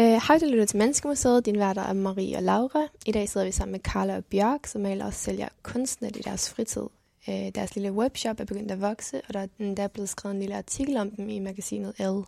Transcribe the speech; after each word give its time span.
Uh, 0.00 0.06
hej, 0.06 0.38
du 0.40 0.46
lytter 0.46 0.64
til 0.64 0.78
Menneskemuseet. 0.78 1.46
Din 1.46 1.58
værter 1.58 1.82
er 1.82 1.92
Marie 1.92 2.36
og 2.36 2.42
Laura. 2.42 2.86
I 3.06 3.12
dag 3.12 3.28
sidder 3.28 3.46
vi 3.46 3.52
sammen 3.52 3.72
med 3.72 3.80
Carla 3.80 4.16
og 4.16 4.24
Bjørk, 4.24 4.66
som 4.66 4.80
maler 4.80 5.04
og 5.04 5.14
sælger 5.14 5.48
kunstnet 5.62 6.16
i 6.16 6.20
deres 6.20 6.50
fritid. 6.50 6.82
Uh, 7.28 7.48
deres 7.54 7.74
lille 7.74 7.92
webshop 7.92 8.40
er 8.40 8.44
begyndt 8.44 8.70
at 8.70 8.80
vokse, 8.80 9.20
og 9.28 9.34
der 9.34 9.40
er 9.40 9.46
endda 9.58 9.86
blevet 9.86 10.08
skrevet 10.08 10.34
en 10.34 10.40
lille 10.40 10.56
artikel 10.56 10.96
om 10.96 11.10
dem 11.10 11.28
i 11.28 11.38
magasinet 11.38 11.94
L. 11.98 12.18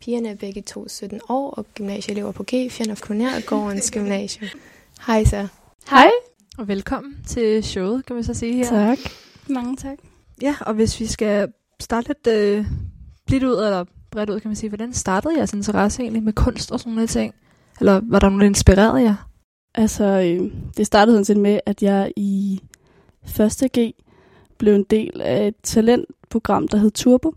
Pigerne 0.00 0.28
er 0.28 0.34
begge 0.34 0.62
to 0.62 0.88
17 0.88 1.20
år 1.28 1.50
og 1.50 1.66
gymnasieelever 1.74 2.32
på 2.32 2.42
G, 2.42 2.70
Fjern 2.70 2.90
of 2.90 3.00
Gårdens 3.46 3.90
Gymnasium. 3.90 4.50
Hej 5.06 5.24
så. 5.24 5.48
Hej. 5.90 6.10
Og 6.58 6.68
velkommen 6.68 7.18
til 7.26 7.64
showet, 7.64 8.06
kan 8.06 8.16
man 8.16 8.24
så 8.24 8.34
sige 8.34 8.54
her. 8.54 8.64
Tak. 8.64 8.98
Mange 9.48 9.76
tak. 9.76 9.98
Ja, 10.42 10.56
og 10.60 10.74
hvis 10.74 11.00
vi 11.00 11.06
skal 11.06 11.52
starte 11.80 12.08
lidt 12.08 12.26
øh, 12.26 12.66
blidt 13.26 13.44
ud, 13.44 13.54
eller 13.54 13.84
bredt 14.10 14.30
ud, 14.30 14.40
kan 14.40 14.48
man 14.48 14.56
sige, 14.56 14.70
hvordan 14.70 14.92
startede 14.92 15.36
jeres 15.36 15.52
interesse 15.52 16.02
egentlig 16.02 16.22
med 16.22 16.32
kunst 16.32 16.72
og 16.72 16.80
sådan 16.80 16.92
noget 16.92 17.10
ting? 17.10 17.34
Eller 17.80 18.00
var 18.04 18.18
der 18.18 18.28
nogen, 18.28 18.40
der 18.40 18.46
inspirerede 18.46 19.02
jer? 19.02 19.28
Altså, 19.74 20.04
øh, 20.04 20.50
det 20.76 20.86
startede 20.86 21.14
sådan 21.14 21.24
set 21.24 21.36
med, 21.36 21.60
at 21.66 21.82
jeg 21.82 22.12
i 22.16 22.60
1. 23.40 23.70
G 23.78 23.94
blev 24.58 24.74
en 24.74 24.84
del 24.90 25.20
af 25.20 25.46
et 25.46 25.54
talentprogram, 25.62 26.68
der 26.68 26.78
hed 26.78 26.90
Turbo, 26.90 27.34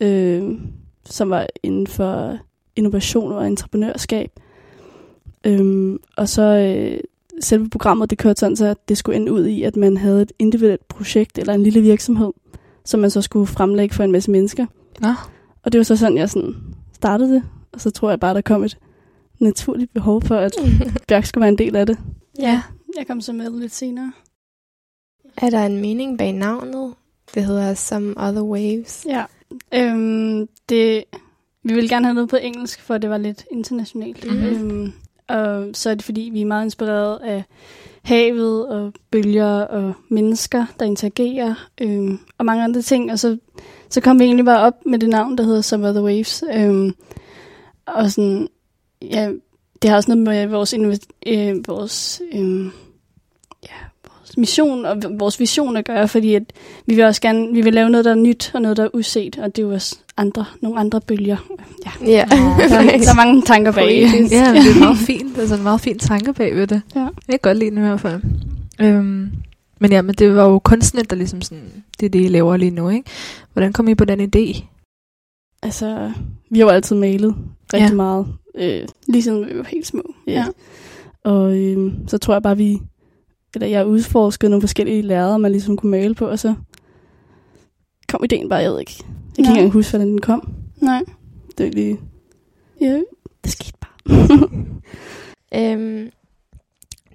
øh, 0.00 0.60
som 1.04 1.30
var 1.30 1.46
inden 1.62 1.86
for 1.86 2.38
innovation 2.76 3.32
og 3.32 3.46
entreprenørskab. 3.46 4.30
Øh, 5.46 5.96
og 6.16 6.28
så 6.28 6.42
øh, 6.42 7.00
selve 7.40 7.70
programmet, 7.70 8.10
det 8.10 8.18
kørte 8.18 8.40
sådan 8.40 8.56
så, 8.56 8.66
at 8.66 8.88
det 8.88 8.98
skulle 8.98 9.16
ende 9.16 9.32
ud 9.32 9.46
i, 9.46 9.62
at 9.62 9.76
man 9.76 9.96
havde 9.96 10.22
et 10.22 10.32
individuelt 10.38 10.88
projekt 10.88 11.38
eller 11.38 11.54
en 11.54 11.62
lille 11.62 11.80
virksomhed, 11.80 12.32
som 12.84 13.00
man 13.00 13.10
så 13.10 13.22
skulle 13.22 13.46
fremlægge 13.46 13.94
for 13.94 14.04
en 14.04 14.12
masse 14.12 14.30
mennesker. 14.30 14.66
Nå. 15.00 15.08
Og 15.62 15.72
det 15.72 15.78
var 15.78 15.82
så 15.84 15.96
sådan, 15.96 16.18
jeg 16.18 16.30
sådan 16.30 16.54
startede 16.92 17.34
det. 17.34 17.42
Og 17.72 17.80
så 17.80 17.90
tror 17.90 18.10
jeg 18.10 18.20
bare, 18.20 18.34
der 18.34 18.40
kom 18.40 18.64
et 18.64 18.78
naturligt 19.38 19.92
behov 19.94 20.22
for, 20.22 20.36
at 20.36 20.52
Bjørk 21.08 21.24
skulle 21.24 21.42
være 21.42 21.48
en 21.48 21.58
del 21.58 21.76
af 21.76 21.86
det. 21.86 21.98
Ja, 22.38 22.62
jeg 22.96 23.06
kom 23.06 23.20
så 23.20 23.32
med 23.32 23.50
lidt 23.50 23.74
senere. 23.74 24.12
Er 25.36 25.50
der 25.50 25.66
en 25.66 25.80
mening 25.80 26.18
bag 26.18 26.32
navnet? 26.32 26.94
Det 27.34 27.44
hedder 27.44 27.74
Some 27.74 28.14
Other 28.16 28.42
Waves. 28.42 29.06
Ja, 29.08 29.24
øhm, 29.74 30.48
det, 30.68 31.04
vi 31.62 31.74
ville 31.74 31.88
gerne 31.88 32.06
have 32.06 32.14
noget 32.14 32.30
på 32.30 32.36
engelsk, 32.36 32.80
for 32.80 32.98
det 32.98 33.10
var 33.10 33.18
lidt 33.18 33.44
internationalt. 33.50 34.30
Mm. 34.30 34.44
Øhm, 34.44 34.92
og 35.28 35.70
så 35.72 35.90
er 35.90 35.94
det 35.94 36.04
fordi, 36.04 36.30
vi 36.32 36.40
er 36.40 36.46
meget 36.46 36.64
inspireret 36.64 37.18
af 37.18 37.44
havet 38.02 38.68
og 38.68 38.92
bølger 39.10 39.60
og 39.60 39.92
mennesker, 40.08 40.66
der 40.78 40.86
interagerer 40.86 41.54
øh, 41.80 42.10
og 42.38 42.44
mange 42.44 42.64
andre 42.64 42.82
ting. 42.82 43.12
Og 43.12 43.18
så, 43.18 43.36
så 43.90 44.00
kom 44.00 44.18
vi 44.18 44.24
egentlig 44.24 44.44
bare 44.44 44.60
op 44.60 44.86
med 44.86 44.98
det 44.98 45.08
navn, 45.08 45.38
der 45.38 45.44
hedder 45.44 45.60
Some 45.60 45.92
the 45.92 46.02
Waves. 46.02 46.44
Øh, 46.54 46.92
og 47.86 48.10
sådan, 48.10 48.48
ja, 49.02 49.30
det 49.82 49.90
har 49.90 49.96
også 49.96 50.14
noget 50.14 50.24
med 50.24 50.46
vores, 50.46 50.74
øh, 51.26 51.68
vores, 51.68 52.22
øh, 52.32 52.66
mission 54.40 54.84
og 54.84 54.96
vores 55.18 55.40
vision 55.40 55.76
at 55.76 55.84
gøre, 55.84 56.08
fordi 56.08 56.34
at 56.34 56.42
vi 56.86 56.94
vil 56.94 57.04
også 57.04 57.20
gerne, 57.20 57.52
vi 57.52 57.60
vil 57.60 57.74
lave 57.74 57.90
noget, 57.90 58.04
der 58.04 58.10
er 58.10 58.14
nyt 58.14 58.50
og 58.54 58.62
noget, 58.62 58.76
der 58.76 58.84
er 58.84 58.88
uset, 58.94 59.38
og 59.38 59.56
det 59.56 59.62
er 59.62 59.66
jo 59.66 59.74
også 59.74 59.98
andre, 60.16 60.44
nogle 60.60 60.80
andre 60.80 61.00
bølger. 61.00 61.36
Ja, 61.86 62.06
ja. 62.06 62.24
der, 62.30 62.68
der 62.68 63.10
er 63.10 63.16
mange 63.16 63.42
tanker 63.42 63.72
bag. 63.72 64.02
ja, 64.30 64.52
det 64.52 64.76
er 64.76 64.78
meget 64.84 64.98
fint. 64.98 65.36
Det 65.36 65.42
er 65.42 65.46
sådan 65.46 65.60
en 65.60 65.62
meget 65.62 65.80
fin 65.80 65.98
tanke 65.98 66.32
bag 66.32 66.56
ved 66.56 66.66
det. 66.66 66.82
Ja. 66.94 67.00
Jeg 67.00 67.10
kan 67.28 67.38
godt 67.42 67.58
lide 67.58 67.70
det 67.70 67.76
i 67.76 67.80
hvert 67.80 68.00
fald. 68.00 68.22
Øhm, 68.80 69.32
men 69.80 69.92
ja, 69.92 70.02
men 70.02 70.14
det 70.14 70.36
var 70.36 70.44
jo 70.44 70.58
kunstnet, 70.58 71.10
der 71.10 71.16
ligesom 71.16 71.42
sådan, 71.42 71.84
det 72.00 72.06
er 72.06 72.10
det, 72.10 72.24
I 72.24 72.28
laver 72.28 72.56
lige 72.56 72.70
nu, 72.70 72.88
ikke? 72.88 73.10
Hvordan 73.52 73.72
kom 73.72 73.88
I 73.88 73.94
på 73.94 74.04
den 74.04 74.20
idé? 74.20 74.64
Altså, 75.62 76.12
vi 76.50 76.58
har 76.58 76.66
jo 76.66 76.70
altid 76.70 76.96
malet 76.96 77.36
rigtig 77.72 77.88
ja. 77.88 77.94
meget. 77.94 78.26
Øh, 78.58 78.88
lige 79.08 79.22
siden 79.22 79.46
vi 79.46 79.58
var 79.58 79.64
helt 79.64 79.86
små. 79.86 80.02
Ja. 80.26 80.32
ja. 80.32 80.44
Og 81.24 81.58
øh, 81.58 81.92
så 82.06 82.18
tror 82.18 82.34
jeg 82.34 82.42
bare, 82.42 82.56
vi, 82.56 82.78
eller 83.54 83.68
jeg 83.68 83.86
udforskede 83.86 84.50
nogle 84.50 84.62
forskellige 84.62 85.02
lærere, 85.02 85.38
man 85.38 85.52
ligesom 85.52 85.76
kunne 85.76 85.90
male 85.90 86.14
på, 86.14 86.26
og 86.26 86.38
så 86.38 86.54
kom 88.08 88.24
ideen 88.24 88.48
bare, 88.48 88.58
jeg 88.58 88.70
ved 88.70 88.80
ikke. 88.80 88.94
Jeg 88.98 89.34
kan 89.34 89.44
ikke 89.44 89.50
engang 89.50 89.72
huske, 89.72 89.92
hvordan 89.92 90.08
den 90.08 90.20
kom. 90.20 90.54
Nej. 90.76 91.02
Det 91.58 91.66
er 91.66 91.70
lige... 91.70 92.00
Ja, 92.80 93.00
det 93.44 93.52
skete 93.52 93.78
bare. 93.80 93.90
øhm, 95.72 96.10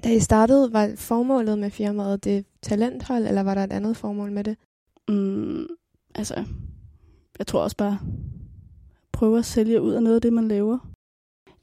da 0.03 0.09
I 0.09 0.19
startede, 0.19 0.73
var 0.73 0.91
formålet 0.95 1.57
med 1.57 1.71
firmaet 1.71 2.23
det 2.23 2.45
talenthold, 2.61 3.27
eller 3.27 3.43
var 3.43 3.53
der 3.53 3.63
et 3.63 3.73
andet 3.73 3.97
formål 3.97 4.31
med 4.31 4.43
det? 4.43 4.57
Mm, 5.07 5.67
altså, 6.15 6.43
jeg 7.39 7.47
tror 7.47 7.61
også 7.61 7.77
bare, 7.77 7.99
prøve 9.11 9.39
at 9.39 9.45
sælge 9.45 9.81
ud 9.81 9.93
af 9.93 10.03
noget 10.03 10.15
af 10.15 10.21
det, 10.21 10.33
man 10.33 10.47
laver. 10.47 10.77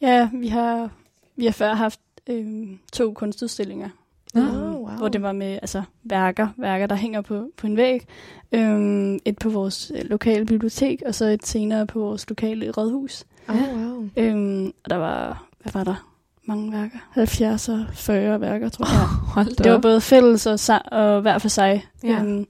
Ja, 0.00 0.30
vi 0.32 0.48
har, 0.48 0.90
vi 1.36 1.44
har 1.44 1.52
før 1.52 1.74
haft 1.74 2.00
øh, 2.26 2.66
to 2.92 3.12
kunstudstillinger, 3.12 3.88
oh, 4.34 4.71
wow. 4.82 4.96
hvor 4.96 5.08
det 5.08 5.22
var 5.22 5.32
med 5.32 5.58
altså, 5.62 5.82
værker, 6.04 6.48
værker, 6.56 6.86
der 6.86 6.94
hænger 6.94 7.20
på, 7.20 7.48
på 7.56 7.66
en 7.66 7.76
væg. 7.76 8.06
Øh, 8.52 9.18
et 9.24 9.38
på 9.38 9.48
vores 9.48 9.92
øh, 9.94 10.04
lokale 10.04 10.46
bibliotek, 10.46 11.02
og 11.06 11.14
så 11.14 11.24
et 11.24 11.46
senere 11.46 11.86
på 11.86 11.98
vores 11.98 12.28
lokale 12.28 12.70
rådhus. 12.70 13.24
Oh, 13.48 13.56
wow. 13.56 14.08
Øh, 14.16 14.72
og 14.84 14.90
der 14.90 14.96
var, 14.96 15.46
hvad 15.62 15.72
var 15.72 15.84
der? 15.84 16.08
Mange 16.44 16.72
værker. 16.72 16.98
70 17.10 17.68
og 17.68 17.84
40 17.94 18.40
værker, 18.40 18.68
tror 18.68 18.84
jeg. 18.84 19.02
Oh, 19.02 19.08
hold 19.08 19.56
det 19.56 19.72
var 19.72 19.78
både 19.78 20.00
fælles 20.00 20.46
og, 20.46 20.80
og 20.92 21.20
hver 21.20 21.38
for 21.38 21.48
sig. 21.48 21.86
Ja. 22.04 22.24
Øh, 22.24 22.44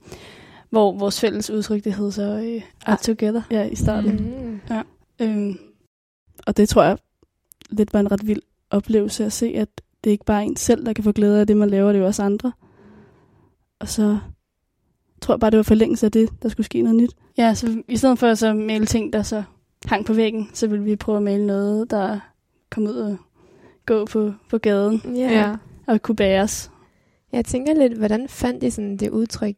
hvor 0.69 0.91
vores 0.91 1.19
fælles 1.19 1.49
udtryk, 1.49 1.83
det 1.83 1.93
hed 1.93 2.11
så 2.11 2.55
uh, 2.55 2.61
Art 2.85 3.01
Together. 3.01 3.41
Ja, 3.51 3.63
i 3.63 3.75
starten. 3.75 4.15
Mm. 4.15 4.59
Ja. 4.69 4.81
Øh, 5.19 5.55
og 6.47 6.57
det 6.57 6.69
tror 6.69 6.83
jeg 6.83 6.97
lidt 7.69 7.93
var 7.93 7.99
en 7.99 8.11
ret 8.11 8.27
vild 8.27 8.41
oplevelse 8.69 9.25
at 9.25 9.33
se, 9.33 9.53
at 9.55 9.69
det 10.03 10.11
ikke 10.11 10.25
bare 10.25 10.41
er 10.41 10.45
en 10.45 10.55
selv, 10.55 10.85
der 10.85 10.93
kan 10.93 11.03
få 11.03 11.11
glæde 11.11 11.39
af 11.39 11.47
det, 11.47 11.57
man 11.57 11.69
laver, 11.69 11.87
det 11.87 11.95
er 11.95 11.99
jo 11.99 12.07
også 12.07 12.23
andre. 12.23 12.51
Og 13.79 13.89
så 13.89 14.17
tror 15.21 15.33
jeg 15.33 15.39
bare, 15.39 15.51
det 15.51 15.57
var 15.57 15.63
forlængelse 15.63 16.05
af 16.05 16.11
det, 16.11 16.29
der 16.43 16.49
skulle 16.49 16.65
ske 16.65 16.81
noget 16.81 16.95
nyt. 16.95 17.11
Ja, 17.37 17.53
så 17.53 17.83
i 17.87 17.97
stedet 17.97 18.19
for 18.19 18.27
at 18.27 18.37
så 18.37 18.53
male 18.53 18.85
ting, 18.85 19.13
der 19.13 19.23
så 19.23 19.43
hang 19.85 20.05
på 20.05 20.13
væggen, 20.13 20.49
så 20.53 20.67
ville 20.67 20.85
vi 20.85 20.95
prøve 20.95 21.17
at 21.17 21.23
male 21.23 21.47
noget, 21.47 21.91
der 21.91 22.19
kom 22.71 22.83
ud 22.83 22.95
og 22.95 23.17
gå 23.85 24.05
på, 24.05 24.33
på 24.49 24.57
gaden. 24.57 25.01
Yeah. 25.07 25.31
Ja. 25.31 25.55
Og 25.87 26.01
kunne 26.01 26.15
bæres. 26.15 26.71
Jeg 27.31 27.45
tænker 27.45 27.73
lidt, 27.73 27.97
hvordan 27.97 28.29
fandt 28.29 28.63
I 28.63 28.69
sådan 28.69 28.97
det 28.97 29.09
udtryk, 29.09 29.55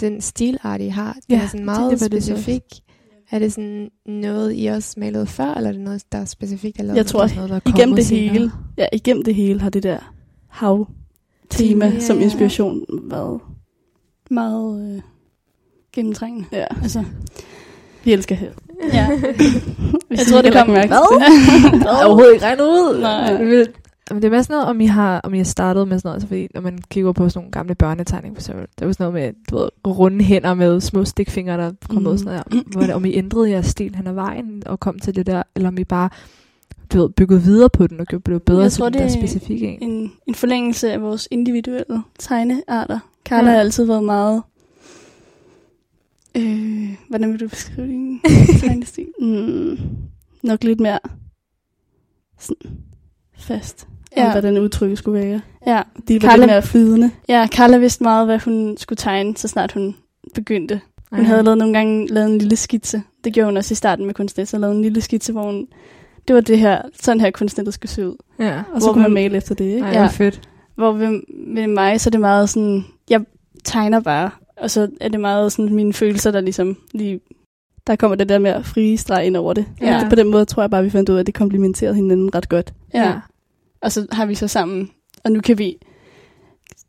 den 0.00 0.20
stilart, 0.20 0.80
I 0.80 0.88
har? 0.88 1.12
Det 1.12 1.22
ja, 1.30 1.42
er 1.42 1.46
sådan 1.46 1.64
meget 1.64 1.92
det, 1.92 2.12
det 2.12 2.22
specifik. 2.22 2.62
Er 3.30 3.38
det 3.38 3.52
sådan 3.52 3.90
noget, 4.06 4.52
I 4.56 4.66
også 4.66 5.00
malede 5.00 5.26
før, 5.26 5.54
eller 5.54 5.68
er 5.68 5.72
det 5.72 5.80
noget, 5.80 6.02
der 6.12 6.18
er 6.18 6.24
specifikt? 6.24 6.78
Eller 6.78 6.94
jeg 6.94 7.06
tror, 7.06 7.34
noget, 7.34 7.50
der 7.50 7.60
igennem 7.66 7.96
det 7.96 8.06
senere. 8.06 8.32
hele, 8.32 8.52
ja, 8.78 8.86
igennem 8.92 9.24
det 9.24 9.34
hele 9.34 9.60
har 9.60 9.70
det 9.70 9.82
der 9.82 10.12
hav-tema 10.48 11.86
ja, 11.86 12.00
som 12.00 12.20
inspiration 12.20 12.84
været 13.02 13.40
meget 14.30 14.94
øh, 14.96 15.02
gennemtrængende. 15.92 16.46
Ja. 16.52 16.64
Altså, 16.82 17.04
vi 18.04 18.12
elsker 18.12 18.34
hav. 18.34 18.50
Ja. 18.92 19.08
jeg 20.10 20.26
tror, 20.30 20.42
det 20.42 20.52
kommer 20.52 20.74
mærke. 20.74 20.88
Hvad? 20.88 21.86
Overhovedet 22.04 22.32
ikke 22.32 22.44
regnet 22.44 22.64
ud. 22.64 23.00
Nej. 23.00 23.66
Men 24.10 24.22
det 24.22 24.24
er 24.24 24.30
mere 24.30 24.44
sådan 24.44 24.54
noget, 24.54 24.68
om 24.68 24.80
I 24.80 24.86
har, 24.86 25.20
om 25.20 25.34
I 25.34 25.36
har 25.36 25.44
startet 25.44 25.88
med 25.88 25.98
sådan 25.98 26.08
noget, 26.08 26.14
altså 26.14 26.28
fordi 26.28 26.48
når 26.54 26.60
man 26.60 26.78
kigger 26.90 27.12
på 27.12 27.28
sådan 27.28 27.38
nogle 27.38 27.52
gamle 27.52 27.74
børnetegninger, 27.74 28.34
for 28.34 28.40
eksempel, 28.40 28.66
der 28.78 28.86
var 28.86 28.92
sådan 28.92 29.12
noget 29.12 29.24
med, 29.24 29.44
du 29.50 29.56
ved, 29.56 29.68
runde 29.86 30.24
hænder 30.24 30.54
med 30.54 30.80
små 30.80 31.04
stikfingre, 31.04 31.56
der 31.56 31.72
kom 31.88 32.02
mm. 32.02 32.06
ud 32.06 32.18
sådan 32.18 32.42
noget, 32.50 32.66
hvor 32.66 32.80
det, 32.80 32.94
om 32.94 33.04
I 33.04 33.14
ændrede 33.14 33.50
jeres 33.50 33.66
stil 33.66 33.94
hen 33.94 34.06
ad 34.06 34.12
vejen, 34.12 34.62
og 34.66 34.80
kom 34.80 34.98
til 34.98 35.16
det 35.16 35.26
der, 35.26 35.42
eller 35.54 35.68
om 35.68 35.78
I 35.78 35.84
bare, 35.84 36.10
du 36.92 37.00
ved, 37.00 37.08
byggede 37.08 37.42
videre 37.42 37.70
på 37.70 37.86
den, 37.86 38.00
og 38.00 38.06
blev 38.24 38.40
bedre 38.40 38.62
Jeg 38.62 38.72
til 38.72 38.80
tror, 38.80 38.88
den 38.88 39.02
der 39.02 39.08
specifikke 39.08 39.66
en. 39.68 39.90
en. 39.90 40.12
En 40.26 40.34
forlængelse 40.34 40.92
af 40.92 41.02
vores 41.02 41.28
individuelle 41.30 42.02
tegnearter. 42.18 42.98
Carla 43.24 43.48
ja. 43.48 43.54
har 43.54 43.60
altid 43.60 43.84
været 43.84 44.04
meget, 44.04 44.42
øh, 46.36 46.94
hvordan 47.08 47.32
vil 47.32 47.40
du 47.40 47.48
beskrive 47.48 47.88
din 47.88 48.20
tegnestil? 48.60 49.06
mm, 49.20 49.78
nok 50.42 50.64
lidt 50.64 50.80
mere 50.80 50.98
sådan 52.38 52.56
fast 53.38 53.88
ja. 54.16 54.26
om, 54.26 54.32
hvad 54.32 54.42
den 54.42 54.58
udtryk 54.58 54.98
skulle 54.98 55.20
være. 55.20 55.40
Ja. 55.66 55.82
De 56.08 56.22
var 56.22 56.28
Carla, 56.28 56.36
lidt 56.36 56.50
mere 56.50 56.62
flydende. 56.62 57.10
Ja, 57.28 57.48
Carla 57.52 57.76
vidste 57.76 58.02
meget, 58.02 58.26
hvad 58.26 58.38
hun 58.38 58.76
skulle 58.78 58.96
tegne, 58.96 59.36
så 59.36 59.48
snart 59.48 59.72
hun 59.72 59.96
begyndte. 60.34 60.80
Hun 61.10 61.20
Ej. 61.20 61.24
havde 61.24 61.42
lavet 61.42 61.58
nogle 61.58 61.74
gange 61.74 62.06
lavet 62.06 62.30
en 62.30 62.38
lille 62.38 62.56
skitse. 62.56 63.02
Det 63.24 63.32
gjorde 63.32 63.46
hun 63.46 63.56
også 63.56 63.72
i 63.72 63.74
starten 63.74 64.06
med 64.06 64.14
kunstnet. 64.14 64.48
Så 64.48 64.58
lavede 64.58 64.76
en 64.76 64.82
lille 64.82 65.00
skitse, 65.00 65.32
hvor 65.32 65.42
hun... 65.42 65.66
Det 66.28 66.34
var 66.34 66.40
det 66.40 66.58
her, 66.58 66.82
sådan 67.00 67.20
her 67.20 67.30
kunstnet 67.30 67.74
skulle 67.74 67.92
se 67.92 68.08
ud. 68.08 68.16
Ja, 68.38 68.62
og 68.72 68.82
så 68.82 68.92
kunne 68.92 69.02
man 69.02 69.12
male 69.12 69.36
efter 69.36 69.54
det, 69.54 69.64
ikke? 69.64 69.86
Ej, 69.86 69.92
ja, 69.92 70.06
fedt. 70.06 70.48
Hvor 70.74 70.92
ved, 70.92 71.20
med 71.46 71.66
mig, 71.66 72.00
så 72.00 72.08
er 72.08 72.10
det 72.10 72.20
meget 72.20 72.50
sådan... 72.50 72.84
Jeg 73.10 73.20
tegner 73.64 74.00
bare, 74.00 74.30
og 74.56 74.70
så 74.70 74.88
er 75.00 75.08
det 75.08 75.20
meget 75.20 75.52
sådan 75.52 75.74
mine 75.74 75.92
følelser, 75.92 76.30
der 76.30 76.40
ligesom 76.40 76.76
lige 76.94 77.20
der 77.86 77.96
kommer 77.96 78.14
det 78.14 78.28
der 78.28 78.38
med 78.38 78.50
at 78.50 78.66
frie 78.66 78.96
streg 78.96 79.26
ind 79.26 79.36
over 79.36 79.52
det. 79.52 79.66
Ja. 79.80 79.98
ja. 79.98 80.08
På 80.08 80.14
den 80.14 80.30
måde 80.30 80.44
tror 80.44 80.62
jeg 80.62 80.70
bare, 80.70 80.84
vi 80.84 80.90
fandt 80.90 81.08
ud 81.08 81.14
af, 81.14 81.20
at 81.20 81.26
det 81.26 81.34
komplementerede 81.34 81.94
hinanden 81.94 82.34
ret 82.34 82.48
godt. 82.48 82.74
Ja. 82.94 83.12
Og 83.82 83.92
så 83.92 84.06
har 84.12 84.26
vi 84.26 84.34
så 84.34 84.48
sammen, 84.48 84.90
og 85.24 85.32
nu 85.32 85.40
kan 85.40 85.58
vi 85.58 85.76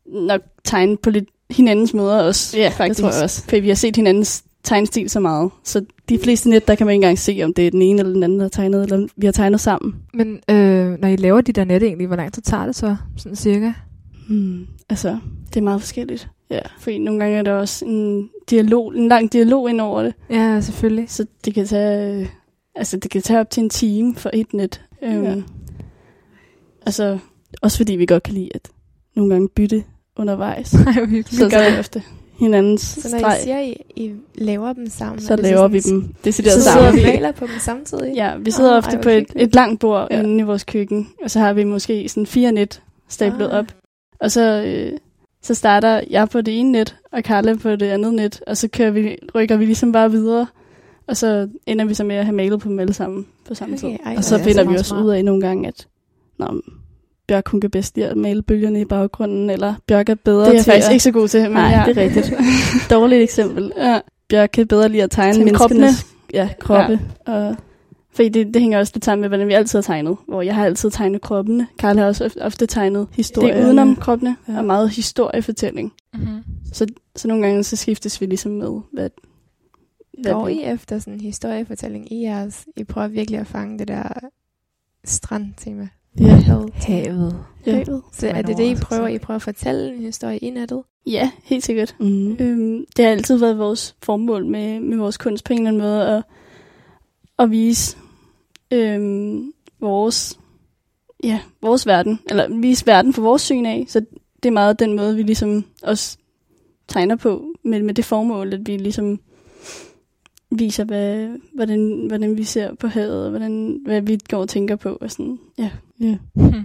nok 0.06 0.40
tegne 0.64 0.96
på 0.96 1.10
lidt 1.10 1.28
hinandens 1.50 1.94
måder 1.94 2.22
også. 2.22 2.58
Ja, 2.58 2.68
faktisk. 2.68 2.98
det 2.98 3.02
tror 3.04 3.12
jeg 3.14 3.22
også. 3.24 3.44
For 3.48 3.60
vi 3.60 3.68
har 3.68 3.74
set 3.74 3.96
hinandens 3.96 4.44
tegnstil 4.62 5.10
så 5.10 5.20
meget, 5.20 5.50
så 5.64 5.84
de 6.08 6.18
fleste 6.18 6.50
net, 6.50 6.68
der 6.68 6.74
kan 6.74 6.86
man 6.86 6.92
ikke 6.92 7.04
engang 7.04 7.18
se, 7.18 7.40
om 7.44 7.54
det 7.54 7.66
er 7.66 7.70
den 7.70 7.82
ene 7.82 7.98
eller 7.98 8.12
den 8.12 8.22
anden, 8.22 8.38
der 8.38 8.44
har 8.44 8.48
tegnet, 8.48 8.82
eller 8.82 9.06
vi 9.16 9.26
har 9.26 9.32
tegnet 9.32 9.60
sammen. 9.60 9.94
Men 10.14 10.40
øh, 10.50 10.98
når 11.00 11.08
I 11.08 11.16
laver 11.16 11.40
de 11.40 11.52
der 11.52 11.64
net 11.64 11.82
egentlig, 11.82 12.06
hvor 12.06 12.16
lang 12.16 12.32
tid 12.32 12.42
tager 12.42 12.66
det 12.66 12.76
så, 12.76 12.96
sådan 13.16 13.36
cirka? 13.36 13.72
Hmm. 14.28 14.66
Altså, 14.88 15.18
Det 15.48 15.56
er 15.56 15.60
meget 15.64 15.80
forskelligt. 15.80 16.28
Ja, 16.50 16.60
fordi 16.80 16.98
nogle 16.98 17.20
gange 17.20 17.38
er 17.38 17.42
der 17.42 17.52
også 17.52 17.84
en 17.84 18.28
dialog, 18.50 18.96
en 18.96 19.08
lang 19.08 19.32
dialog 19.32 19.70
ind 19.70 19.80
over 19.80 20.02
det. 20.02 20.14
Ja, 20.30 20.60
selvfølgelig. 20.60 21.10
Så 21.10 21.26
det 21.44 21.54
kan 21.54 21.66
tage, 21.66 22.20
øh, 22.20 22.26
altså 22.74 22.96
det 22.96 23.10
kan 23.10 23.22
tage 23.22 23.40
op 23.40 23.50
til 23.50 23.62
en 23.62 23.70
time 23.70 24.14
for 24.16 24.30
et 24.32 24.54
net. 24.54 24.82
Øhm, 25.02 25.24
Ja. 25.24 25.34
Altså, 26.88 27.18
også 27.62 27.76
fordi 27.76 27.92
vi 27.96 28.06
godt 28.06 28.22
kan 28.22 28.34
lide 28.34 28.48
at 28.54 28.68
nogle 29.16 29.32
gange 29.32 29.48
bytte 29.48 29.84
undervejs. 30.16 30.74
Nej, 30.84 30.92
hyggeligt. 30.92 31.34
Så- 31.34 31.44
det 31.44 31.52
gør 31.52 31.70
vi 31.72 31.78
ofte. 31.78 32.02
Hinandens 32.38 32.80
Så 32.80 33.08
når 33.12 33.18
streg, 33.18 33.38
I 33.38 33.42
siger, 33.42 33.60
I, 33.60 33.76
I 33.96 34.12
laver 34.34 34.72
dem 34.72 34.86
sammen, 34.88 35.20
så 35.20 35.32
er 35.32 35.36
det 35.36 35.44
laver 35.44 35.68
vi 35.68 35.80
dem 35.80 36.14
decideret 36.24 36.62
Så 36.62 36.62
sammen. 36.62 36.92
sidder 36.92 37.06
vi- 37.06 37.12
vi 37.12 37.16
maler 37.16 37.32
på 37.32 37.46
dem 37.46 37.54
samtidig? 37.60 38.14
Ja, 38.14 38.36
vi 38.36 38.50
sidder 38.50 38.70
oh, 38.72 38.76
ofte 38.78 38.96
ej, 38.96 39.02
på 39.02 39.08
et, 39.08 39.26
et 39.36 39.54
langt 39.54 39.80
bord 39.80 40.08
Ja. 40.10 40.22
inde 40.22 40.38
i 40.38 40.42
vores 40.42 40.64
køkken, 40.64 41.08
og 41.24 41.30
så 41.30 41.38
har 41.38 41.52
vi 41.52 41.64
måske 41.64 42.08
sådan 42.08 42.26
fire 42.26 42.52
net 42.52 42.82
stablet 43.08 43.46
Ah. 43.50 43.58
op. 43.58 43.64
Og 44.20 44.30
så, 44.30 44.62
øh, 44.66 44.92
så 45.42 45.54
starter 45.54 46.00
jeg 46.10 46.28
på 46.28 46.40
det 46.40 46.58
ene 46.60 46.72
net, 46.72 46.96
og 47.12 47.22
Carla 47.22 47.54
på 47.56 47.70
det 47.76 47.86
andet 47.86 48.14
net, 48.14 48.40
og 48.46 48.56
så 48.56 48.68
kører 48.68 48.90
vi, 48.90 49.16
rykker 49.34 49.56
vi 49.56 49.64
ligesom 49.64 49.92
bare 49.92 50.10
videre. 50.10 50.46
Og 51.06 51.16
så 51.16 51.48
ender 51.66 51.84
vi 51.84 51.94
så 51.94 52.04
med 52.04 52.16
at 52.16 52.24
have 52.24 52.36
malet 52.36 52.60
på 52.60 52.68
dem 52.68 52.78
alle 52.78 52.92
sammen 52.94 53.26
på 53.48 53.54
samme 53.54 53.76
tid. 53.76 53.88
Okay, 53.88 53.98
ej, 54.06 54.14
Og 54.16 54.24
så 54.24 54.38
finder 54.38 54.64
er 54.64 54.68
vi 54.68 54.74
også 54.74 54.84
smart. 54.88 55.04
ud 55.04 55.10
af 55.10 55.24
nogle 55.24 55.40
gange, 55.40 55.68
at 55.68 55.86
Nå, 56.38 56.60
Bjørk 57.28 57.48
hun 57.48 57.60
kan 57.60 57.70
bedst 57.70 57.96
lide 57.96 58.08
at 58.08 58.16
male 58.16 58.42
bølgerne 58.42 58.80
i 58.80 58.84
baggrunden, 58.84 59.50
eller 59.50 59.74
Bjørk 59.86 60.08
er 60.08 60.14
bedre 60.14 60.40
Det 60.40 60.48
er 60.48 60.52
jeg 60.54 60.64
til 60.64 60.72
faktisk 60.72 60.86
at... 60.88 60.92
ikke 60.92 61.02
så 61.02 61.10
god 61.10 61.28
til. 61.28 61.42
Men 61.42 61.52
Nej, 61.52 61.62
ja. 61.70 61.84
det 61.86 61.98
er 61.98 62.02
rigtigt. 62.02 62.32
Dårligt 62.90 63.22
eksempel. 63.22 63.72
Ja, 63.76 64.00
Bjørk 64.28 64.50
kan 64.52 64.66
bedre 64.66 64.88
lide 64.88 65.02
at 65.02 65.10
tegne 65.10 65.32
Tegne 65.32 65.44
menneskenes 65.44 66.06
ja, 66.32 66.48
kroppe. 66.60 67.00
Ja. 67.28 67.32
Og, 67.32 67.56
fordi 68.14 68.28
det, 68.28 68.46
det 68.54 68.62
hænger 68.62 68.78
også 68.78 68.92
lidt 68.94 69.04
sammen 69.04 69.20
med, 69.20 69.28
hvordan 69.28 69.48
vi 69.48 69.52
altid 69.52 69.78
har 69.78 69.82
tegnet. 69.82 70.16
Hvor 70.28 70.42
jeg 70.42 70.54
har 70.54 70.64
altid 70.64 70.90
tegnet 70.90 71.20
kroppene. 71.20 71.66
Karl 71.78 71.98
har 71.98 72.06
også 72.06 72.30
ofte, 72.40 72.66
tegnet 72.66 73.06
Historierne. 73.12 73.58
det 73.60 73.64
udenom 73.66 73.96
kroppene, 73.96 74.36
Ja. 74.48 74.58
og 74.58 74.64
meget 74.64 74.90
historiefortælling. 74.90 75.92
Mm-hmm. 76.14 76.42
Så 76.72 76.86
nogle 77.24 77.46
gange 77.46 77.64
så 77.64 77.76
skiftes 77.76 78.20
vi 78.20 78.26
ligesom 78.26 78.52
med, 78.52 78.80
hvad, 78.92 79.10
hvad 80.22 80.46
vi- 80.46 80.52
I 80.52 80.62
efter 80.64 80.98
sådan 80.98 81.14
en 81.14 81.20
historiefortælling 81.20 82.12
i 82.12 82.22
jeres? 82.22 82.66
I 82.76 82.84
prøver 82.84 83.08
virkelig 83.08 83.40
at 83.40 83.46
fange 83.46 83.78
det 83.78 83.88
der 83.88 84.02
strandtema. 85.04 85.88
Ja. 86.20 86.26
Havet. 86.26 86.72
Havet. 86.74 87.44
Ja. 87.66 87.72
Havet. 87.72 88.02
Så 88.12 88.28
er 88.28 88.42
det 88.42 88.56
det, 88.56 88.64
I 88.64 88.74
prøver? 88.74 89.08
I 89.08 89.18
prøver 89.18 89.36
at 89.36 89.42
fortælle 89.42 89.94
en 89.94 90.00
historie 90.02 90.38
i 90.38 90.50
nettet? 90.50 90.82
Ja, 91.06 91.30
helt 91.44 91.64
sikkert. 91.64 91.96
mm. 92.00 92.36
Øhm, 92.40 92.84
det 92.96 93.04
har 93.04 93.12
altid 93.12 93.36
været 93.38 93.58
vores 93.58 93.96
formål 94.02 94.46
med, 94.46 94.80
med 94.80 94.96
vores 94.96 95.16
kunst 95.16 95.44
på 95.44 95.52
en 95.52 95.58
eller 95.58 95.68
anden 95.68 95.82
måde 95.82 96.08
at, 96.08 96.22
at 97.38 97.50
vise 97.50 97.96
øhm, 98.70 99.52
vores, 99.80 100.38
ja, 101.24 101.40
vores 101.62 101.86
verden, 101.86 102.20
eller 102.30 102.60
vise 102.60 102.86
verden 102.86 103.12
fra 103.12 103.22
vores 103.22 103.42
syn 103.42 103.66
af. 103.66 103.84
Så 103.88 104.00
det 104.42 104.48
er 104.48 104.52
meget 104.52 104.78
den 104.78 104.96
måde, 104.96 105.16
vi 105.16 105.22
ligesom 105.22 105.64
også 105.82 106.18
tegner 106.88 107.16
på, 107.16 107.54
med, 107.64 107.82
med 107.82 107.94
det 107.94 108.04
formål, 108.04 108.52
at 108.52 108.66
vi 108.66 108.76
ligesom 108.76 109.20
viser, 110.50 110.84
hvad, 110.84 111.28
hvordan, 111.54 112.06
hvordan 112.08 112.36
vi 112.36 112.44
ser 112.44 112.74
på 112.74 112.86
havet, 112.86 113.24
og 113.24 113.30
hvordan, 113.30 113.80
hvad 113.84 114.00
vi 114.00 114.18
går 114.30 114.38
og 114.38 114.48
tænker 114.48 114.76
på. 114.76 114.98
Og 115.00 115.10
sådan. 115.10 115.38
Ja. 115.58 115.70
Ja. 116.00 116.16
Hmm. 116.34 116.64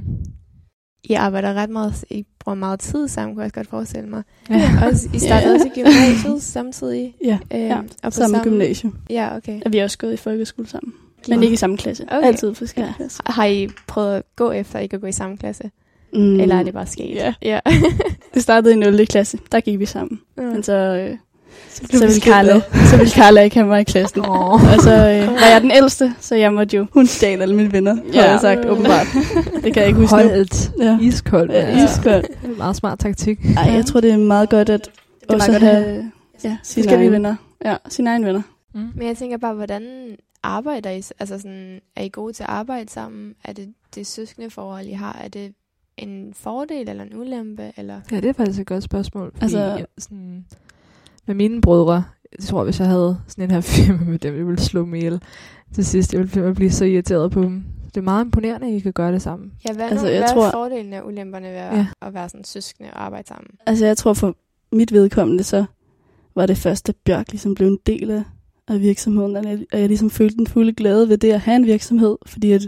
I 1.10 1.14
arbejder 1.14 1.54
ret 1.54 1.70
meget, 1.70 2.06
I 2.10 2.26
bruger 2.40 2.56
meget 2.56 2.80
tid 2.80 3.08
sammen, 3.08 3.36
kunne 3.36 3.42
jeg 3.42 3.46
også 3.46 3.54
godt 3.56 3.68
forestille 3.68 4.10
mig. 4.10 4.24
Ja. 4.50 4.72
Også, 4.88 5.10
I 5.14 5.20
startede 5.20 5.50
Ja. 5.50 5.54
også 5.56 5.68
i 5.68 5.72
gymnasiet 5.82 6.42
samtidig. 6.44 7.16
ja. 7.26 7.40
Øhm, 7.54 7.62
Ja, 7.64 7.78
og 7.78 7.86
på 8.04 8.12
Samme 8.12 8.44
gymnasium. 8.44 8.98
Ja, 9.10 9.36
okay. 9.38 9.62
Og 9.66 9.72
vi 9.74 9.78
har 9.78 9.84
også 9.84 9.98
gået 9.98 10.14
i 10.14 10.18
folkeskole 10.18 10.68
sammen. 10.68 10.94
Men 11.30 11.44
ikke 11.44 11.54
i 11.54 11.58
samme 11.58 11.78
klasse. 11.78 12.04
Okay. 12.12 12.28
Altid 12.28 12.54
forskellige 12.56 12.90
Ja. 12.92 12.96
klasser. 13.04 13.24
Har 13.32 13.46
I 13.46 13.68
prøvet 13.88 14.16
at 14.16 14.24
gå 14.36 14.52
efter 14.52 14.80
ikke 14.80 14.96
at 14.96 15.02
gå 15.02 15.08
i 15.08 15.12
samme 15.12 15.38
klasse? 15.38 15.64
Mm. 16.14 16.20
Mm. 16.20 16.40
Eller 16.40 16.56
er 16.56 16.64
det 16.64 16.74
bare 16.74 16.86
sket? 16.88 17.16
Ja. 17.16 17.34
ja. 17.42 17.60
Det 18.34 18.42
startede 18.44 18.74
i 18.74 18.78
0. 18.78 19.06
klasse. 19.08 19.38
Der 19.52 19.60
gik 19.60 19.80
vi 19.80 19.86
sammen. 19.86 20.20
Mm. 20.38 20.44
Men 20.44 20.64
så, 20.64 20.74
øh, 20.74 21.18
Så, 21.70 21.82
så, 21.92 22.06
ville 22.06 22.22
Carla, 22.22 22.62
så 22.90 22.98
ville 22.98 23.12
Carla 23.12 23.42
ikke 23.42 23.56
have 23.56 23.68
mig 23.68 23.82
i 23.82 23.84
klassen. 23.84 24.20
Åh. 24.20 24.52
Og 24.54 24.82
så 24.84 24.92
øh, 24.92 25.28
var 25.42 25.48
jeg 25.52 25.62
den 25.62 25.72
ældste, 25.72 26.14
så 26.20 26.36
jeg 26.36 26.54
måtte 26.54 26.78
jo... 26.78 26.86
Hun 26.94 27.08
stjal 27.08 27.42
alle 27.42 27.56
mine 27.56 27.72
venner, 27.72 27.96
ja. 27.96 28.12
Ja. 28.14 28.22
har 28.22 28.30
jeg 28.30 28.40
sagt, 28.40 28.66
åbenbart. 28.66 29.08
Det 29.64 29.74
kan 29.74 29.76
jeg 29.76 29.88
ikke 29.88 30.00
huske 30.00 30.16
nu. 30.18 30.22
Holdt. 30.24 30.72
Ja. 30.80 30.98
Iskoldt. 31.02 31.52
Ja, 31.52 31.78
Ja. 31.78 31.86
iskoldt. 31.86 32.28
En 32.46 32.58
meget 32.58 32.76
smart 32.76 33.00
taktik. 33.00 33.40
Ej, 33.58 33.72
jeg 33.74 33.86
tror, 33.86 34.02
det 34.02 34.12
er 34.12 34.18
meget 34.18 34.50
godt 34.50 34.70
at 34.70 34.90
Det 35.22 35.30
også 35.32 35.52
godt 35.52 35.64
at 35.64 35.70
have 35.70 35.84
have 35.84 36.12
ja, 36.44 36.58
sine 36.64 36.84
forskellige 36.84 37.12
venner. 37.12 37.36
Ja, 37.66 37.76
sine 37.90 38.10
egne 38.10 38.26
venner. 38.26 38.42
Mm. 38.76 38.90
Men 38.96 39.08
jeg 39.08 39.18
tænker 39.18 39.38
bare, 39.38 39.54
hvordan 39.54 39.84
arbejder 40.44 40.90
I? 40.90 40.96
Altså 41.20 41.38
sådan, 41.38 41.80
er 41.96 42.04
I 42.04 42.10
gode 42.14 42.34
til 42.34 42.44
at 42.44 42.50
arbejde 42.50 42.90
sammen? 42.90 43.34
Er 43.46 43.54
det 43.54 43.74
det 43.96 44.08
søskende 44.08 44.50
forhold, 44.50 44.86
I 44.86 44.92
har? 44.94 45.20
Er 45.24 45.28
det 45.28 45.54
en 45.98 46.34
fordel 46.44 46.90
eller 46.90 47.04
en 47.04 47.16
ulempe? 47.18 47.72
Eller? 47.78 48.00
Ja, 48.12 48.16
det 48.16 48.26
er 48.26 48.34
faktisk 48.34 48.60
et 48.60 48.68
godt 48.68 48.84
spørgsmål. 48.84 49.32
Fordi 49.32 49.44
Altså- 49.44 49.60
altså, 49.60 49.86
sådan, 50.00 50.46
med 51.28 51.36
mine 51.36 51.62
brødre, 51.62 52.04
jeg 52.40 52.46
tror, 52.46 52.64
hvis 52.64 52.80
jeg 52.80 52.88
havde 52.88 53.18
sådan 53.28 53.44
en 53.44 53.52
her 53.52 53.62
firma 53.62 54.04
med 54.12 54.20
dem, 54.20 54.38
jeg 54.38 54.46
ville 54.48 54.62
slå 54.62 54.86
mig 54.86 54.98
ihjel 55.00 55.22
til 55.74 55.86
sidst. 55.86 56.14
Jeg 56.14 56.20
ville 56.36 56.54
blive 56.56 56.72
så 56.72 56.86
irriteret 56.86 57.32
på 57.32 57.42
dem. 57.42 57.64
Det 57.86 57.98
er 57.98 58.02
meget 58.02 58.26
imponerende, 58.26 58.68
at 58.68 58.74
I 58.74 58.80
kan 58.80 58.94
gøre 58.94 59.12
det 59.12 59.22
sammen. 59.22 59.52
Ja, 59.70 59.74
hvad, 59.74 59.90
Altså, 59.92 60.08
jeg 60.08 60.20
hvad 60.20 60.30
tror- 60.30 60.46
er 60.48 60.52
fordelen 60.52 60.94
og 60.94 61.08
ulemperne 61.08 61.48
ved 61.48 61.54
at, 61.56 61.78
Ja. 61.78 61.88
at 62.02 62.14
være 62.14 62.30
sådan 62.30 62.44
søskende 62.44 62.90
og 62.94 63.06
arbejde 63.06 63.28
sammen? 63.28 63.48
Altså, 63.66 63.86
jeg 63.86 63.98
tror 63.98 64.14
for 64.14 64.36
mit 64.72 64.92
vedkommende, 64.94 65.44
så 65.44 65.66
var 66.36 66.46
det 66.46 66.58
først, 66.58 66.90
at 66.90 66.96
Bjørk 67.06 67.32
ligesom 67.32 67.56
blev 67.56 67.68
en 67.68 67.80
del 67.86 68.12
af, 68.12 68.24
af 68.68 68.80
virksomheden, 68.82 69.36
og 69.36 69.44
jeg, 69.44 69.60
og 69.74 69.80
jeg 69.80 69.88
ligesom 69.88 70.10
følte 70.10 70.36
den 70.38 70.48
fulde 70.48 70.74
glæde 70.74 71.10
ved 71.10 71.18
det 71.18 71.32
at 71.32 71.40
have 71.40 71.56
en 71.56 71.66
virksomhed, 71.66 72.18
fordi 72.26 72.52
at 72.52 72.62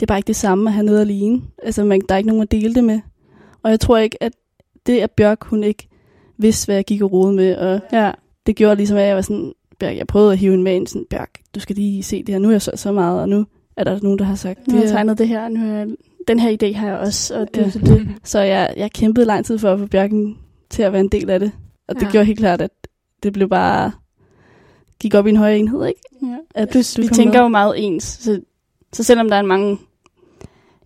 det 0.00 0.02
er 0.02 0.06
bare 0.06 0.18
ikke 0.18 0.26
det 0.26 0.36
samme 0.36 0.70
at 0.70 0.74
have 0.74 0.86
noget 0.86 1.00
alene. 1.00 1.42
Altså, 1.62 1.84
man, 1.84 2.00
der 2.08 2.14
er 2.14 2.18
ikke 2.18 2.28
nogen 2.28 2.42
at 2.42 2.50
dele 2.50 2.74
det 2.74 2.84
med. 2.84 3.00
Og 3.62 3.70
jeg 3.70 3.80
tror 3.80 3.98
ikke, 3.98 4.22
at 4.22 4.32
det, 4.86 4.98
at 5.00 5.10
Bjørk, 5.10 5.44
hun 5.44 5.64
ikke 5.64 5.88
vidste, 6.38 6.66
hvad 6.66 6.74
jeg 6.76 6.84
gik 6.84 7.02
og 7.02 7.12
rode 7.12 7.32
med, 7.32 7.56
og 7.56 7.80
Ja. 7.92 8.10
det 8.46 8.56
gjorde 8.56 8.76
ligesom, 8.76 8.96
at 8.96 9.06
jeg 9.06 9.16
var 9.16 9.22
sådan, 9.22 9.52
Bjørk, 9.80 9.96
jeg 9.96 10.06
prøvede 10.06 10.32
at 10.32 10.38
hive 10.38 10.54
en 10.54 10.62
med 10.62 10.74
ind, 10.74 10.86
sådan, 10.86 11.06
Bjørk, 11.10 11.30
du 11.54 11.60
skal 11.60 11.76
lige 11.76 12.02
se 12.02 12.22
det 12.22 12.28
her, 12.34 12.38
nu 12.38 12.48
er 12.48 12.52
jeg 12.52 12.62
så, 12.62 12.70
så 12.74 12.92
meget, 12.92 13.20
og 13.20 13.28
nu 13.28 13.46
er 13.76 13.84
der 13.84 13.98
nogen, 14.02 14.18
der 14.18 14.24
har 14.24 14.34
sagt, 14.34 14.66
Nu 14.68 14.74
har 14.74 14.80
jeg 14.82 14.90
tegnet 14.90 15.18
det 15.18 15.28
her. 15.28 15.48
Nu 15.48 15.60
har 15.60 15.66
jeg, 15.66 15.86
den 16.28 16.38
her 16.38 16.56
idé 16.62 16.76
har 16.76 16.88
jeg 16.88 16.98
også. 16.98 17.40
Og 17.40 17.46
det, 17.54 17.74
Ja. 17.74 17.94
det. 17.94 18.08
Så 18.24 18.40
jeg, 18.40 18.74
jeg 18.76 18.92
kæmpede 18.92 19.26
lang 19.26 19.44
tid 19.46 19.58
for 19.58 19.72
at 19.72 19.78
få 19.78 19.86
Bjørken 19.86 20.38
til 20.70 20.82
at 20.82 20.92
være 20.92 21.00
en 21.00 21.08
del 21.08 21.30
af 21.30 21.40
det. 21.40 21.52
Og 21.88 21.94
det 21.94 22.02
Ja. 22.02 22.10
gjorde 22.10 22.24
helt 22.24 22.38
klart, 22.38 22.60
at 22.60 22.70
det 23.22 23.32
blev 23.32 23.48
bare... 23.48 23.92
gik 25.00 25.14
op 25.14 25.26
i 25.26 25.30
en 25.30 25.36
højere 25.36 25.58
enhed, 25.58 25.86
ikke? 25.86 26.00
Ja. 26.22 26.36
At 26.54 26.68
Plus, 26.68 26.98
vi 26.98 27.06
tænker 27.06 27.32
med. 27.32 27.40
jo 27.40 27.48
meget 27.48 27.74
ens. 27.76 28.04
Så, 28.04 28.40
så 28.92 29.02
selvom 29.04 29.28
der 29.28 29.36
er 29.36 29.42
mange 29.42 29.78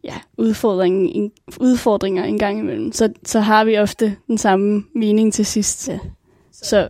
ja, 0.04 0.14
udfordringer, 0.38 1.10
en, 1.14 1.30
udfordringer 1.60 2.24
en 2.24 2.38
gang 2.38 2.58
imellem, 2.58 2.92
så, 2.92 3.12
så 3.24 3.40
har 3.40 3.64
vi 3.64 3.78
ofte 3.78 4.16
den 4.26 4.38
samme 4.38 4.84
mening 4.94 5.32
til 5.32 5.46
sidst. 5.46 5.88
Ja. 5.88 5.98
Så 6.52 6.88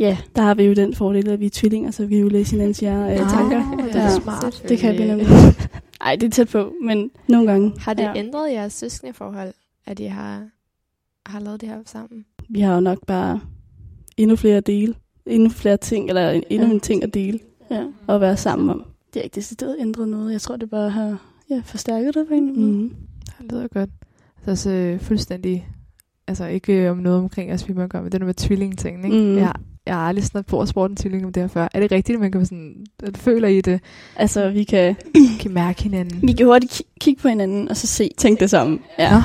ja, 0.00 0.16
Der 0.36 0.42
har 0.42 0.54
vi 0.54 0.64
jo 0.64 0.74
den 0.74 0.94
fordel, 0.94 1.28
at 1.28 1.40
vi 1.40 1.46
er 1.46 1.50
tvillinger, 1.52 1.90
så 1.90 2.06
vi 2.06 2.14
kan 2.14 2.22
jo 2.22 2.28
læse 2.28 2.50
hinandens 2.50 2.80
hjerner 2.80 3.04
og 3.04 3.10
Ah, 3.12 3.30
tanker. 3.30 3.76
det 3.86 3.94
er 3.96 4.02
Ja. 4.02 4.10
smart. 4.10 4.64
det 4.68 4.78
kan 4.78 4.94
vi 4.98 5.04
nemlig. 5.06 5.26
Ej, 6.00 6.16
det 6.16 6.26
er 6.26 6.30
tæt 6.30 6.48
på, 6.48 6.72
men 6.82 7.10
Nogle 7.28 7.50
gange. 7.50 7.72
Har 7.78 7.94
det 7.94 8.02
Ja. 8.02 8.12
ændret 8.16 8.52
jeres 8.52 8.72
søskendeforhold, 8.72 9.52
at 9.86 10.00
I 10.00 10.04
har, 10.04 10.48
har 11.26 11.40
lavet 11.40 11.60
det 11.60 11.68
her 11.68 11.78
sammen? 11.86 12.24
Vi 12.48 12.60
har 12.60 12.74
jo 12.74 12.80
nok 12.80 13.06
bare 13.06 13.40
endnu 14.16 14.36
flere 14.36 14.60
dele. 14.60 14.94
Endnu 15.26 15.48
flere 15.50 15.76
ting, 15.76 16.08
eller 16.08 16.30
en- 16.30 16.42
endnu 16.50 16.66
Ja. 16.68 16.72
en 16.74 16.80
ting 16.80 17.02
at 17.02 17.14
dele 17.14 17.38
ja, 17.70 17.84
og 18.06 18.20
være 18.20 18.36
sammen 18.36 18.70
om. 18.70 18.84
det 19.14 19.20
er 19.20 19.24
ikke 19.24 19.34
decideret 19.34 19.76
ændret 19.80 20.08
noget. 20.08 20.32
Jeg 20.32 20.40
tror, 20.40 20.56
det 20.56 20.70
bare 20.70 20.90
har 20.90 21.18
ja, 21.54 21.62
forstærket 21.64 22.14
det 22.14 22.28
på 22.28 22.34
en 22.34 22.46
måde. 22.60 22.72
Mm. 22.72 22.94
Det 23.42 23.52
lyder 23.52 23.68
godt. 23.68 23.90
Så 24.44 24.50
også 24.50 24.70
øh, 24.70 25.00
fuldstændig, 25.00 25.68
altså 26.28 26.46
ikke 26.46 26.72
øh, 26.72 26.90
om 26.90 26.96
noget 26.96 27.18
omkring 27.18 27.50
vi 27.68 27.72
må 27.74 27.86
gøre, 27.86 28.02
men 28.02 28.12
det 28.12 28.20
der 28.20 28.26
med 28.26 28.34
tvillingeting, 28.34 29.04
ikke? 29.04 29.16
Mm. 29.16 29.36
Jeg, 29.36 29.52
jeg 29.86 29.94
har 29.94 30.08
aldrig 30.08 30.24
snart 30.24 30.46
på 30.46 30.60
at 30.60 30.68
spurgt 30.68 30.90
en 30.90 30.96
tvilling 30.96 31.24
om 31.26 31.32
det 31.32 31.42
her 31.42 31.48
før. 31.48 31.68
Er 31.74 31.80
det 31.80 31.92
rigtigt, 31.92 32.16
at 32.16 32.20
man 32.20 32.32
kan 32.32 32.46
sådan, 32.46 32.86
at 33.02 33.16
føler 33.18 33.48
I 33.48 33.60
det? 33.60 33.80
Altså, 34.16 34.50
vi 34.50 34.64
kan 34.64 34.96
Kan 35.40 35.52
mærke 35.52 35.82
hinanden? 35.82 36.28
Vi 36.28 36.32
kan 36.32 36.46
hurtigt 36.46 36.72
ki- 36.72 36.94
kigge 37.00 37.22
på 37.22 37.28
hinanden 37.28 37.68
og 37.68 37.76
så 37.76 37.86
se. 37.86 38.10
tænke 38.18 38.40
det 38.40 38.50
sammen. 38.50 38.80
Ja. 38.98 39.22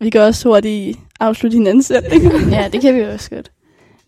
Vi 0.00 0.10
kan 0.10 0.20
også 0.20 0.48
hurtigt 0.48 0.98
afslutte 1.20 1.56
hinandens 1.56 1.86
sætninger. 1.92 2.48
Ja, 2.50 2.68
det 2.72 2.80
kan 2.80 2.94
vi 2.94 3.00
også 3.00 3.30
godt. 3.30 3.52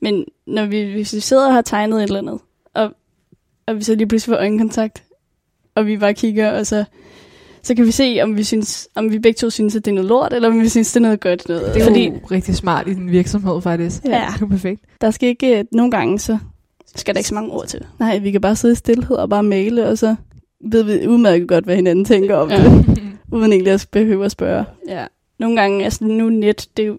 Men 0.02 0.24
når 0.46 0.66
vi, 0.66 0.82
hvis 0.82 1.14
vi 1.14 1.20
sidder 1.20 1.46
og 1.46 1.54
har 1.54 1.62
tegnet 1.62 1.98
et 1.98 2.02
eller 2.02 2.18
andet, 2.18 2.38
og, 2.74 2.92
og 3.66 3.76
vi 3.76 3.82
så 3.82 3.94
lige 3.94 4.06
pludselig 4.06 4.32
får 4.34 4.38
øjenkontakt, 4.40 5.04
og 5.74 5.86
vi 5.86 5.96
bare 5.96 6.14
kigger, 6.14 6.50
og 6.58 6.66
så, 6.66 6.84
så 7.62 7.74
kan 7.74 7.86
vi 7.86 7.90
se, 7.90 8.20
om 8.22 8.36
vi, 8.36 8.44
synes, 8.44 8.88
om 8.94 9.12
vi 9.12 9.18
begge 9.18 9.36
to 9.36 9.50
synes, 9.50 9.76
at 9.76 9.84
det 9.84 9.90
er 9.90 9.94
noget 9.94 10.08
lort, 10.08 10.32
eller 10.32 10.48
om 10.48 10.60
vi 10.60 10.68
synes, 10.68 10.92
det 10.92 10.96
er 10.96 11.00
noget 11.00 11.20
godt 11.20 11.48
noget. 11.48 11.74
Det 11.74 11.82
er 11.82 11.86
Fordi 11.86 12.08
jo 12.08 12.20
rigtig 12.30 12.56
smart 12.56 12.88
i 12.88 12.94
din 12.94 13.10
virksomhed, 13.10 13.62
faktisk. 13.62 14.04
Ja. 14.04 14.26
Det 14.34 14.42
er 14.42 14.46
perfekt. 14.46 14.80
Der 15.00 15.10
skal 15.10 15.28
ikke... 15.28 15.66
Nogle 15.72 15.90
gange 15.90 16.18
så 16.18 16.38
skal 16.96 17.14
der 17.14 17.18
ikke 17.18 17.28
så 17.28 17.34
mange 17.34 17.50
ord 17.50 17.66
til. 17.66 17.84
Nej, 17.98 18.18
vi 18.18 18.30
kan 18.30 18.40
bare 18.40 18.56
sidde 18.56 18.72
i 18.72 18.76
stillhed 18.76 19.16
og 19.16 19.28
bare 19.28 19.42
male, 19.42 19.86
og 19.86 19.98
så 19.98 20.16
ved 20.60 20.82
vi 20.82 21.06
udmærket 21.06 21.48
godt, 21.48 21.64
hvad 21.64 21.76
hinanden 21.76 22.04
tænker 22.04 22.36
om 22.36 22.50
ja. 22.50 22.64
det, 22.64 23.00
uden 23.32 23.52
egentlig 23.52 23.72
at 23.72 23.88
behøve 23.90 24.24
at 24.24 24.30
spørge. 24.30 24.64
Ja. 24.88 25.06
Nogle 25.38 25.60
gange, 25.60 25.84
altså 25.84 26.04
nu 26.04 26.28
net, 26.28 26.68
det 26.76 26.82
er 26.82 26.86
jo 26.86 26.98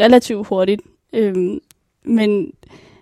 relativt 0.00 0.46
hurtigt, 0.46 0.82
øhm, 1.12 1.58
men 2.04 2.52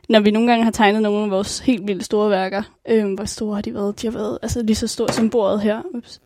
når 0.09 0.21
vi 0.21 0.31
nogle 0.31 0.49
gange 0.49 0.65
har 0.65 0.71
tegnet 0.71 1.03
nogle 1.03 1.25
af 1.25 1.31
vores 1.31 1.59
helt 1.59 1.87
vildt 1.87 2.05
store 2.05 2.31
værker, 2.31 2.63
øhm, 2.89 3.15
hvor 3.15 3.25
store 3.25 3.55
har 3.55 3.63
de 3.63 3.75
været? 3.75 4.03
De 4.03 4.07
har 4.07 4.13
været 4.13 4.39
altså, 4.43 4.63
lige 4.63 4.77
så 4.77 4.87
store 4.87 5.13
som 5.13 5.31
bordet 5.31 5.61
her. 5.61 5.83
Ups. 5.95 6.21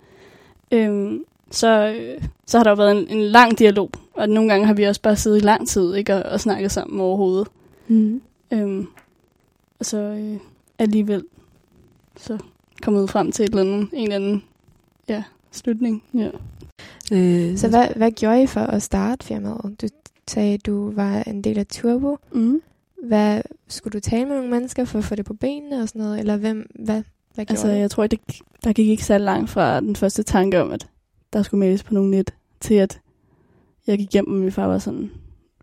Øhm, 0.72 1.24
så, 1.50 1.94
øh, 1.98 2.22
så 2.46 2.58
har 2.58 2.64
der 2.64 2.70
jo 2.70 2.76
været 2.76 2.98
en, 2.98 3.18
en 3.18 3.22
lang 3.22 3.58
dialog, 3.58 3.90
og 4.14 4.28
nogle 4.28 4.50
gange 4.50 4.66
har 4.66 4.74
vi 4.74 4.82
også 4.82 5.00
bare 5.00 5.16
siddet 5.16 5.38
i 5.38 5.44
lang 5.44 5.68
tid 5.68 5.94
ikke, 5.94 6.14
og, 6.14 6.22
og 6.32 6.40
snakket 6.40 6.72
sammen 6.72 7.00
overhovedet. 7.00 7.48
Mm. 7.88 8.22
Øhm, 8.52 8.86
og 9.78 9.86
så 9.86 9.98
øh, 9.98 10.36
alligevel 10.78 11.24
så 12.16 12.38
kommet 12.82 13.10
frem 13.10 13.32
til 13.32 13.44
et 13.44 13.48
eller 13.48 13.60
andet, 13.62 13.88
en 13.92 14.02
eller 14.02 14.16
anden 14.16 14.42
ja, 15.08 15.22
slutning. 15.50 16.02
Ja. 16.14 16.28
Øh, 17.12 17.58
Så 17.58 17.68
hvad, 17.68 17.86
hvad 17.96 18.10
gjorde 18.10 18.42
I 18.42 18.46
for 18.46 18.60
at 18.60 18.82
starte 18.82 19.26
firmaet? 19.26 19.76
Du 19.80 19.88
sagde, 20.28 20.58
du 20.58 20.90
var 20.90 21.22
en 21.26 21.42
del 21.42 21.58
af 21.58 21.66
Turbo. 21.66 22.18
Mm. 22.32 22.62
Hvad, 23.02 23.42
skulle 23.68 23.92
du 23.92 24.00
tale 24.00 24.24
med 24.24 24.36
nogle 24.36 24.50
mennesker 24.50 24.84
for 24.84 24.98
at 24.98 25.04
få 25.04 25.14
det 25.14 25.24
på 25.24 25.34
benene 25.34 25.82
og 25.82 25.88
sådan 25.88 26.02
noget? 26.02 26.18
Eller 26.18 26.36
hvem, 26.36 26.70
hvad, 26.74 27.02
hvad 27.34 27.46
Altså, 27.48 27.66
du? 27.66 27.72
jeg 27.72 27.90
tror, 27.90 28.06
det, 28.06 28.20
der 28.64 28.72
gik 28.72 28.88
ikke 28.88 29.04
så 29.04 29.18
langt 29.18 29.50
fra 29.50 29.80
den 29.80 29.96
første 29.96 30.22
tanke 30.22 30.60
om, 30.62 30.70
at 30.70 30.88
der 31.32 31.42
skulle 31.42 31.58
males 31.58 31.82
på 31.82 31.94
nogle 31.94 32.10
net, 32.10 32.34
til 32.60 32.74
at 32.74 33.00
jeg 33.86 33.98
gik 33.98 34.12
hjem, 34.12 34.28
og 34.28 34.34
min 34.34 34.52
far 34.52 34.66
var 34.66 34.78
sådan, 34.78 35.10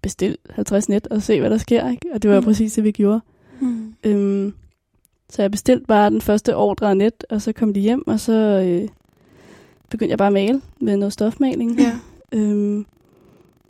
bestil 0.02 0.38
50 0.50 0.90
net 0.90 1.08
og 1.08 1.22
se, 1.22 1.40
hvad 1.40 1.50
der 1.50 1.58
sker. 1.58 1.90
Ikke? 1.90 2.08
Og 2.14 2.24
det 2.24 2.32
var 2.32 2.40
mm. 2.40 2.46
Præcis 2.46 2.74
det, 2.74 2.84
vi 2.84 2.92
gjorde. 2.92 3.22
Mm. 3.60 3.94
Øhm, 4.04 4.54
så 5.30 5.42
jeg 5.42 5.52
bestilte 5.52 5.86
bare 5.86 6.10
den 6.10 6.22
første 6.22 6.56
ordre 6.56 6.90
af 6.90 6.98
net, 6.98 7.26
og 7.30 7.42
så 7.42 7.52
kom 7.54 7.74
de 7.74 7.80
hjem, 7.80 8.08
og 8.08 8.20
så 8.20 8.34
øh, 8.34 8.90
begyndte 9.90 10.12
jeg 10.12 10.18
bare 10.18 10.28
at 10.28 10.34
male 10.34 10.62
med 10.80 10.98
noget 10.98 11.14
stofmaling. 11.14 11.80
Ja. 11.80 12.00
Øhm, 12.32 12.86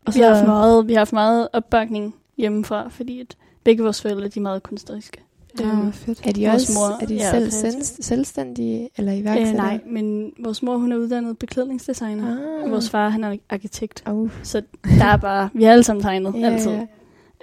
og 0.06 0.16
Vi 0.16 0.20
har, 0.20 0.34
haft 0.34 0.48
meget, 0.48 0.88
vi 0.88 0.94
har 0.94 1.00
haft 1.00 1.14
meget 1.14 1.48
opbakning 1.54 2.16
hjemmefra, 2.38 2.88
fordi 2.88 3.20
at 3.20 3.38
begge 3.64 3.84
vores 3.84 4.02
forældre 4.02 4.28
de 4.28 4.40
er 4.40 4.44
meget 4.44 4.64
kunstneriske. 4.64 5.18
Ja, 5.60 5.90
fedt. 5.94 6.26
Er 6.28 6.32
de 6.32 6.46
Vores 6.46 6.54
også 6.70 6.74
mor- 6.80 7.02
er 7.04 7.06
de 7.06 7.14
ja, 7.16 7.32
selv, 7.32 7.52
selv, 7.52 7.82
selvstændige 8.02 8.90
eller 8.98 9.14
øh, 9.14 9.20
iværksættere? 9.20 9.56
nej, 9.56 9.80
men 9.86 10.32
vores 10.40 10.64
mor 10.64 10.78
hun 10.78 10.92
er 10.92 10.98
uddannet 10.98 11.38
beklædningsdesigner, 11.38 12.38
Ah. 12.58 12.64
og 12.64 12.72
vores 12.72 12.90
far 12.90 13.10
han 13.10 13.24
er 13.24 13.38
arkitekt. 13.50 14.04
Oh. 14.06 14.30
Så 14.44 14.62
der 14.84 15.06
er 15.06 15.18
bare, 15.18 15.50
vi 15.54 15.64
har 15.64 15.72
alle 15.72 15.84
sammen 15.84 16.02
tegnet, 16.04 16.34
Ja, 16.40 16.46
altid. 16.52 16.72
ja. 16.72 16.86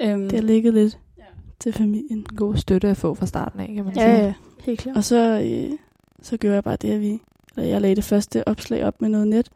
Øhm, 0.00 0.22
det 0.22 0.32
har 0.32 0.42
ligget 0.42 0.74
lidt 0.74 0.98
Ja. 1.18 1.22
til 1.60 1.72
familien. 1.72 2.18
En 2.18 2.24
god 2.36 2.56
støtte 2.56 2.88
at 2.88 2.96
få 2.96 3.14
fra 3.14 3.26
starten 3.26 3.60
af, 3.60 3.72
kan 3.74 3.84
man 3.84 3.94
sige. 3.94 4.06
ja, 4.06 4.24
ja, 4.24 4.34
helt 4.64 4.80
klart. 4.80 4.96
Og 4.96 5.04
så, 5.04 5.40
øh, 5.44 5.78
så 6.22 6.36
gjorde 6.36 6.54
jeg 6.54 6.64
bare 6.64 6.76
det, 6.76 6.90
at 6.90 7.00
vi, 7.00 7.20
eller 7.56 7.68
jeg 7.68 7.80
lagde 7.80 7.96
det 7.96 8.04
første 8.04 8.48
opslag 8.48 8.84
op 8.84 9.00
med 9.02 9.08
noget 9.08 9.28
net. 9.28 9.50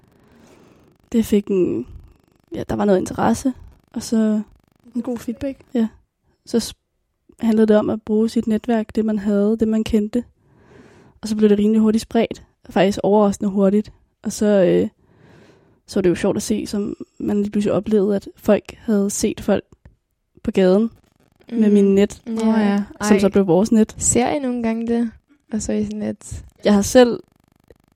Det 1.13 1.25
fik 1.25 1.47
en, 1.47 1.87
ja, 2.55 2.63
der 2.69 2.77
var 2.77 2.85
noget 2.85 2.99
interesse, 2.99 3.53
og 3.93 4.03
så, 4.03 4.41
En 4.97 5.03
god 5.03 5.19
feedback. 5.19 5.59
så 6.47 6.61
s- 6.61 6.75
handlede 7.41 7.67
det 7.67 7.77
om 7.77 7.91
at 7.91 8.03
bruge 8.03 8.29
sit 8.29 8.47
netværk, 8.47 8.95
det 8.97 9.05
man 9.05 9.19
havde, 9.19 9.57
det 9.61 9.69
man 9.69 9.85
kendte. 9.85 10.25
Og 11.21 11.29
så 11.29 11.37
blev 11.37 11.49
det 11.49 11.59
rimelig 11.59 11.81
hurtigt 11.81 12.03
spredt, 12.03 12.43
faktisk 12.71 12.99
overraskende 13.03 13.51
hurtigt. 13.51 13.93
Og 14.23 14.33
så, 14.33 14.47
øh, 14.47 14.89
så 15.87 15.97
var 15.97 16.03
det 16.03 16.11
jo 16.11 16.15
sjovt 16.15 16.37
at 16.37 16.43
se, 16.43 16.67
som 16.67 16.97
man 17.19 17.41
lige 17.43 17.51
pludselig 17.51 17.73
oplevede, 17.73 18.17
at 18.17 18.29
folk 18.37 18.75
havde 18.79 19.11
set 19.11 19.41
folk 19.41 19.65
på 20.43 20.51
gaden 20.51 20.91
mm. 21.53 21.59
med 21.59 21.71
min 21.71 21.95
net, 21.95 22.23
Ja. 22.27 22.61
Ja. 22.61 22.83
som 23.03 23.21
så 23.21 23.29
blev 23.29 23.47
vores 23.47 23.73
net. 23.73 23.95
Ser 23.99 24.31
I 24.31 24.39
nogle 24.39 24.63
gange 24.63 24.87
det? 24.87 25.11
Og 25.53 25.63
så 25.63 25.73
er 25.73 25.77
I 25.77 25.85
sådan 25.85 26.01
lidt... 26.01 26.45
Jeg 26.65 26.75
har 26.75 26.83
selv 26.83 27.21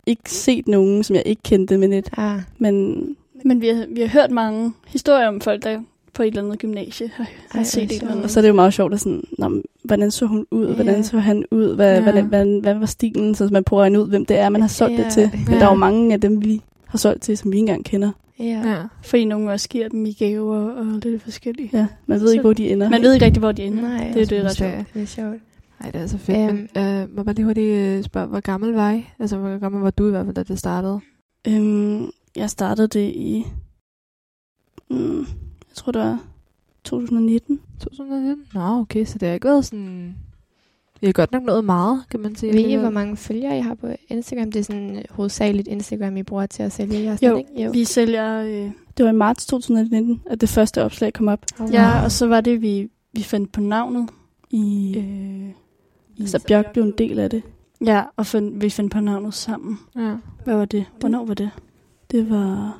ikke 0.06 0.30
set 0.30 0.68
nogen, 0.68 1.02
som 1.04 1.16
jeg 1.16 1.22
ikke 1.26 1.42
kendte 1.42 1.78
med 1.78 1.88
net, 1.88 2.08
Ah, 2.16 2.40
men 2.58 3.06
Men 3.44 3.60
vi 3.60 3.68
har, 3.68 3.86
vi 3.90 4.00
har 4.00 4.08
hørt 4.08 4.30
mange 4.30 4.72
historier 4.86 5.28
om 5.28 5.40
folk, 5.40 5.62
der 5.62 5.80
på 6.14 6.22
et 6.22 6.26
eller 6.26 6.42
andet 6.42 6.58
gymnasie 6.58 7.10
har, 7.14 7.26
har 7.50 7.58
Ej, 7.58 7.64
set 7.64 7.82
hvor 7.82 7.94
et 7.94 7.98
eller 8.00 8.10
andet. 8.10 8.24
Og 8.24 8.30
så 8.30 8.40
er 8.40 8.42
det 8.42 8.48
jo 8.48 8.54
meget 8.54 8.74
sjovt 8.74 8.94
at 8.94 9.00
sådan, 9.00 9.22
Nå, 9.38 9.62
hvordan 9.84 10.10
så 10.10 10.26
hun 10.26 10.46
ud, 10.50 10.66
Ja. 10.68 10.74
hvordan 10.74 11.04
så 11.04 11.18
han 11.18 11.44
ud, 11.50 11.74
hvad, 11.74 11.88
Ja. 11.90 11.94
ja. 11.94 12.02
hvordan, 12.02 12.24
hvordan, 12.26 12.58
hvad 12.60 12.74
var 12.74 12.86
stilen, 12.86 13.34
så 13.34 13.48
man 13.52 13.64
prøver 13.64 13.82
at 13.82 13.84
regne 13.84 14.00
ud, 14.02 14.08
hvem 14.08 14.26
det 14.26 14.38
er, 14.38 14.48
man 14.48 14.60
har 14.60 14.68
solgt 14.68 14.98
Ja. 14.98 15.04
det 15.04 15.12
til. 15.12 15.30
Men 15.32 15.44
Ja. 15.54 15.58
der 15.58 15.66
er 15.66 15.70
jo 15.70 15.74
mange 15.76 16.12
af 16.14 16.20
dem, 16.20 16.44
vi 16.44 16.60
har 16.86 16.98
solgt 16.98 17.22
til, 17.22 17.38
som 17.38 17.52
vi 17.52 17.56
ikke 17.56 17.60
engang 17.62 17.84
kender. 17.84 18.10
ja. 18.38 18.44
Ja. 18.44 18.82
Fordi 19.02 19.24
nogen 19.24 19.48
også 19.48 19.68
giver 19.68 19.88
dem 19.88 20.06
i 20.06 20.12
gaver 20.12 20.56
og 20.70 20.84
lidt 21.02 21.22
forskellige. 21.22 21.70
Ja, 21.72 21.86
man 22.06 22.20
ved 22.20 22.26
Så- 22.28 22.32
ikke, 22.32 22.42
hvor 22.42 22.52
de 22.52 22.70
ender. 22.70 22.88
Man 22.90 23.02
ved 23.02 23.12
ikke 23.14 23.26
rigtig, 23.26 23.40
hvor 23.40 23.52
de 23.52 23.62
ender. 23.62 23.82
Nej, 23.82 24.10
det, 24.14 24.22
er 24.22 24.26
det 24.26 24.38
er 24.38 24.42
ret 24.42 24.56
sjovt. 24.56 24.72
Det 24.94 25.02
er 25.02 25.06
sjovt. 25.06 25.36
Ej, 25.80 25.90
det 25.90 26.00
er 26.00 26.06
så 26.06 26.18
fedt. 26.18 26.38
Øhm. 26.50 26.68
Men, 26.74 26.84
øh, 26.84 27.16
må 27.16 27.22
bare 27.22 27.34
lige 27.34 27.44
hurtigt 27.46 27.78
øh, 27.78 28.02
spørge, 28.04 28.26
hvor 28.26 28.40
gammel 28.40 28.72
var 28.72 28.92
I? 28.92 29.06
Altså, 29.18 29.36
hvor 29.36 29.58
gammel 29.58 29.82
var 29.82 29.90
du 29.90 30.06
i 30.06 30.10
hvert 30.10 30.24
fald, 30.26 30.34
da 30.34 30.42
det 30.42 30.58
startede? 30.58 31.00
Øhm, 31.48 32.06
jeg 32.36 32.50
startede 32.50 32.88
det 32.88 33.08
i, 33.10 33.44
mm, 34.90 35.26
jeg 35.74 35.76
tror 35.76 35.92
det 35.92 36.00
var 36.00 36.18
2019. 36.84 37.60
2019? 37.80 38.44
Nå, 38.54 38.60
okay, 38.80 39.04
så 39.04 39.18
det 39.18 39.28
har 39.28 39.34
ikke 39.34 39.48
været 39.48 39.64
sådan... 39.64 40.14
I 41.02 41.06
har 41.06 41.12
godt 41.12 41.32
nok 41.32 41.42
nået 41.42 41.64
meget, 41.64 42.02
kan 42.10 42.20
man 42.20 42.36
sige. 42.36 42.52
Ved 42.52 42.60
I, 42.60 42.74
hvor 42.74 42.90
mange 42.90 43.16
følgere 43.16 43.58
I 43.58 43.60
har 43.60 43.74
på 43.74 43.86
Instagram? 44.08 44.52
Det 44.52 44.60
er 44.60 44.64
sådan 44.64 44.96
øh, 44.96 45.02
hovedsageligt 45.10 45.68
Instagram, 45.68 46.16
I 46.16 46.22
bruger 46.22 46.46
til 46.46 46.62
at 46.62 46.72
sælge 46.72 47.02
jeres 47.02 47.22
Jo, 47.22 47.36
ikke? 47.36 47.72
Vi 47.72 47.84
sælger... 47.84 48.40
Øh, 48.42 48.70
Det 48.96 49.04
var 49.04 49.10
i 49.10 49.14
marts 49.14 49.46
2019, 49.46 50.22
at 50.26 50.40
det 50.40 50.48
første 50.48 50.84
opslag 50.84 51.12
kom 51.12 51.28
op. 51.28 51.40
Oh, 51.60 51.72
ja, 51.72 52.04
og 52.04 52.12
så 52.12 52.26
var 52.26 52.40
det, 52.40 52.62
vi, 52.62 52.90
vi 53.12 53.22
fandt 53.22 53.52
på 53.52 53.60
navnet. 53.60 54.08
I, 54.50 54.94
Øh, 54.98 56.26
så 56.26 56.44
Bjørk 56.48 56.72
blev 56.72 56.84
en 56.84 56.92
del 56.98 57.18
af 57.18 57.30
det. 57.30 57.42
ja, 57.84 58.02
og 58.16 58.26
find, 58.26 58.60
vi 58.60 58.70
fandt 58.70 58.92
på 58.92 59.00
navnet 59.00 59.34
sammen. 59.34 59.78
Ja. 59.96 60.16
Hvad 60.44 60.54
var 60.56 60.64
det? 60.64 60.84
Hvornår 61.00 61.24
var 61.24 61.34
det? 61.34 61.50
Det 62.10 62.30
var, 62.30 62.78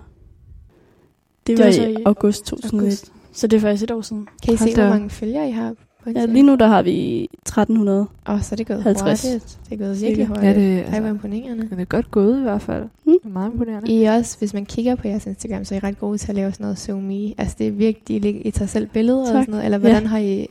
det 1.47 1.59
Det 1.59 1.59
var, 1.59 1.65
var 1.65 1.89
i 1.89 1.93
i 1.93 1.97
august 2.05 2.45
2019. 2.47 2.81
August. 2.81 3.13
Så 3.33 3.47
det 3.47 3.57
er 3.57 3.61
faktisk 3.61 3.83
et 3.85 3.91
år 3.91 4.01
siden. 4.01 4.29
Kan 4.45 4.55
I 4.55 4.57
se, 4.57 4.65
Hold 4.65 4.75
da 4.75 4.83
hvor 4.83 4.91
mange 4.91 5.11
følgere 5.11 5.49
I 5.49 5.51
har 5.51 5.75
på 6.05 6.11
Ja, 6.11 6.27
lige 6.27 6.43
nu 6.43 6.55
der 6.55 6.67
har 6.67 6.83
vi 6.83 7.25
1300. 7.25 8.01
Åh, 8.29 8.35
oh, 8.35 8.43
så 8.43 8.49
er 8.55 8.57
det 8.57 8.67
gået 8.67 8.83
50. 8.83 9.23
hurtigt. 9.23 9.59
Det 9.71 9.81
er 9.81 9.87
gået 9.87 10.01
virkelig 10.01 10.27
hurtigt. 10.27 10.47
Ja, 10.47 10.55
det, 10.55 10.79
Ej, 10.79 10.85
hvor 10.85 10.95
altså, 10.95 11.09
imponerende. 11.09 11.69
det 11.71 11.81
er 11.81 11.85
godt 11.85 12.11
gået 12.11 12.39
i 12.39 12.43
hvert 12.43 12.63
fald. 12.63 12.83
Mm. 12.83 13.13
Det 13.13 13.29
er 13.29 13.29
meget 13.33 13.53
imponerende. 13.53 13.93
I 13.93 14.05
også, 14.05 14.39
hvis 14.39 14.55
man 14.55 14.67
kigger 14.67 14.95
på 14.95 15.09
jeres 15.09 15.27
Instagram, 15.27 15.65
så 15.65 15.75
er 15.75 15.79
I 15.79 15.81
ret 15.81 15.99
gode 15.99 16.19
til 16.19 16.29
at 16.29 16.35
lave 16.35 16.53
sådan 16.53 16.65
noget 16.65 16.79
show 16.79 17.01
me. 17.01 17.41
Altså 17.41 17.57
det 17.59 17.67
er 17.67 17.71
virkelig, 17.71 18.25
I, 18.25 18.41
I 18.41 18.51
tager 18.51 18.67
selv 18.69 18.87
billeder 18.87 19.21
og 19.21 19.27
Tak. 19.27 19.33
sådan 19.33 19.51
noget. 19.51 19.65
Eller 19.65 19.79
hvordan 19.79 20.07
har 20.07 20.19
I... 20.19 20.47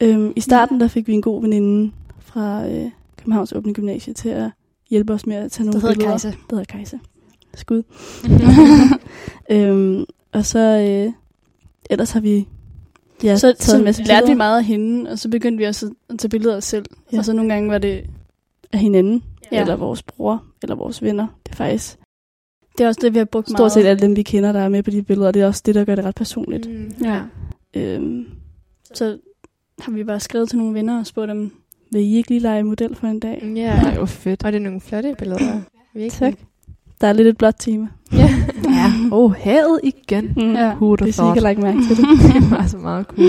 Øhm, 0.00 0.32
I 0.36 0.40
starten 0.40 0.80
der 0.80 0.88
fik 0.88 1.06
vi 1.08 1.12
en 1.12 1.22
god 1.22 1.42
veninde 1.42 1.92
fra 2.20 2.66
øh, 2.68 2.90
Københavns 3.16 3.52
Åbne 3.52 3.74
Gymnasie 3.74 4.14
til 4.14 4.28
at 4.28 4.50
hjælpe 4.90 5.12
os 5.12 5.26
med 5.26 5.36
at 5.36 5.52
tage 5.52 5.64
nogle 5.66 5.72
Det 5.74 5.82
hedder 5.82 5.94
billeder. 5.94 6.10
Kajsa. 6.10 6.28
Det 6.28 6.36
hedder 6.50 6.64
Kajsa. 6.64 6.96
Skud. 7.54 7.82
øhm, 9.50 10.04
og 10.32 10.44
så 10.44 10.58
øh, 10.58 11.12
ellers 11.90 12.10
har 12.10 12.20
vi 12.20 12.48
ja, 13.24 13.36
så, 13.36 13.40
taget 13.46 13.62
så 13.62 13.76
en 13.78 13.84
masse 13.84 14.02
lærte 14.02 14.26
vi 14.26 14.34
meget 14.34 14.58
af 14.58 14.64
hende, 14.64 15.10
og 15.10 15.18
så 15.18 15.28
begyndte 15.28 15.58
vi 15.58 15.64
også 15.64 15.92
at 16.10 16.18
tage 16.18 16.28
billeder 16.28 16.52
af 16.52 16.56
os 16.56 16.64
selv. 16.64 16.84
Ja. 17.12 17.18
Og 17.18 17.24
så 17.24 17.32
nogle 17.32 17.52
gange 17.54 17.70
var 17.70 17.78
det... 17.78 18.04
af 18.72 18.78
hinanden, 18.78 19.22
Ja. 19.52 19.60
eller 19.60 19.76
vores 19.76 20.02
bror, 20.02 20.44
eller 20.62 20.76
vores 20.76 21.02
venner. 21.02 21.26
Det 21.46 21.52
er 21.52 21.56
faktisk 21.56 21.98
Det 22.78 22.84
er 22.84 22.88
også 22.88 23.00
det, 23.02 23.14
vi 23.14 23.18
har 23.18 23.24
brugt 23.24 23.48
stort 23.48 23.58
meget. 23.58 23.72
set 23.72 23.86
alle 23.86 24.00
dem, 24.00 24.16
vi 24.16 24.22
kender, 24.22 24.52
der 24.52 24.60
er 24.60 24.68
med 24.68 24.82
på 24.82 24.90
de 24.90 25.02
billeder. 25.02 25.28
og 25.28 25.34
Det 25.34 25.42
er 25.42 25.46
også 25.46 25.62
det, 25.66 25.74
der 25.74 25.84
gør 25.84 25.94
det 25.94 26.04
ret 26.04 26.14
personligt. 26.14 26.70
Mm. 26.70 26.74
Mm. 26.98 27.04
Ja. 27.04 27.20
Øhm, 27.74 28.26
Så 28.94 29.18
har 29.80 29.92
vi 29.92 30.04
bare 30.04 30.20
skrevet 30.20 30.48
til 30.48 30.58
nogle 30.58 30.74
venner 30.74 30.98
og 31.00 31.06
spurgt 31.06 31.28
dem, 31.28 31.52
vil 31.92 32.00
I 32.02 32.14
ikke 32.16 32.28
lige 32.28 32.40
lege 32.40 32.62
model 32.62 32.94
for 32.94 33.06
en 33.06 33.20
dag? 33.20 33.52
Ja, 33.56 33.70
Ej, 33.72 33.94
hvor 33.94 34.06
fedt. 34.06 34.44
og 34.44 34.52
det 34.52 34.58
er 34.58 34.62
nogle 34.62 34.80
flotte 34.80 35.14
billeder. 35.18 35.60
Virkelig. 35.94 36.12
Tak. 36.12 36.34
Der 37.00 37.06
er 37.06 37.12
lidt 37.12 37.28
et 37.28 37.38
blåt 37.38 37.54
tema. 37.58 37.88
Ja. 38.12 38.28
Oh, 39.12 39.34
havet 39.34 39.80
igen. 39.84 40.32
Mm. 40.36 40.52
Ja. 40.52 40.74
Who 40.74 40.86
have 40.86 40.96
Hvis 41.04 41.18
I 41.18 41.22
ikke 41.48 41.62
mærke 41.62 41.78
til 41.88 41.96
det. 41.96 42.06
det 42.34 42.50
var 42.50 42.66
så 42.66 42.76
meget 42.78 43.06
cool. 43.06 43.28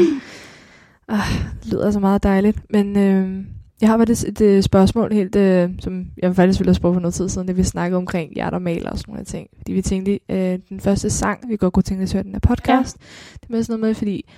Ah, 1.08 1.20
det 1.64 1.74
lyder 1.74 1.92
så 1.92 2.00
meget 2.00 2.24
dejligt. 2.24 2.58
Men 2.70 2.98
øh, 2.98 3.46
jeg 3.82 3.90
har 3.90 3.98
faktisk 3.98 4.28
et, 4.28 4.42
et 4.42 4.64
spørgsmål, 4.64 5.14
helt, 5.14 5.36
øh, 5.36 5.70
som 5.80 6.06
jeg 6.18 6.36
faktisk 6.36 6.60
ville 6.60 6.70
have 6.70 6.76
spurgt 6.76 6.96
for 6.96 7.02
noget 7.02 7.14
tid 7.14 7.30
siden, 7.30 7.48
det 7.48 7.58
vi 7.58 7.64
snakkede 7.64 7.98
omkring 7.98 8.38
jer, 8.38 8.50
der 8.50 8.60
maler 8.60 8.90
og 8.90 8.98
sådan 8.98 9.12
nogle 9.12 9.26
ting. 9.26 9.48
Fordi 9.58 9.74
vi 9.74 9.82
tænkte, 9.82 10.20
øh, 10.30 10.60
den 10.70 10.80
første 10.80 11.10
sang, 11.10 11.50
vi 11.50 11.58
godt 11.58 11.74
kunne 11.74 11.84
tænke 11.84 12.04
os 12.04 12.10
at 12.10 12.14
høre 12.14 12.24
den 12.24 12.32
her 12.32 12.40
podcast, 12.40 12.98
ja. 13.00 13.38
det 13.42 13.50
er 13.50 13.54
med 13.54 13.64
sådan 13.64 13.80
noget 13.80 13.90
med, 13.90 13.96
fordi 13.96 14.30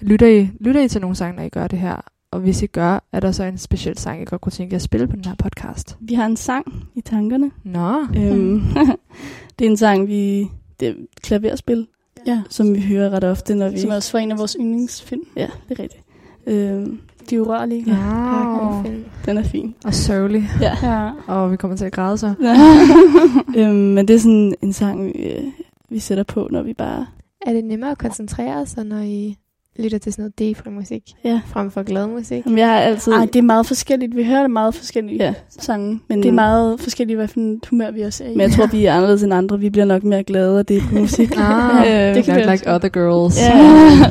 lytter 0.00 0.26
I, 0.26 0.48
lytter 0.60 0.80
I 0.80 0.88
til 0.88 1.00
nogle 1.00 1.16
sange, 1.16 1.36
når 1.36 1.42
I 1.42 1.48
gør 1.48 1.66
det 1.66 1.78
her? 1.78 1.96
Og 2.30 2.40
hvis 2.40 2.62
I 2.62 2.66
gør, 2.66 3.08
er 3.12 3.20
der 3.20 3.32
så 3.32 3.44
en 3.44 3.58
speciel 3.58 3.98
sang, 3.98 4.22
I 4.22 4.24
godt 4.24 4.40
kunne 4.40 4.52
tænke 4.52 4.76
at 4.76 4.82
spille 4.82 5.08
på 5.08 5.16
den 5.16 5.24
her 5.24 5.34
podcast? 5.34 5.96
Vi 6.00 6.14
har 6.14 6.26
en 6.26 6.36
sang 6.36 6.66
i 6.94 7.00
tankerne. 7.00 7.50
Nå, 7.64 8.00
Øhm, 8.16 8.60
det 9.58 9.64
er 9.64 9.70
en 9.70 9.76
sang, 9.76 10.08
vi... 10.08 10.50
Det 10.80 10.88
et 10.88 11.06
klaverspil, 11.22 11.86
ja, 12.26 12.42
som 12.48 12.74
vi 12.74 12.80
hører 12.80 13.10
ret 13.10 13.24
ofte, 13.24 13.54
når 13.54 13.68
vi... 13.68 13.78
som 13.78 13.90
også 13.90 14.12
var 14.12 14.20
en 14.20 14.32
af 14.32 14.38
vores 14.38 14.56
yndlingsfilm. 14.60 15.22
Ja, 15.36 15.48
det 15.68 15.78
er 15.78 15.82
rigtigt. 15.82 16.02
Øhm, 16.46 17.00
De 17.30 17.42
urørlige. 17.42 17.84
wow. 17.88 18.84
den 19.24 19.38
er 19.38 19.42
fin. 19.42 19.74
og 19.84 19.94
sørgelig. 19.94 20.48
Ja. 20.60 20.76
Ja. 20.82 21.10
Og 21.26 21.52
vi 21.52 21.56
kommer 21.56 21.76
til 21.76 21.84
at 21.84 21.92
græde 21.92 22.18
så. 22.18 22.34
øhm, 23.58 23.74
men 23.74 24.08
det 24.08 24.14
er 24.16 24.20
sådan 24.20 24.54
en 24.62 24.72
sang, 24.72 25.12
øh, 25.18 25.44
vi 25.88 25.98
sætter 25.98 26.24
på, 26.24 26.48
når 26.50 26.62
vi 26.62 26.72
bare... 26.72 27.06
Er 27.46 27.52
det 27.52 27.64
nemmere 27.64 27.90
at 27.90 27.98
koncentrere 27.98 28.66
sig, 28.66 28.84
når 28.84 28.98
I 29.00 29.36
lytter 29.78 29.98
til 29.98 30.12
sådan 30.12 30.22
noget 30.22 30.38
depri-musik, 30.56 31.02
Ja. 31.24 31.40
frem 31.46 31.70
for 31.70 31.82
glad 31.82 32.06
musik? 32.06 32.42
Jamen, 32.46 32.58
jeg 32.58 32.68
har 32.68 32.76
altid... 32.78 33.12
Ej, 33.12 33.24
det 33.26 33.36
er 33.36 33.42
meget 33.42 33.66
forskelligt. 33.66 34.16
Vi 34.16 34.24
hører 34.24 34.40
det 34.42 34.50
meget 34.50 34.74
forskelligt 34.74 35.22
Ja. 35.22 35.34
sange. 35.48 36.00
Men- 36.08 36.22
det 36.22 36.28
er 36.28 36.32
meget 36.32 36.80
forskelligt, 36.80 37.16
hvad 37.18 37.28
for 37.28 37.40
en 37.40 37.60
humør 37.70 37.90
vi 37.90 38.00
også 38.00 38.24
er 38.24 38.28
i. 38.28 38.30
Men 38.30 38.40
jeg 38.40 38.50
tror, 38.50 38.66
vi 38.66 38.84
er 38.86 38.94
anderledes 38.94 39.22
end 39.22 39.34
andre. 39.34 39.60
Vi 39.60 39.70
bliver 39.70 39.84
nok 39.84 40.04
mere 40.04 40.22
glade 40.24 40.58
af 40.58 40.66
det 40.66 40.82
på 40.88 40.94
musik. 40.94 41.32
Ah, 41.38 42.08
Øh, 42.08 42.14
det 42.14 42.24
kan 42.24 42.50
like 42.50 42.74
other 42.74 42.88
girls. 42.88 43.38
Ja. 43.40 44.10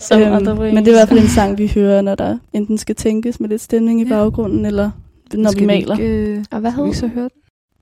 Some 0.00 0.36
other 0.36 0.58
way. 0.60 0.74
men 0.74 0.76
det 0.84 0.88
er 0.88 0.92
i 0.92 0.98
hvert 0.98 1.08
fald 1.08 1.20
en 1.20 1.28
sang, 1.28 1.58
vi 1.58 1.72
hører, 1.74 2.02
når 2.02 2.14
der 2.14 2.38
enten 2.52 2.78
skal 2.78 2.94
tænkes 2.94 3.40
med 3.40 3.48
lidt 3.48 3.62
stemning 3.62 4.00
i 4.00 4.04
Ja. 4.04 4.08
baggrunden, 4.08 4.66
eller 4.66 4.90
når 5.34 5.50
Skal 5.50 5.60
vi 5.60 5.66
maler. 5.66 5.96
Ikke, 5.98 6.08
øh, 6.32 6.44
Og 6.50 6.60
hvad 6.60 6.72
skal 6.72 6.84
vi 6.84 6.92
så 6.92 7.06
høre 7.06 7.22
den? 7.22 7.30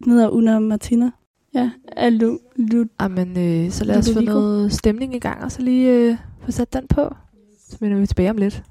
Den 0.04 0.12
hedder 0.12 0.28
Una 0.28 0.58
Martina. 0.58 1.10
Ja, 1.54 1.70
er 1.96 2.10
lu, 2.10 2.38
lu, 2.56 2.84
Jamen, 3.00 3.38
øh, 3.38 3.70
så 3.70 3.84
lad 3.84 3.98
os 3.98 4.12
få 4.12 4.20
noget 4.20 4.72
stemning 4.72 5.14
i 5.14 5.18
gang, 5.18 5.44
og 5.44 5.52
så 5.52 5.62
lige 5.62 5.90
øh, 5.90 6.16
få 6.44 6.50
sat 6.50 6.72
den 6.72 6.86
på. 6.88 7.14
Så 7.68 7.76
vender 7.80 7.98
vi 7.98 8.06
tilbage 8.06 8.30
om 8.30 8.36
lidt. 8.36 8.62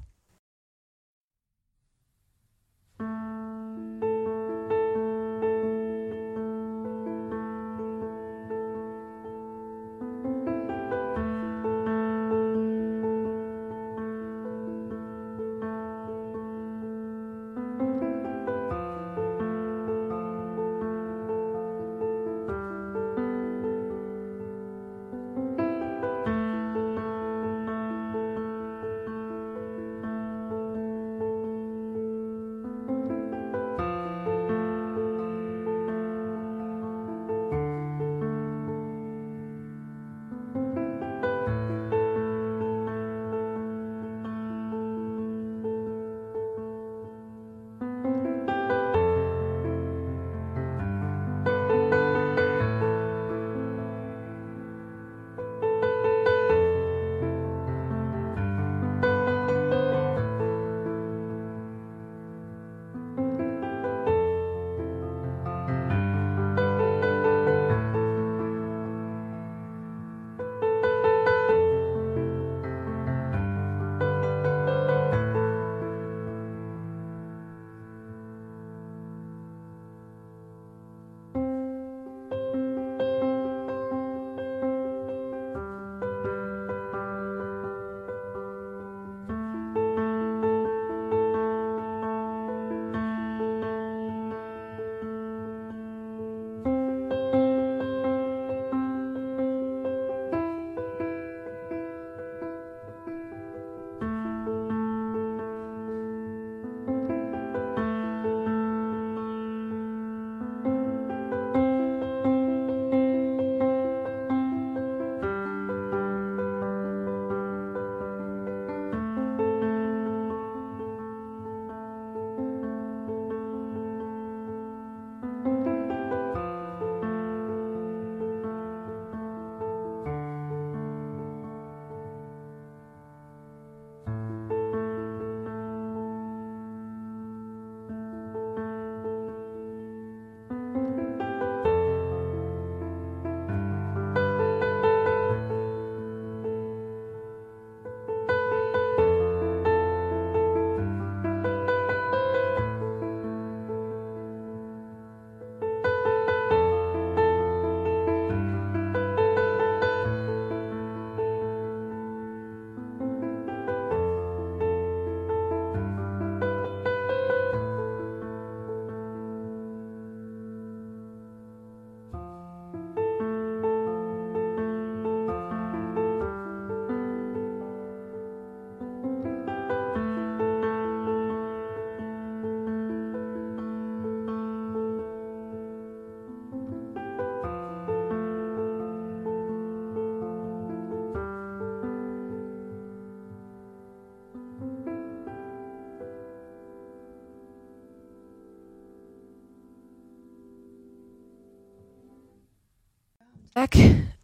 Tak 203.60 203.76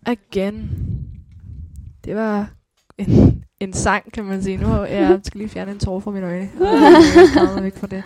again. 0.05 0.69
Det 2.05 2.15
var 2.15 2.53
en, 2.97 3.43
en 3.59 3.73
sang, 3.73 4.11
kan 4.11 4.25
man 4.25 4.41
sige. 4.43 4.57
Nu 4.57 4.65
har 4.65 4.85
jeg 4.85 5.19
skal 5.23 5.37
lige 5.39 5.49
fjerne 5.49 5.71
en 5.71 5.79
tår 5.79 5.99
fra 5.99 6.11
mine 6.11 6.25
øjne. 6.25 6.49
Og 6.59 6.65
jeg 6.65 7.57
er 7.57 7.61
væk 7.61 7.75
fra 7.77 7.87
det. 7.87 8.03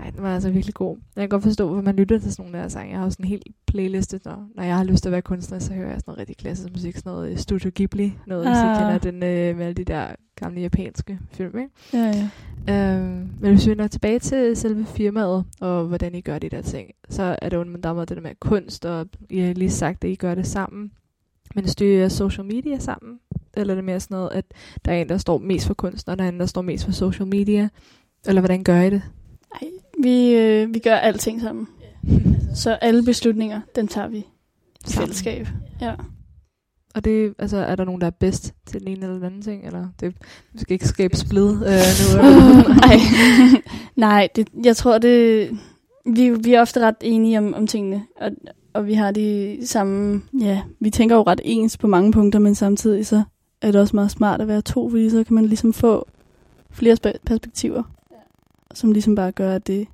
Ej, 0.00 0.10
den 0.10 0.22
var 0.22 0.34
altså 0.34 0.50
virkelig 0.50 0.74
god. 0.74 0.96
Jeg 1.16 1.22
kan 1.22 1.28
godt 1.28 1.42
forstå, 1.42 1.72
hvor 1.72 1.82
man 1.82 1.96
lytter 1.96 2.18
til 2.18 2.32
sådan 2.32 2.50
nogle 2.50 2.62
der 2.62 2.68
sange. 2.68 2.90
Jeg 2.90 2.98
har 2.98 3.04
også 3.06 3.16
en 3.20 3.28
helt 3.28 3.46
playliste, 3.66 4.20
når, 4.24 4.48
når 4.56 4.62
jeg 4.62 4.76
har 4.76 4.84
lyst 4.84 5.02
til 5.02 5.08
at 5.08 5.12
være 5.12 5.22
kunstner, 5.22 5.58
så 5.58 5.72
hører 5.74 5.90
jeg 5.90 6.00
sådan 6.00 6.02
noget 6.06 6.18
rigtig 6.18 6.36
klassisk 6.36 6.72
musik, 6.72 6.96
sådan 6.96 7.12
noget 7.12 7.40
Studio 7.40 7.70
Ghibli, 7.74 8.14
noget, 8.26 8.46
hvis 8.46 8.58
I 8.58 8.60
Ah. 8.62 8.78
kender 8.78 8.98
den 8.98 9.14
øh, 9.14 9.56
med 9.56 9.66
alle 9.66 9.74
de 9.74 9.84
der 9.84 10.06
gamle 10.36 10.60
japanske 10.60 11.18
film, 11.32 11.58
ikke? 11.58 11.70
Ja, 11.92 11.98
ja. 11.98 12.28
Øhm, 12.68 13.28
men 13.40 13.54
hvis 13.54 13.66
vi 13.66 13.70
vender 13.70 13.86
tilbage 13.86 14.18
til 14.18 14.56
selve 14.56 14.86
firmaet, 14.86 15.44
og 15.60 15.84
hvordan 15.84 16.14
I 16.14 16.20
gør 16.20 16.38
de 16.38 16.48
der 16.48 16.62
ting, 16.62 16.90
så 17.08 17.36
er 17.42 17.48
det 17.48 17.56
jo 17.56 17.64
der 17.64 18.04
det 18.04 18.16
der 18.16 18.22
med 18.22 18.34
kunst, 18.40 18.84
og 18.84 19.06
I 19.30 19.38
har 19.38 19.52
lige 19.52 19.70
sagt, 19.70 20.04
at 20.04 20.10
I 20.10 20.14
gør 20.14 20.34
det 20.34 20.46
sammen. 20.46 20.92
Men 21.54 21.68
styrer 21.68 22.06
I 22.06 22.10
social 22.10 22.44
media 22.44 22.78
sammen? 22.78 23.18
Eller 23.56 23.74
er 23.74 23.76
det 23.76 23.84
mere 23.84 24.00
sådan 24.00 24.14
noget, 24.14 24.30
at 24.32 24.44
der 24.84 24.92
er 24.92 24.96
en, 25.00 25.08
der 25.08 25.18
står 25.18 25.38
mest 25.38 25.66
for 25.66 25.74
kunst, 25.74 26.08
og 26.08 26.18
der 26.18 26.24
er 26.24 26.28
en, 26.28 26.40
der 26.40 26.46
står 26.46 26.62
mest 26.62 26.84
for 26.84 26.92
social 26.92 27.26
media? 27.26 27.68
Eller 28.26 28.40
hvordan 28.40 28.64
gør 28.64 28.80
I 28.80 28.90
det? 28.90 29.02
Ej, 29.62 29.68
vi, 30.02 30.34
øh, 30.34 30.74
vi 30.74 30.78
gør 30.78 30.94
alting 30.94 31.40
sammen. 31.40 31.68
Så 32.54 32.70
alle 32.74 33.04
beslutninger, 33.04 33.60
den 33.74 33.88
tager 33.88 34.08
vi 34.08 34.18
i 34.18 34.90
fællesskab. 34.90 35.46
Ja. 35.80 35.94
Og 36.96 37.04
det, 37.04 37.34
altså, 37.38 37.56
er 37.56 37.76
der 37.76 37.84
nogen, 37.84 38.00
der 38.00 38.06
er 38.06 38.10
bedst 38.10 38.54
til 38.66 38.80
den 38.80 38.88
ene 38.88 39.00
eller 39.00 39.14
den 39.14 39.24
anden 39.24 39.42
ting? 39.42 39.66
Eller 39.66 39.88
det, 40.00 40.14
vi 40.52 40.58
skal 40.58 40.72
ikke 40.72 40.88
skabe 40.88 41.16
splid 41.16 41.50
øh, 41.50 41.82
nu. 42.16 42.22
Nej, 42.86 42.96
Nej 43.96 44.28
det, 44.36 44.48
jeg 44.64 44.76
tror, 44.76 44.98
det, 44.98 45.50
vi, 46.06 46.30
vi 46.30 46.54
er 46.54 46.60
ofte 46.60 46.80
ret 46.80 46.96
enige 47.00 47.38
om, 47.38 47.54
om 47.54 47.66
tingene, 47.66 48.04
og, 48.20 48.30
og 48.72 48.86
vi 48.86 48.94
har 48.94 49.10
de 49.10 49.58
samme... 49.64 50.22
Ja, 50.40 50.62
vi 50.80 50.90
tænker 50.90 51.16
jo 51.16 51.22
ret 51.22 51.40
ens 51.44 51.76
på 51.76 51.86
mange 51.86 52.12
punkter, 52.12 52.38
men 52.38 52.54
samtidig 52.54 53.06
så 53.06 53.22
er 53.62 53.72
det 53.72 53.80
også 53.80 53.96
meget 53.96 54.10
smart 54.10 54.40
at 54.40 54.48
være 54.48 54.62
to, 54.62 54.90
fordi 54.90 55.10
så 55.10 55.24
kan 55.24 55.34
man 55.34 55.46
ligesom 55.46 55.72
få 55.72 56.08
flere 56.70 56.96
spe- 57.06 57.18
perspektiver, 57.26 57.82
som 58.74 58.92
ligesom 58.92 59.14
bare 59.14 59.32
gør, 59.32 59.54
at 59.54 59.66
det 59.66 59.86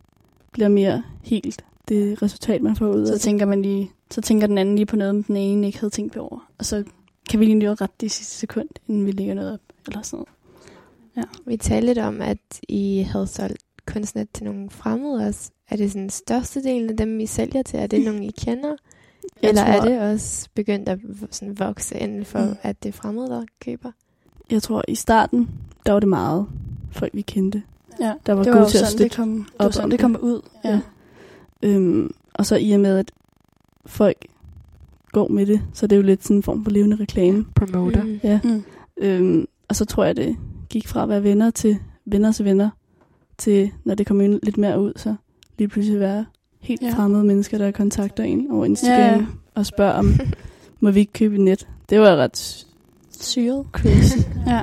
bliver 0.53 0.69
mere 0.69 1.03
helt 1.23 1.65
det 1.89 2.23
resultat, 2.23 2.63
man 2.63 2.77
får 2.77 2.87
ud 2.89 3.01
af 3.01 3.07
Så 3.07 3.19
tænker 3.19 3.47
man 3.47 3.63
lige, 3.63 3.91
så 4.11 4.21
tænker 4.21 4.47
den 4.47 4.59
anden 4.59 4.77
lige 4.77 4.87
på 4.87 4.97
noget, 4.97 5.27
den 5.27 5.37
ene 5.37 5.67
ikke 5.67 5.79
havde 5.81 5.91
tænkt 5.91 6.17
over. 6.17 6.51
Og 6.59 6.65
så 6.65 6.85
kan 7.31 7.41
vi 7.41 7.45
lige 7.45 7.55
nå 7.55 7.73
ret 7.73 8.01
det 8.01 8.11
sidste 8.11 8.35
sekund, 8.35 8.69
inden 8.89 9.07
vi 9.07 9.11
lægger 9.13 9.35
noget 9.35 9.53
op, 9.53 9.61
eller 9.87 10.03
sådan 10.03 10.25
noget. 11.17 11.29
Vi 11.47 11.57
talte 11.57 11.87
lidt 11.87 11.99
om, 11.99 12.21
at 12.21 12.39
I 12.69 13.07
havde 13.13 13.27
solgt 13.27 13.63
kunstnet 13.87 14.29
til 14.35 14.45
nogle 14.45 14.71
fremmede 14.71 15.27
også. 15.27 15.51
Er 15.71 15.77
det 15.77 15.93
sådan 15.93 16.11
største 16.11 16.63
del 16.63 16.91
af 16.91 16.97
dem, 16.97 17.21
I 17.21 17.27
sælger 17.27 17.63
til? 17.63 17.79
Er 17.79 17.87
det 17.87 18.05
nogen, 18.07 18.23
I 18.23 18.31
kender? 18.31 18.77
Jeg 19.43 19.49
Eller 19.49 19.63
tror, 19.65 19.73
er 19.73 19.85
det 19.85 20.01
også 20.13 20.49
begyndt 20.55 20.89
at 20.89 20.99
sådan 21.31 21.59
vokse 21.59 21.99
inden 21.99 22.25
for, 22.25 22.39
Mm. 22.39 22.57
at 22.63 22.83
det 22.83 22.89
er 22.89 22.93
fremmede, 22.93 23.27
der 23.29 23.43
køber? 23.65 23.91
Jeg 24.51 24.63
tror, 24.63 24.83
i 24.89 24.95
starten, 24.95 25.49
der 25.87 25.93
var 25.93 26.01
det 26.01 26.09
meget 26.09 26.47
folk, 26.93 27.15
vi 27.15 27.23
kendte. 27.23 27.63
Ja, 28.01 28.13
Der 28.27 28.33
var 28.33 28.43
det 28.43 28.53
var 28.53 28.59
gode 28.59 28.65
jo 28.67 28.71
til 28.71 28.79
at 28.79 28.87
sådan, 28.87 29.05
det 29.05 29.17
kom, 29.17 29.35
det 29.37 29.47
op 29.59 29.65
var 29.65 29.71
sådan, 29.71 29.91
det. 29.91 30.01
kom 30.01 30.17
ud. 30.23 30.41
Ja. 30.65 30.71
Ja. 30.71 30.81
Øhm, 31.63 32.11
og 32.35 32.47
så 32.47 32.57
i 32.57 32.73
og 32.73 32.81
med, 32.81 32.99
at 32.99 33.13
folk 33.87 34.27
går 35.13 35.29
med 35.29 35.47
det, 35.47 35.63
så 35.73 35.87
det 35.87 35.97
er 35.97 36.01
jo 36.01 36.07
lidt 36.07 36.23
sådan 36.25 36.37
en 36.37 36.43
form 36.43 36.65
for 36.65 36.71
levende 36.71 36.97
reklame. 36.97 37.45
Promoter. 37.55 38.03
Mm. 38.05 38.21
Ja. 38.25 38.41
Mm. 38.45 38.63
Øhm, 38.97 39.47
og 39.69 39.77
så 39.77 39.85
tror 39.85 40.05
jeg, 40.05 40.17
det 40.17 40.37
gik 40.71 40.89
fra 40.89 41.03
at 41.03 41.09
være 41.09 41.23
venner 41.23 41.51
til 41.51 41.79
venner 42.05 42.33
til 42.33 42.45
venner, 42.45 42.71
til 43.39 43.71
når 43.85 43.95
det 43.95 44.07
kom 44.07 44.21
ind 44.21 44.41
lidt 44.43 44.59
mere 44.59 44.81
ud, 44.81 44.93
så 44.97 45.15
lige 45.59 45.69
pludselig 45.69 46.01
være 46.01 46.27
helt 46.61 46.83
Ja. 46.83 46.91
fremmede 46.95 47.25
mennesker, 47.25 47.59
der 47.59 47.71
kontakter 47.71 48.25
en 48.25 48.51
over 48.51 48.65
Instagram 48.65 49.21
Ja, 49.21 49.27
og 49.55 49.67
spørger 49.67 49.93
om, 49.93 50.15
må 50.81 50.91
vi 50.91 51.01
ikke 51.01 51.13
købe 51.13 51.35
et 51.35 51.41
net? 51.41 51.69
Det 51.91 52.01
var 52.01 52.17
ret 52.17 52.67
Syret. 53.21 53.67
crazy. 53.73 54.17
Ja. 54.47 54.63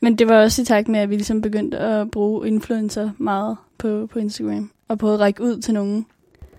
Men 0.00 0.18
det 0.18 0.28
var 0.28 0.42
også 0.42 0.62
i 0.62 0.64
takt 0.64 0.88
med, 0.88 1.00
at 1.00 1.10
vi 1.10 1.14
ligesom 1.14 1.42
begyndte 1.42 1.78
at 1.78 2.10
bruge 2.10 2.48
influencer 2.48 3.10
meget 3.18 3.56
på, 3.78 4.06
på 4.12 4.18
Instagram. 4.18 4.70
Og 4.88 4.98
på 4.98 5.14
at 5.14 5.20
række 5.20 5.42
ud 5.42 5.60
til 5.60 5.74
nogen. 5.74 6.06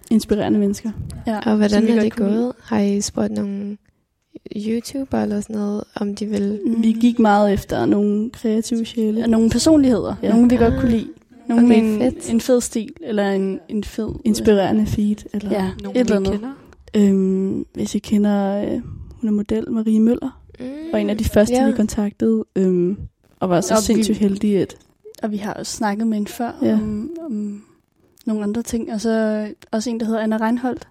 Inspirerende 0.09 0.59
mennesker. 0.59 0.91
Ja, 1.27 1.39
Og 1.45 1.55
hvordan 1.57 1.83
vi 1.83 1.87
er 1.87 1.93
godt 1.93 2.03
det 2.03 2.13
gået? 2.15 2.53
Har 2.63 2.79
I 2.79 3.01
spurgt 3.01 3.31
nogle 3.33 3.77
YouTuber 4.55 5.17
eller 5.21 5.41
sådan 5.41 5.55
noget, 5.55 5.83
om 5.95 6.15
de 6.15 6.25
vil... 6.25 6.59
Mm. 6.65 6.83
Vi 6.83 6.91
gik 7.01 7.19
meget 7.19 7.53
efter 7.53 7.85
nogle 7.85 8.29
kreative 8.29 8.85
sjæle. 8.85 9.27
Nogle 9.27 9.49
personligheder. 9.49 10.15
Ja. 10.23 10.29
Nogle 10.31 10.49
vi 10.49 10.55
godt 10.55 10.73
Ah. 10.73 10.79
kunne 10.79 10.91
lide. 10.91 11.07
Nogle 11.49 11.65
Okay, 11.65 11.81
med 11.83 11.93
en, 11.93 11.99
fedt. 12.13 12.29
en 12.33 12.41
fed 12.41 12.61
stil. 12.61 12.93
Eller 13.01 13.31
en, 13.31 13.59
en 13.69 13.83
fed... 13.83 14.09
Inspirerende 14.25 14.85
feed. 14.85 15.15
Eller, 15.33 15.51
Ja, 15.51 15.71
Nogen, 15.83 15.97
et 15.97 15.99
eller 16.09 16.19
vi 16.19 16.25
andet. 16.27 16.39
kender. 16.93 17.13
Øhm, 17.13 17.65
hvis 17.73 17.95
I 17.95 17.99
kender, 17.99 18.61
øh, 18.65 18.81
hun 19.21 19.27
er 19.27 19.31
model, 19.31 19.71
Marie 19.71 19.99
Møller, 19.99 20.41
Mm. 20.59 20.65
var 20.91 20.97
en 20.99 21.09
af 21.09 21.17
de 21.17 21.23
første, 21.23 21.55
Ja. 21.55 21.65
vi 21.67 21.71
kontaktede, 21.75 22.45
øhm, 22.55 22.97
og 23.39 23.49
var 23.49 23.61
så 23.61 23.73
Og 23.73 23.77
vi- 23.79 23.83
sindssygt 23.85 24.17
heldig, 24.17 24.57
at 24.57 24.75
Og 25.23 25.31
vi 25.31 25.37
har 25.37 25.53
også 25.53 25.71
snakket 25.75 26.07
med 26.07 26.17
en 26.17 26.27
før 26.27 26.51
Ja. 26.61 26.73
om, 26.73 27.09
om 27.25 27.63
nogle 28.25 28.43
andre 28.43 28.61
ting. 28.61 28.93
Og 28.93 29.01
så 29.01 29.47
også 29.71 29.89
en, 29.89 29.99
der 29.99 30.05
hedder 30.05 30.19
Anna 30.19 30.37
Reinholdt. 30.37 30.87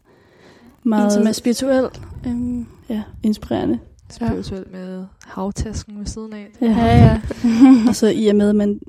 meget 0.83 1.05
En, 1.05 1.11
som 1.11 1.27
er 1.27 1.33
spirituel. 1.33 1.89
Um, 2.27 2.67
ja, 2.89 3.03
inspirerende. 3.23 3.79
Spirituelt 4.11 4.73
med 4.73 5.05
havtasken 5.27 5.99
ved 5.99 6.07
siden 6.07 6.33
af. 6.33 6.49
Ja. 6.61 6.67
ja, 6.67 6.97
ja. 6.97 7.21
og 7.89 7.95
så 7.95 8.07
i 8.09 8.27
og 8.27 8.37
med, 8.37 8.49
at 8.49 8.57
man 8.57 8.81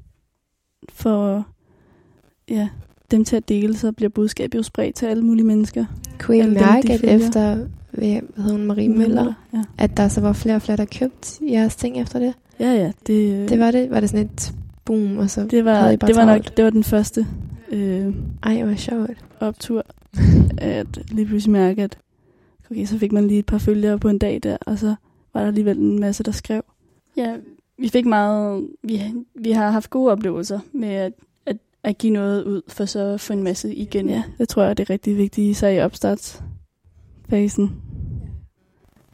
får 0.93 1.45
ja, 2.49 2.69
dem 3.11 3.25
til 3.25 3.35
at 3.35 3.49
dele, 3.49 3.77
så 3.77 3.91
bliver 3.91 4.09
budskabet 4.09 4.57
jo 4.57 4.63
spredt 4.63 4.95
til 4.95 5.05
alle 5.05 5.23
mulige 5.23 5.45
mennesker. 5.45 5.85
Kunne 6.19 6.37
I 6.37 6.41
dem, 6.41 6.51
mærke, 6.51 6.93
at 6.93 6.99
følger. 6.99 7.15
efter, 7.15 7.55
hvad 7.91 8.07
hedder 8.07 8.51
hun, 8.51 8.65
Marie 8.65 8.89
Møller, 8.89 9.33
Ja, 9.53 9.63
at 9.77 9.97
der 9.97 10.07
så 10.07 10.21
var 10.21 10.33
flere 10.33 10.55
og 10.55 10.61
flere, 10.61 10.77
der 10.77 10.85
købte 10.99 11.51
jeres 11.51 11.75
ting 11.75 12.01
efter 12.01 12.19
det? 12.19 12.33
ja, 12.59 12.73
ja 12.73 12.91
det, 13.07 13.49
Det 13.49 13.59
var 13.59 13.71
det? 13.71 13.89
Var 13.89 13.99
det 13.99 14.09
sådan 14.09 14.25
et 14.25 14.53
boom, 14.85 15.17
og 15.17 15.29
så... 15.29 15.47
det, 15.51 15.65
var, 15.65 15.73
havde 15.75 15.93
I 15.93 15.97
bare 15.97 16.07
det 16.07 16.15
var 16.15 16.25
travlt? 16.25 16.45
nok 16.45 16.57
det 16.57 16.65
var 16.65 16.71
den 16.71 16.83
første 16.83 17.27
øh, 17.71 18.15
Ej, 18.43 18.63
hvor 18.63 18.75
sjovt. 18.75 19.25
optur, 19.39 19.85
at 20.57 21.11
lige 21.11 21.25
pludselig 21.25 21.51
mærke, 21.51 21.83
at 21.83 21.97
okay, 22.71 22.85
så 22.85 22.97
fik 22.97 23.11
man 23.11 23.27
lige 23.27 23.39
et 23.39 23.45
par 23.45 23.57
følgere 23.57 23.99
på 23.99 24.09
en 24.09 24.17
dag 24.17 24.39
der, 24.43 24.57
og 24.65 24.79
så 24.79 24.95
var 25.33 25.41
der 25.41 25.47
alligevel 25.47 25.77
en 25.77 25.99
masse, 25.99 26.23
der 26.23 26.31
skrev. 26.31 26.61
ja, 27.17 27.35
vi 27.77 27.89
fik 27.89 28.05
meget... 28.05 28.67
Vi, 28.83 29.01
vi 29.35 29.51
har 29.51 29.71
haft 29.71 29.89
gode 29.89 30.11
oplevelser 30.11 30.59
med 30.71 30.89
at, 30.89 31.13
at, 31.45 31.57
at 31.83 31.97
give 31.97 32.13
noget 32.13 32.43
ud, 32.43 32.61
for 32.67 32.85
så 32.85 32.99
at 32.99 33.21
få 33.21 33.33
en 33.33 33.43
masse 33.43 33.75
igen. 33.75 34.09
Ja, 34.09 34.23
det 34.37 34.49
tror 34.49 34.63
jeg, 34.63 34.77
det 34.77 34.89
er 34.89 34.93
rigtig 34.93 35.17
vigtigt, 35.17 35.51
især 35.51 35.69
i 35.69 35.81
opstartsfasen. 35.81 37.81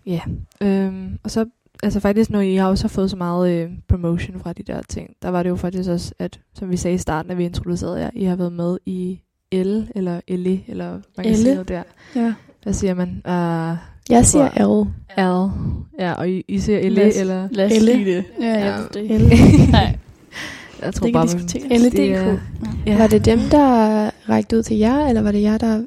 Ja, 0.05 0.19
øhm, 0.61 1.19
og 1.23 1.31
så 1.31 1.45
altså 1.85 1.99
faktisk, 1.99 2.29
når 2.29 2.39
I 2.39 2.55
har 2.55 2.67
også 2.67 2.87
fået 2.87 3.09
så 3.09 3.15
meget 3.17 3.51
øh, 3.51 3.69
promotion 3.87 4.39
fra 4.39 4.53
de 4.53 4.63
der 4.63 4.81
ting, 4.89 5.09
der 5.21 5.29
var 5.29 5.43
det 5.43 5.49
jo 5.49 5.55
faktisk 5.55 5.89
også, 5.89 6.13
at 6.19 6.39
som 6.53 6.71
vi 6.71 6.77
sagde 6.77 6.95
i 6.95 6.97
starten, 6.97 7.31
at 7.31 7.37
vi 7.37 7.45
introducerede 7.45 7.99
jer, 7.99 8.09
I 8.13 8.23
har 8.23 8.35
været 8.35 8.53
med 8.53 8.77
i 8.85 9.19
L, 9.53 9.83
eller 9.95 10.21
Elle, 10.27 10.61
eller 10.67 10.91
man 10.91 11.01
kan 11.17 11.25
Elle? 11.25 11.37
sige 11.37 11.53
noget 11.53 11.67
der. 11.69 11.83
ja. 12.15 12.33
Hvad 12.63 12.73
siger 12.73 12.93
man? 12.93 13.07
Uh, 13.09 13.77
Jeg 14.09 14.25
siger 14.25 14.49
L. 14.67 14.87
L. 15.17 15.51
Ja, 15.99 16.13
og 16.13 16.29
I, 16.29 16.43
I 16.47 16.59
siger 16.59 16.79
Elle, 16.79 16.95
Lad 16.95 17.07
os- 17.07 17.17
eller... 17.17 17.47
Lad 17.51 17.65
os 17.65 17.71
Elle. 17.71 17.91
sige 17.93 18.05
det. 18.05 18.23
Ja, 18.41 18.45
jeg 18.47 18.59
Ja. 18.59 18.77
ved 18.77 18.87
det 18.93 19.01
ikke. 19.01 19.15
Elle. 19.15 19.29
Nej, 19.71 19.97
Jeg 20.81 20.93
tror 20.93 21.05
Det 21.05 21.13
kan 21.13 21.13
bare, 21.13 21.25
diskuteres. 21.25 21.69
man- 21.69 21.79
LDK. 21.81 21.97
det 21.97 22.13
er- 22.13 22.37
Ja. 22.85 22.97
Var 22.97 23.07
det 23.07 23.25
dem, 23.25 23.39
der 23.39 24.09
rækte 24.29 24.57
ud 24.57 24.63
til 24.63 24.77
jer, 24.77 25.07
eller 25.07 25.21
var 25.21 25.31
det 25.31 25.41
jer, 25.41 25.57
der... 25.57 25.83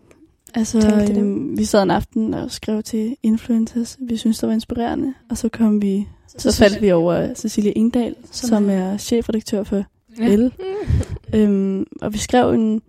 Altså, 0.55 1.07
øhm, 1.19 1.59
vi 1.59 1.65
sad 1.65 1.83
en 1.83 1.91
aften 1.91 2.35
og 2.35 2.51
skrev 2.51 2.83
til 2.83 3.17
influencers, 3.23 3.97
vi 4.01 4.17
synes, 4.17 4.39
det 4.39 4.47
var 4.47 4.53
inspirerende. 4.55 5.15
Og 5.31 5.39
så 5.39 5.49
kom 5.49 5.83
vi, 5.83 6.09
så, 6.29 6.37
synes 6.39 6.59
faldt 6.59 6.83
vi 6.83 6.93
over 6.93 7.35
Cecilie 7.35 7.73
Ingdal, 7.73 8.15
Som 8.31 8.49
som, 8.49 8.71
er- 8.71 8.97
chefredaktør 8.97 9.63
for 9.63 9.85
Ja. 10.19 10.37
L. 10.37 10.53
Øhm, 11.35 11.87
og 12.03 12.13
vi 12.13 12.19
skrev 12.19 12.51
en 12.53 12.81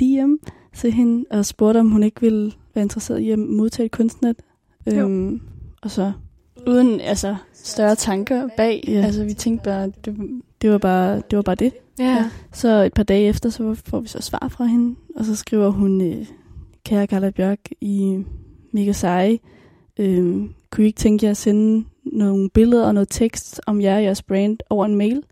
DM 0.00 0.34
til 0.74 0.92
hende 0.92 1.24
og 1.30 1.46
spurgte, 1.46 1.78
om 1.78 1.90
hun 1.90 2.02
ikke 2.02 2.20
ville 2.20 2.52
være 2.74 2.82
interesseret 2.82 3.20
i 3.20 3.30
at 3.30 3.38
modtage 3.38 3.86
et 3.86 3.90
kunstnet. 3.92 4.36
Øhm, 4.92 5.40
og 5.82 5.90
så, 5.90 6.12
Uden 6.66 7.00
altså, 7.00 7.36
større 7.54 7.94
tanker 7.94 8.48
bag. 8.56 8.84
Ja. 8.88 8.92
Altså, 8.92 9.24
vi 9.24 9.34
tænkte 9.34 9.64
bare, 9.64 9.86
det, 10.04 10.16
det 10.62 10.70
var 10.70 10.78
bare 10.78 11.14
det. 11.30 11.36
Var 11.36 11.42
bare 11.42 11.54
det. 11.54 11.72
Ja. 11.98 12.24
Så 12.52 12.68
et 12.82 12.92
par 12.94 13.02
dage 13.02 13.28
efter, 13.28 13.50
så 13.50 13.74
får 13.86 14.00
vi 14.00 14.08
så 14.08 14.20
svar 14.22 14.48
fra 14.50 14.64
hende, 14.64 14.94
og 15.16 15.24
så 15.24 15.36
skriver 15.36 15.68
hun, 15.70 16.00
øh, 16.00 16.26
kære 16.86 17.06
Carla 17.06 17.30
Bjørk, 17.30 17.58
I 17.80 18.24
mega 18.72 18.92
seje. 18.92 19.38
Øhm, 19.98 20.50
kunne 20.70 20.84
I 20.84 20.86
ikke 20.86 20.96
tænke 20.98 21.24
jer 21.24 21.30
at 21.30 21.36
sende 21.36 21.84
nogle 22.04 22.50
billeder 22.50 22.86
og 22.86 22.94
noget 22.94 23.08
tekst 23.10 23.60
om 23.66 23.80
jer 23.80 23.96
og 23.96 24.02
jeres 24.02 24.22
brand 24.22 24.58
over 24.70 24.84
en 24.86 24.94
mail? 24.94 25.22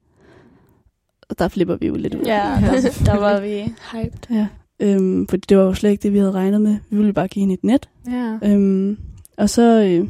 Og 1.28 1.38
der 1.38 1.48
flipper 1.48 1.76
vi 1.76 1.86
jo 1.86 1.94
lidt 1.94 2.14
ud. 2.14 2.22
ja, 2.26 2.42
der, 2.82 3.02
der 3.04 3.18
var 3.18 3.40
vi 3.40 3.72
hyped. 3.92 4.30
ja. 4.30 4.46
Øhm, 4.80 5.26
fordi 5.28 5.44
det 5.48 5.56
var 5.58 5.64
jo 5.64 5.74
slet 5.74 5.90
ikke 5.90 6.02
det, 6.02 6.12
vi 6.12 6.18
havde 6.18 6.32
regnet 6.32 6.60
med. 6.60 6.76
Vi 6.90 6.96
ville 6.96 7.12
bare 7.12 7.28
give 7.28 7.40
hende 7.40 7.54
et 7.54 7.64
net. 7.64 7.88
ja. 8.10 8.38
Øhm, 8.44 8.98
og 9.38 9.50
så 9.50 9.82
øh, 9.82 10.08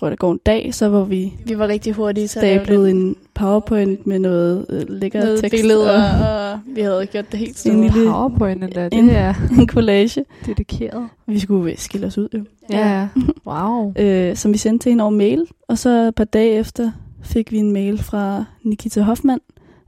tror 0.00 0.06
jeg, 0.06 0.10
der 0.10 0.16
går 0.16 0.32
en 0.32 0.40
dag, 0.46 0.74
så 0.74 0.88
var 0.88 1.04
vi 1.04 1.32
Vi 1.46 1.58
var 1.58 1.68
rigtig 1.68 1.92
hurtige 1.92 2.26
til 2.28 2.38
at 2.38 2.42
lave 2.44 2.64
stablet 2.64 2.84
det. 2.84 2.90
en 2.90 3.16
powerpoint 3.34 4.06
med 4.06 4.18
noget 4.18 4.66
øh, 4.70 4.82
lækker 4.88 5.20
Noget 5.24 5.40
tekst 5.40 5.56
billeder, 5.62 6.02
og 6.22 6.50
og 6.52 6.60
vi 6.66 6.80
havde 6.80 7.06
gjort 7.06 7.30
det 7.32 7.38
helt 7.38 7.50
En 7.50 7.56
stort. 7.56 7.74
lille- 7.96 8.10
PowerPoint 8.10 8.64
endda, 8.64 8.88
en- 8.92 9.08
det 9.08 9.16
er 9.16 9.34
en 9.60 9.68
collage. 9.68 10.24
dedikeret. 10.46 11.08
Vi 11.26 11.38
skulle 11.38 11.76
skille 11.76 12.06
os 12.06 12.18
ud 12.18 12.28
jo. 12.34 12.44
Ja. 12.70 13.08
Wow. 13.46 13.92
øh, 13.98 14.36
som 14.36 14.52
vi 14.52 14.58
sendte 14.58 14.84
til 14.84 14.90
hende 14.90 15.02
over 15.04 15.10
mail. 15.10 15.46
Og 15.68 15.78
så 15.78 15.90
et 16.08 16.14
par 16.14 16.24
dage 16.24 16.50
efter 16.50 16.90
fik 17.22 17.52
vi 17.52 17.58
en 17.58 17.72
mail 17.72 17.98
fra 18.02 18.44
Nikita 18.64 19.00
Hoffmann, 19.02 19.40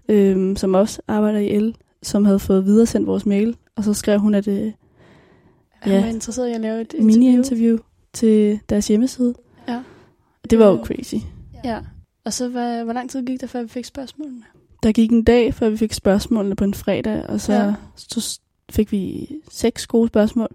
øh, 0.09 0.57
som 0.57 0.75
også 0.75 1.03
arbejder 1.09 1.39
i 1.39 1.49
El, 1.51 1.75
som 2.03 2.25
havde 2.25 2.39
fået 2.39 2.65
videresendt 2.65 3.07
vores 3.07 3.27
mail. 3.27 3.57
Og 3.77 3.85
så 3.85 3.95
skrev 3.95 4.19
hun, 4.19 4.35
at 4.35 4.49
øh, 4.49 4.73
Han 5.71 5.93
Ja. 5.93 6.01
var 6.01 6.07
interesseret 6.09 6.49
i 6.49 6.53
at 6.53 6.61
lave 6.61 6.81
et 6.81 6.93
interview. 6.93 7.07
mini-interview 7.07 7.79
til 8.13 8.61
deres 8.69 8.89
hjemmeside. 8.89 9.35
Det 10.53 10.61
var 10.61 10.67
jo 10.67 10.85
crazy. 10.85 11.15
Ja. 11.65 11.79
Og 12.25 12.33
så, 12.33 12.49
hvad, 12.49 12.85
hvor 12.85 12.93
lang 12.93 13.11
tid 13.11 13.27
gik 13.27 13.41
der, 13.41 13.47
før 13.47 13.63
vi 13.63 13.69
fik 13.69 13.85
spørgsmålene? 13.85 14.43
Der 14.83 14.93
gik 14.93 15.13
en 15.13 15.25
dag, 15.25 15.55
før 15.55 15.69
vi 15.71 15.77
fik 15.77 15.93
spørgsmålene 15.93 16.57
på 16.57 16.65
en 16.65 16.75
fredag, 16.75 17.23
og 17.29 17.41
så, 17.41 17.53
Ja. 17.53 17.73
så 17.97 18.41
fik 18.71 18.93
vi 18.93 19.29
seks 19.51 19.87
gode 19.87 20.09
spørgsmål. 20.09 20.49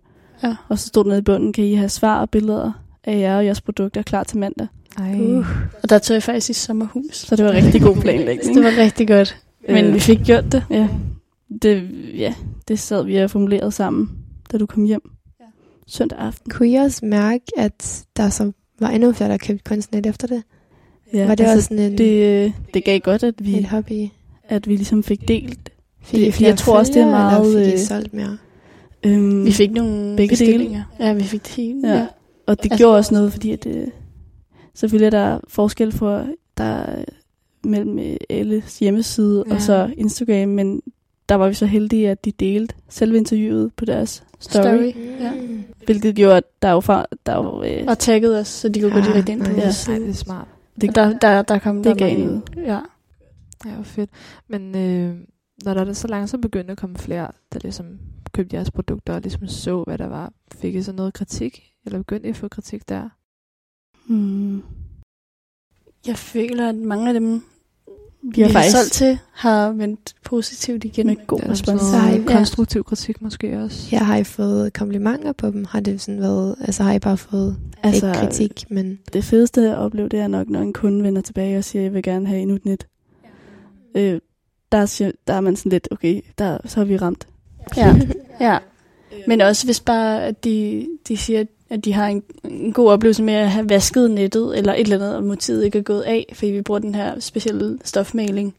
Ja. 0.44 0.56
Og 0.70 0.80
så 0.80 0.88
stod 0.88 1.04
der 1.04 1.10
nede 1.10 1.20
i 1.20 1.24
bunden, 1.24 1.54
kan 1.54 1.64
I 1.64 1.74
have 1.74 1.90
svar 1.90 2.20
og 2.22 2.30
billeder 2.30 2.72
af 3.04 3.20
jer 3.20 3.38
og 3.38 3.46
jeres 3.46 3.62
produkter 3.62 4.02
klar 4.02 4.24
til 4.24 4.38
mandag. 4.38 4.68
Ej. 4.98 5.20
Uh. 5.20 5.46
Og 5.84 5.90
der 5.90 6.00
tog 6.00 6.14
jeg 6.14 6.24
faktisk 6.24 6.50
i 6.50 6.54
sommerhus. 6.54 7.16
Så 7.16 7.36
det 7.36 7.46
var 7.46 7.52
rigtig 7.52 7.82
god 7.82 7.96
planlægning. 7.96 8.56
det 8.56 8.64
var 8.64 8.84
rigtig 8.84 9.08
godt. 9.08 9.38
Men 9.70 9.86
Øh, 9.86 9.94
vi 9.94 10.00
fik 10.00 10.20
gjort 10.26 10.52
det. 10.52 10.64
Ja, 10.70 10.90
det, 11.62 11.90
ja, 12.18 12.34
det 12.68 12.80
sad 12.80 13.04
vi 13.06 13.18
og 13.18 13.32
formuleret 13.32 13.74
sammen, 13.74 14.10
da 14.52 14.58
du 14.58 14.66
kom 14.66 14.84
hjem 14.84 15.02
Ja. 15.40 15.46
søndag 15.88 16.20
aften. 16.20 16.52
Kunne 16.52 16.70
I 16.70 16.76
også 16.76 17.06
mærke, 17.06 17.44
at 17.58 18.06
der 18.18 18.30
så 18.30 18.52
var 18.80 18.90
endnu 18.90 19.12
flere, 19.12 19.30
der 19.30 19.38
købte 19.38 19.64
kunstnet 19.64 20.06
efter 20.06 20.28
det? 20.28 20.44
Ja, 21.14 21.28
var 21.28 21.36
det 21.36 21.44
altså, 21.44 21.56
også 21.58 21.68
sådan 21.68 21.92
en, 21.92 21.98
det, 21.98 22.54
det 22.74 22.84
gav 22.84 23.00
godt, 23.00 23.24
at 23.24 23.36
en 23.40 23.46
vi, 23.46 23.62
hobby? 23.64 24.08
at 24.50 24.68
vi 24.68 24.76
ligesom 24.76 25.04
fik 25.04 25.28
delt. 25.28 25.70
Fik 26.02 26.20
Det- 26.34 26.42
jeg 26.42 26.58
tror 26.58 26.78
også, 26.78 26.92
det 26.94 27.02
er 27.02 27.10
meget, 27.10 27.46
Eller 27.48 27.66
fik 27.66 27.74
I 27.74 27.74
øh, 27.74 27.80
solgt 27.80 28.14
mere? 28.14 28.38
Øhm, 29.04 29.46
Vi 29.46 29.52
fik 29.52 29.72
nogle 29.72 30.16
Begge 30.18 30.32
bestillinger. 30.32 30.84
Ja, 31.00 31.14
vi 31.14 31.24
fik 31.24 31.44
det 31.44 31.52
hele. 31.56 31.88
Ja. 31.88 31.94
Ja. 31.94 32.08
Og 32.46 32.64
det 32.64 32.72
altså- 32.72 32.78
gjorde 32.78 32.98
også 32.98 33.14
noget, 33.14 33.32
fordi 33.32 33.52
at, 33.52 33.66
øh, 33.66 33.88
selvfølgelig 34.76 35.06
er 35.06 35.10
der 35.10 35.40
forskel 35.48 35.92
for, 35.92 36.28
der 36.58 36.64
er 36.64 37.04
mellem 37.64 38.00
øh, 38.00 38.16
alles 38.30 38.80
hjemmeside 38.80 39.44
ja. 39.48 39.54
og 39.56 39.62
så 39.62 39.90
Instagram, 39.98 40.50
men 40.50 40.82
der 41.30 41.36
var 41.36 41.48
vi 41.48 41.54
så 41.54 41.66
heldige, 41.66 42.10
at 42.10 42.26
de 42.26 42.32
delte 42.32 42.76
selve 42.90 43.18
interviewet 43.18 43.72
på 43.74 43.86
deres 43.86 44.24
story, 44.40 44.64
story. 44.64 44.94
Ja. 45.20 45.32
Mm. 45.34 45.64
hvilket 45.86 46.16
gjorde, 46.16 46.38
at 46.38 46.44
der 46.62 46.68
er 46.68 46.72
jo, 46.74 46.80
fra, 46.80 47.06
der 47.26 47.32
er 47.32 47.38
jo 47.38 47.64
øh, 47.64 47.84
Og 47.88 48.00
taggede 48.00 48.40
os, 48.40 48.48
så 48.48 48.70
de 48.70 48.82
kunne 48.82 48.92
gå 48.92 48.98
Ah, 48.98 49.06
direkte 49.06 49.32
ind 49.32 49.44
på 49.46 49.52
Ej, 49.52 49.72
side. 49.72 50.00
det 50.00 50.10
er 50.10 50.14
smart. 50.14 50.48
det, 50.82 50.90
Og 50.90 50.96
der, 50.96 51.20
der, 51.20 51.42
der 51.42 51.60
kom 51.60 51.84
det 51.84 52.00
der 52.00 52.08
gav. 52.08 52.42
Ja. 52.66 52.80
Ja, 53.66 53.72
hvor 53.76 53.84
fedt. 53.84 54.10
Men 54.48 54.76
øh, 54.76 55.16
når 55.64 55.74
der 55.74 55.86
er 55.86 55.94
så 55.94 56.08
langt 56.08 56.30
så 56.30 56.38
begyndte 56.38 56.72
at 56.72 56.78
komme 56.78 56.98
flere, 56.98 57.32
der 57.54 57.60
ligesom 57.64 58.00
købte 58.34 58.56
jeres 58.56 58.72
produkter 58.72 59.14
og 59.14 59.22
ligesom 59.22 59.48
så, 59.48 59.84
hvad 59.84 59.98
der 59.98 60.08
var, 60.08 60.34
fik 60.56 60.76
I 60.76 60.82
så 60.82 60.92
noget 60.92 61.14
kritik? 61.14 61.64
Eller 61.86 61.98
begyndte 62.00 62.28
I 62.28 62.30
at 62.30 62.36
få 62.36 62.48
kritik 62.48 62.90
der? 62.90 63.10
Hmm. 64.08 64.64
Jeg 66.08 66.18
føler, 66.18 66.70
at 66.70 66.76
mange 66.76 67.08
af 67.08 67.14
dem, 67.14 67.44
vi, 68.28 68.36
Vi 68.36 68.42
har 68.42 68.50
faktisk 68.50 68.76
solgt 68.78 68.92
til, 68.94 69.20
har 69.34 69.72
vendt 69.72 70.16
positivt 70.26 70.84
igen. 70.84 71.08
med 71.08 71.16
god 71.28 71.40
respons. 71.50 71.82
Så 71.82 71.88
har 71.98 72.14
I- 72.14 72.24
konstruktiv 72.28 72.84
kritik 72.84 73.22
måske 73.22 73.60
også. 73.60 73.88
Ja, 73.92 73.98
har 73.98 74.18
I 74.18 74.24
fået 74.24 74.74
komplimenter 74.74 75.32
på 75.32 75.48
dem? 75.52 75.66
Har 75.70 75.80
det 75.80 76.02
sådan 76.02 76.22
været, 76.22 76.56
altså 76.62 76.84
har 76.84 76.94
I 76.94 77.00
bare 77.00 77.18
fået 77.18 77.58
altså, 77.84 78.08
ikke 78.08 78.20
kritik, 78.20 78.66
men 78.70 79.00
Det 79.14 79.24
fedeste 79.24 79.62
at 79.70 79.78
opleve, 79.78 80.10
det 80.10 80.20
er 80.20 80.28
nok, 80.28 80.50
når 80.50 80.62
en 80.62 80.74
kunde 80.74 81.04
vender 81.04 81.22
tilbage 81.22 81.58
og 81.58 81.64
siger, 81.64 81.82
jeg 81.84 81.94
vil 81.94 82.04
gerne 82.04 82.28
have 82.28 82.42
endnu 82.42 82.56
et 82.56 82.66
net. 82.66 82.88
Øh, 83.96 84.20
der, 84.72 84.86
siger, 84.86 85.12
der 85.28 85.34
er 85.34 85.42
man 85.42 85.56
sådan 85.56 85.70
lidt, 85.70 85.88
okay, 85.92 86.22
der, 86.38 86.58
så 86.66 86.80
har 86.80 86.86
vi 86.86 86.98
ramt. 86.98 87.28
Ja, 87.78 87.96
ja. 88.42 88.58
Men 89.28 89.42
også 89.42 89.66
hvis 89.68 89.80
bare, 89.80 90.24
at 90.26 90.44
de, 90.44 90.88
de 91.08 91.18
siger, 91.18 91.40
at 91.40 91.48
de 91.86 91.94
har 91.94 92.08
en, 92.08 92.24
en 92.44 92.74
god 92.74 92.92
oplevelse 92.92 93.24
med 93.24 93.34
at 93.34 93.50
have 93.50 93.70
vasket 93.70 94.12
nettet, 94.12 94.58
eller 94.58 94.74
et 94.74 94.80
eller 94.80 94.96
andet, 94.96 95.16
og 95.16 95.24
motivet 95.24 95.66
ikke 95.66 95.78
er 95.78 95.84
gået 95.84 96.02
af, 96.02 96.26
fordi 96.34 96.52
vi 96.52 96.62
bruger 96.62 96.80
den 96.80 96.96
her 96.96 97.20
specielle 97.20 97.80
stofmaling, 97.84 98.56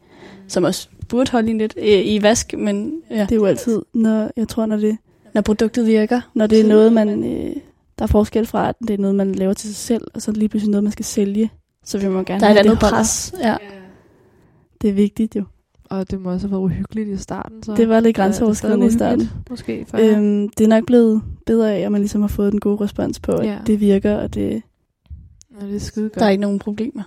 som 0.48 0.64
også 0.64 0.88
burde 1.08 1.30
holde 1.30 1.50
i 1.50 1.58
lidt 1.58 1.74
øh, 1.76 2.06
i 2.06 2.22
vask, 2.22 2.54
men 2.58 3.02
ja, 3.10 3.20
Det 3.20 3.32
er 3.32 3.36
jo 3.36 3.44
altid, 3.44 3.82
når, 3.94 4.30
jeg 4.36 4.48
tror, 4.48 4.66
når 4.66 4.76
det, 4.76 4.98
når 5.34 5.40
produktet 5.40 5.86
virker. 5.86 6.20
når 6.34 6.46
det 6.46 6.60
er 6.60 6.68
noget, 6.68 6.92
man, 6.92 7.24
øh, 7.24 7.56
der 7.98 8.02
er 8.02 8.06
forskel 8.06 8.46
fra, 8.46 8.68
at 8.68 8.74
det 8.80 8.90
er 8.90 8.98
noget, 8.98 9.14
man 9.16 9.34
laver 9.34 9.52
til 9.52 9.68
sig 9.68 9.76
selv, 9.76 10.02
og 10.14 10.22
så 10.22 10.32
lige 10.32 10.48
pludselig 10.48 10.70
noget, 10.70 10.84
man 10.84 10.92
skal 10.92 11.04
sælge, 11.04 11.50
så 11.84 11.98
vil 11.98 12.10
man 12.10 12.24
gerne 12.24 12.40
Der 12.40 12.46
er 12.46 12.50
et 12.50 12.56
have, 12.56 12.66
andet 12.66 12.78
pres. 12.78 13.34
Ja. 13.42 13.56
Det 14.82 14.90
er 14.90 14.94
vigtigt 14.94 15.36
jo. 15.36 15.44
Og 15.90 16.10
det 16.10 16.20
må 16.20 16.30
også 16.32 16.46
have 16.46 16.50
været 16.50 16.62
uhyggeligt 16.62 17.08
i 17.08 17.16
starten. 17.16 17.62
Så. 17.62 17.74
Det 17.74 17.88
var 17.88 18.00
lidt 18.00 18.18
Ja, 18.18 18.22
er 18.22 18.24
grænseoverskridende 18.24 18.86
i 18.86 18.90
starten. 18.90 19.30
Måske 19.50 19.84
for. 19.88 19.98
Øhm, 19.98 20.48
det 20.48 20.64
er 20.64 20.68
nok 20.68 20.86
blevet 20.86 21.22
bedre 21.46 21.74
af, 21.74 21.80
at 21.80 21.92
man 21.92 22.00
ligesom 22.00 22.20
har 22.20 22.28
fået 22.28 22.52
den 22.52 22.60
gode 22.60 22.84
respons 22.84 23.20
på, 23.20 23.32
at 23.32 23.46
Ja. 23.46 23.58
det 23.66 23.80
virker, 23.80 24.16
og 24.16 24.34
det, 24.34 24.62
Ja, 25.60 25.66
det 25.66 25.74
er 25.74 25.78
skide 25.80 26.08
godt. 26.08 26.14
Der 26.14 26.24
er 26.26 26.30
ikke 26.30 26.40
nogen 26.40 26.58
problemer. 26.58 27.02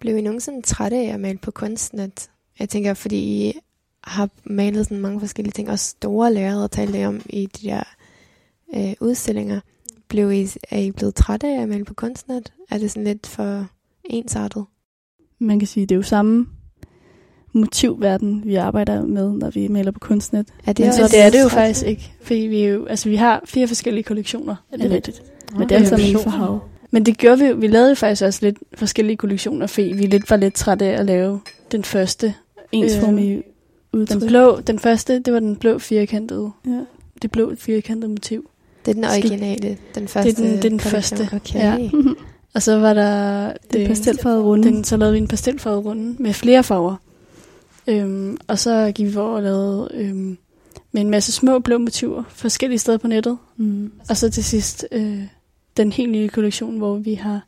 blev 0.00 0.16
I 0.16 0.20
nogensinde 0.20 0.62
trætte 0.62 0.96
af 0.96 1.14
at 1.14 1.20
male 1.20 1.38
på 1.38 1.50
kunstnet? 1.50 2.28
Jeg 2.58 2.68
tænker, 2.68 2.94
fordi 2.94 3.48
I 3.48 3.52
har 4.04 4.28
malet 4.44 4.86
sådan 4.86 4.98
mange 5.00 5.20
forskellige 5.20 5.52
ting, 5.52 5.70
og 5.70 5.78
store 5.78 6.34
lærere 6.34 6.68
talte 6.68 7.00
I 7.00 7.04
om 7.04 7.20
i 7.30 7.46
de 7.46 7.66
der 7.68 7.82
øh, 8.76 8.94
udstillinger. 9.00 9.60
Blev 10.08 10.32
I, 10.32 10.46
er 10.70 10.78
I 10.78 10.90
blevet 10.90 11.14
trætte 11.14 11.46
af 11.46 11.62
at 11.62 11.68
male 11.68 11.84
på 11.84 11.94
kunstnet? 11.94 12.52
Er 12.70 12.78
det 12.78 12.90
sådan 12.90 13.04
lidt 13.04 13.26
for 13.26 13.66
ensartet? 14.04 14.64
man 15.38 15.58
kan 15.58 15.68
sige, 15.68 15.86
det 15.86 15.94
er 15.94 15.96
jo 15.96 16.02
samme 16.02 16.46
motivverden, 17.52 18.42
vi 18.44 18.54
arbejder 18.54 19.02
med, 19.06 19.32
når 19.32 19.50
vi 19.50 19.68
maler 19.68 19.90
på 19.90 19.98
kunstnet. 19.98 20.46
Er 20.66 20.72
det, 20.72 20.78
Men 20.78 20.88
også 20.88 21.00
så 21.06 21.08
det 21.16 21.20
er 21.22 21.30
det 21.30 21.42
jo 21.42 21.48
faktisk 21.48 21.86
ikke, 21.86 22.12
fordi 22.22 22.40
vi, 22.40 22.62
er 22.62 22.68
jo, 22.68 22.84
altså, 22.86 23.08
vi 23.08 23.16
har 23.16 23.42
fire 23.44 23.68
forskellige 23.68 24.04
kollektioner. 24.04 24.54
Er 24.72 24.76
det 24.76 24.90
rigtigt? 24.90 25.22
Nå, 25.52 25.58
Men 25.58 25.68
det 25.68 25.76
er 25.76 25.84
sammen 25.84 26.08
inden 26.08 26.22
for 26.22 26.30
hav. 26.30 26.60
Men 26.90 27.06
det 27.06 27.18
gjorde 27.18 27.38
vi. 27.38 27.52
Vi 27.52 27.66
lavede 27.66 27.88
jo 27.88 27.94
faktisk 27.94 28.22
også 28.24 28.38
lidt 28.42 28.56
forskellige 28.74 29.16
kollektioner, 29.16 29.66
fordi 29.66 29.92
vi 29.96 30.06
lidt 30.06 30.30
var 30.30 30.36
lidt 30.36 30.54
trætte 30.54 30.84
af 30.84 31.00
at 31.00 31.06
lave 31.06 31.40
den 31.72 31.84
første. 31.84 32.34
Ensformige 32.72 33.42
udtryk. 33.92 34.20
Den 34.20 34.28
blå, 34.28 34.60
den 34.60 34.78
første, 34.78 35.18
det 35.18 35.32
var 35.34 35.40
den 35.40 35.56
blå 35.56 35.78
firkantede, 35.78 36.50
Ja. 36.66 36.80
det 37.22 37.30
blå 37.30 37.52
firkantede 37.58 38.08
motiv. 38.10 38.48
Det 38.84 38.90
er 38.90 38.94
den 38.94 39.04
originale, 39.04 39.76
den 39.94 40.08
første. 40.08 40.42
den- 40.42 40.52
det 40.56 40.64
er 40.64 40.68
den 40.68 40.80
første, 40.80 41.28
Okay. 41.32 41.58
ja. 41.58 41.88
Og 42.54 42.62
så 42.62 42.78
var 42.78 42.94
der 42.94 43.52
Den 43.72 43.86
pastelfarvede 43.86 44.42
runde. 44.42 44.68
Den, 44.68 44.84
så 44.84 44.96
lavede 44.96 45.12
vi 45.12 45.18
en 45.18 45.28
pastelfarvet 45.28 45.84
runde 45.84 46.22
med 46.22 46.32
flere 46.32 46.62
farver. 46.62 46.96
Øhm, 47.86 48.36
og 48.48 48.58
så 48.58 48.92
gik 48.94 49.06
vi 49.06 49.16
over 49.16 49.36
og 49.36 49.42
lavede 49.42 49.90
øhm, 49.94 50.38
med 50.92 51.02
en 51.02 51.10
masse 51.10 51.32
små 51.32 51.58
blå 51.58 51.78
motiver 51.78 52.22
forskellige 52.28 52.78
steder 52.78 52.98
på 52.98 53.06
nettet. 53.08 53.38
Mm. 53.56 53.92
Og 54.08 54.16
så 54.16 54.30
til 54.30 54.44
sidst 54.44 54.86
øh, 54.92 55.22
den 55.76 55.92
helt 55.92 56.10
nye 56.12 56.28
kollektion, 56.28 56.78
hvor 56.78 56.96
vi 56.96 57.14
har 57.14 57.40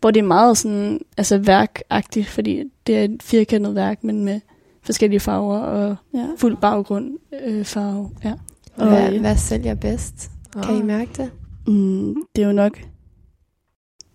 hvor 0.00 0.10
det 0.10 0.20
er 0.20 0.26
meget 0.26 0.58
sådan, 0.58 1.00
altså 1.16 1.38
værkagtigt, 1.38 2.26
fordi 2.28 2.62
det 2.86 2.96
er 2.96 3.04
et 3.04 3.22
firkantet 3.22 3.74
værk, 3.74 4.04
men 4.04 4.24
med 4.24 4.40
forskellige 4.82 5.20
farver 5.20 5.58
og 5.58 5.96
Ja. 6.14 6.26
fuld 6.38 6.56
baggrund 6.56 7.18
øh, 7.44 7.64
farve. 7.64 8.10
Ja. 8.24 8.32
Og, 8.76 8.88
Hvad, 8.88 9.12
øh, 9.14 9.20
hvad 9.20 9.36
sælger 9.36 9.74
bedst? 9.74 10.30
Kan 10.62 10.76
I 10.78 10.82
mærke 10.82 11.10
det? 11.16 11.30
Mm, 11.66 12.14
det 12.36 12.42
er 12.42 12.46
jo 12.46 12.52
nok 12.52 12.78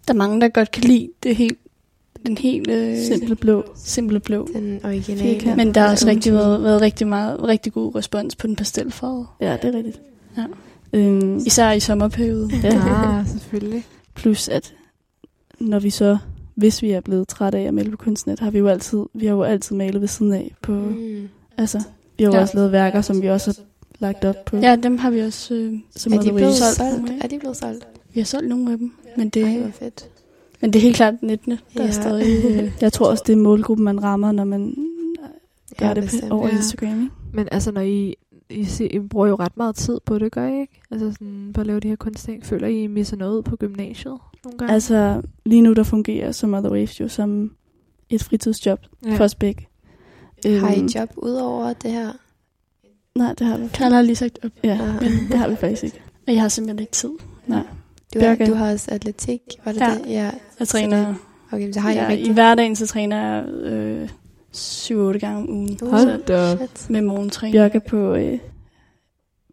Der 0.08 0.14
er 0.14 0.18
mange, 0.18 0.42
der 0.42 0.48
godt 0.48 0.72
kan 0.72 0.84
lide 0.84 1.10
det 1.24 1.36
helt, 1.36 1.58
den 2.26 2.38
helt 2.38 2.68
øh, 2.70 2.98
simple 2.98 3.36
blå. 3.36 3.64
simple 3.76 4.20
blå. 4.20 4.48
Den 4.54 4.80
originale. 4.84 5.22
Firkant. 5.34 5.58
Men 5.58 5.74
der 5.76 5.82
har 5.82 5.92
også 5.92 6.08
Ja. 6.08 6.14
rigtig 6.14 6.34
været, 6.34 6.64
været 6.64 6.82
rigtig, 6.82 7.08
meget, 7.08 7.44
rigtig 7.44 7.74
god 7.74 7.96
respons 7.96 8.36
på 8.36 8.48
den 8.48 8.56
pastelfarvede. 8.56 9.26
Ja, 9.42 9.58
det 9.62 9.74
er 9.74 9.78
rigtigt. 9.78 10.02
Ja. 10.38 10.46
Øhm, 10.94 11.38
Især 11.38 11.72
i 11.72 11.80
sommerperioden. 11.80 12.52
ja. 12.64 13.20
Ah, 13.20 13.28
selvfølgelig. 13.28 13.86
Plus 14.16 14.48
at 14.48 14.74
når 15.60 15.80
vi 15.80 15.90
så, 15.90 16.18
hvis 16.56 16.82
vi 16.82 16.92
er 16.92 17.00
blevet 17.02 17.28
trætte 17.28 17.58
af 17.58 17.64
at 17.64 17.74
male 17.74 17.92
på 17.92 17.98
kunstnet, 17.98 18.40
har 18.40 18.52
vi 18.52 18.58
jo 18.58 18.68
altid, 18.68 19.00
vi 19.14 19.26
har 19.26 19.34
jo 19.34 19.44
altid 19.44 19.76
malet 19.76 20.02
ved 20.02 20.08
siden 20.08 20.34
af 20.34 20.52
på, 20.62 20.72
mm. 20.72 21.28
Altså, 21.58 21.82
vi 22.18 22.24
har 22.24 22.32
jo 22.32 22.36
Ja. 22.38 22.42
også 22.42 22.58
lavet 22.58 22.72
værker, 22.72 23.02
som 23.02 23.22
vi 23.22 23.30
også 23.30 23.48
har 23.52 23.64
lagt 24.00 24.26
op 24.26 24.46
på. 24.46 24.58
Ja, 24.58 24.76
dem 24.76 24.98
har 24.98 25.10
vi 25.10 25.20
også... 25.20 25.54
Øh, 25.54 25.74
som 25.96 26.14
Er 26.14 26.22
de 26.22 26.32
blevet 26.34 26.56
solgt? 26.56 26.76
solgt? 26.76 27.24
Er 27.24 27.28
de 27.28 27.40
blevet 27.40 27.58
solgt? 27.58 27.88
vi 28.14 28.20
har 28.20 28.26
solgt 28.26 28.50
nogle 28.50 28.72
af 28.72 28.78
dem, 28.78 28.92
men 29.18 29.30
det, 29.30 29.44
Ej, 29.44 29.58
hvor 29.58 29.72
fedt. 29.72 30.08
Men 30.62 30.74
det 30.74 30.80
er 30.80 30.84
helt 30.84 30.96
klart 30.96 31.14
nettene, 31.24 31.60
der 31.78 31.84
Ja. 31.84 31.88
er 31.88 31.92
stadig... 31.92 32.46
Øh, 32.46 32.72
Jeg 32.82 32.94
tror 32.94 33.10
også, 33.10 33.24
det 33.28 33.34
er 33.34 33.38
målgruppen, 33.38 33.86
man 33.86 34.04
rammer, 34.04 34.32
når 34.32 34.44
man 34.44 34.76
gør 35.78 35.88
Ja, 35.88 35.94
det 35.94 36.04
bestemt. 36.04 36.30
på, 36.30 36.36
over 36.38 36.48
Ja. 36.48 36.56
Instagram. 36.56 37.02
Ikke? 37.02 37.14
Men 37.34 37.48
altså, 37.52 37.72
når 37.72 37.82
I, 37.82 38.16
I, 38.50 38.64
ser, 38.64 38.88
I 38.92 39.00
bruger 39.00 39.28
jo 39.28 39.36
ret 39.36 39.58
meget 39.58 39.76
tid 39.76 39.98
på 40.06 40.20
det, 40.20 40.32
gør 40.32 40.48
I 40.48 40.62
ikke? 40.62 40.82
Altså 40.92 41.12
sådan, 41.12 41.52
på 41.54 41.62
at 41.62 41.68
lave 41.68 41.80
de 41.80 41.88
her 41.88 41.96
kunstting. 41.96 42.46
Føler 42.46 42.68
I, 42.68 42.84
I 42.84 42.88
misser 42.88 43.18
noget 43.18 43.38
ud 43.38 43.44
på 43.44 43.56
gymnasiet 43.56 44.18
nogle 44.44 44.58
gange? 44.58 44.74
Altså, 44.74 45.22
lige 45.46 45.62
nu 45.62 45.74
der 45.74 45.84
fungerer 45.84 46.32
som 46.32 46.50
Mother 46.50 46.72
Waves 46.72 47.00
jo 47.00 47.08
som 47.08 47.52
et 48.10 48.24
fritidsjob 48.24 48.80
ja. 49.06 49.16
for 49.16 49.24
os 49.24 49.36
begge. 49.36 49.68
Har 50.46 50.74
I 50.74 50.78
Øhm, 50.80 50.86
job 50.96 51.10
udover 51.18 51.74
det 51.74 51.92
her? 51.92 52.12
Nej, 53.16 53.34
det 53.34 53.48
har 53.48 53.58
vi. 53.58 53.68
Karl 53.74 53.92
har 53.92 54.02
lige 54.02 54.16
sagt 54.16 54.40
op, 54.44 54.52
Ja, 54.64 54.80
Ah. 54.82 55.02
men 55.04 55.12
det 55.32 55.38
har 55.38 55.48
vi 55.50 55.56
faktisk 55.56 55.84
ikke. 55.84 56.02
og 56.28 56.34
jeg 56.34 56.42
har 56.42 56.50
simpelthen 56.50 56.80
ikke 56.80 56.92
tid. 56.92 57.10
Nej. 57.48 57.64
Du, 58.14 58.20
er, 58.20 58.24
Bjørke? 58.24 58.46
du 58.46 58.54
har 58.54 58.72
også 58.72 58.92
atletik, 58.92 59.42
var 59.66 59.72
det 59.72 59.82
Ja. 59.82 59.90
det? 60.04 60.10
Ja. 60.12 60.32
Jeg 60.60 60.68
træner... 60.68 61.14
Okay, 61.52 61.72
så 61.72 61.80
har 61.80 61.92
I 61.92 61.96
Ja, 61.96 62.08
rigtig... 62.10 62.28
I 62.28 62.34
hverdagen 62.34 62.76
så 62.76 62.88
træner 62.88 63.18
jeg 63.22 63.46
øh, 63.50 64.10
7-8 64.56 65.18
gange 65.18 65.38
om 65.38 65.50
ugen. 65.50 65.78
Uh, 65.82 65.90
Hold 65.90 66.26
da. 66.26 66.68
Med 66.90 67.02
morgentræning. 67.02 67.54
Bjørke 67.54 67.80
på 67.80 68.14
øh, 68.16 68.40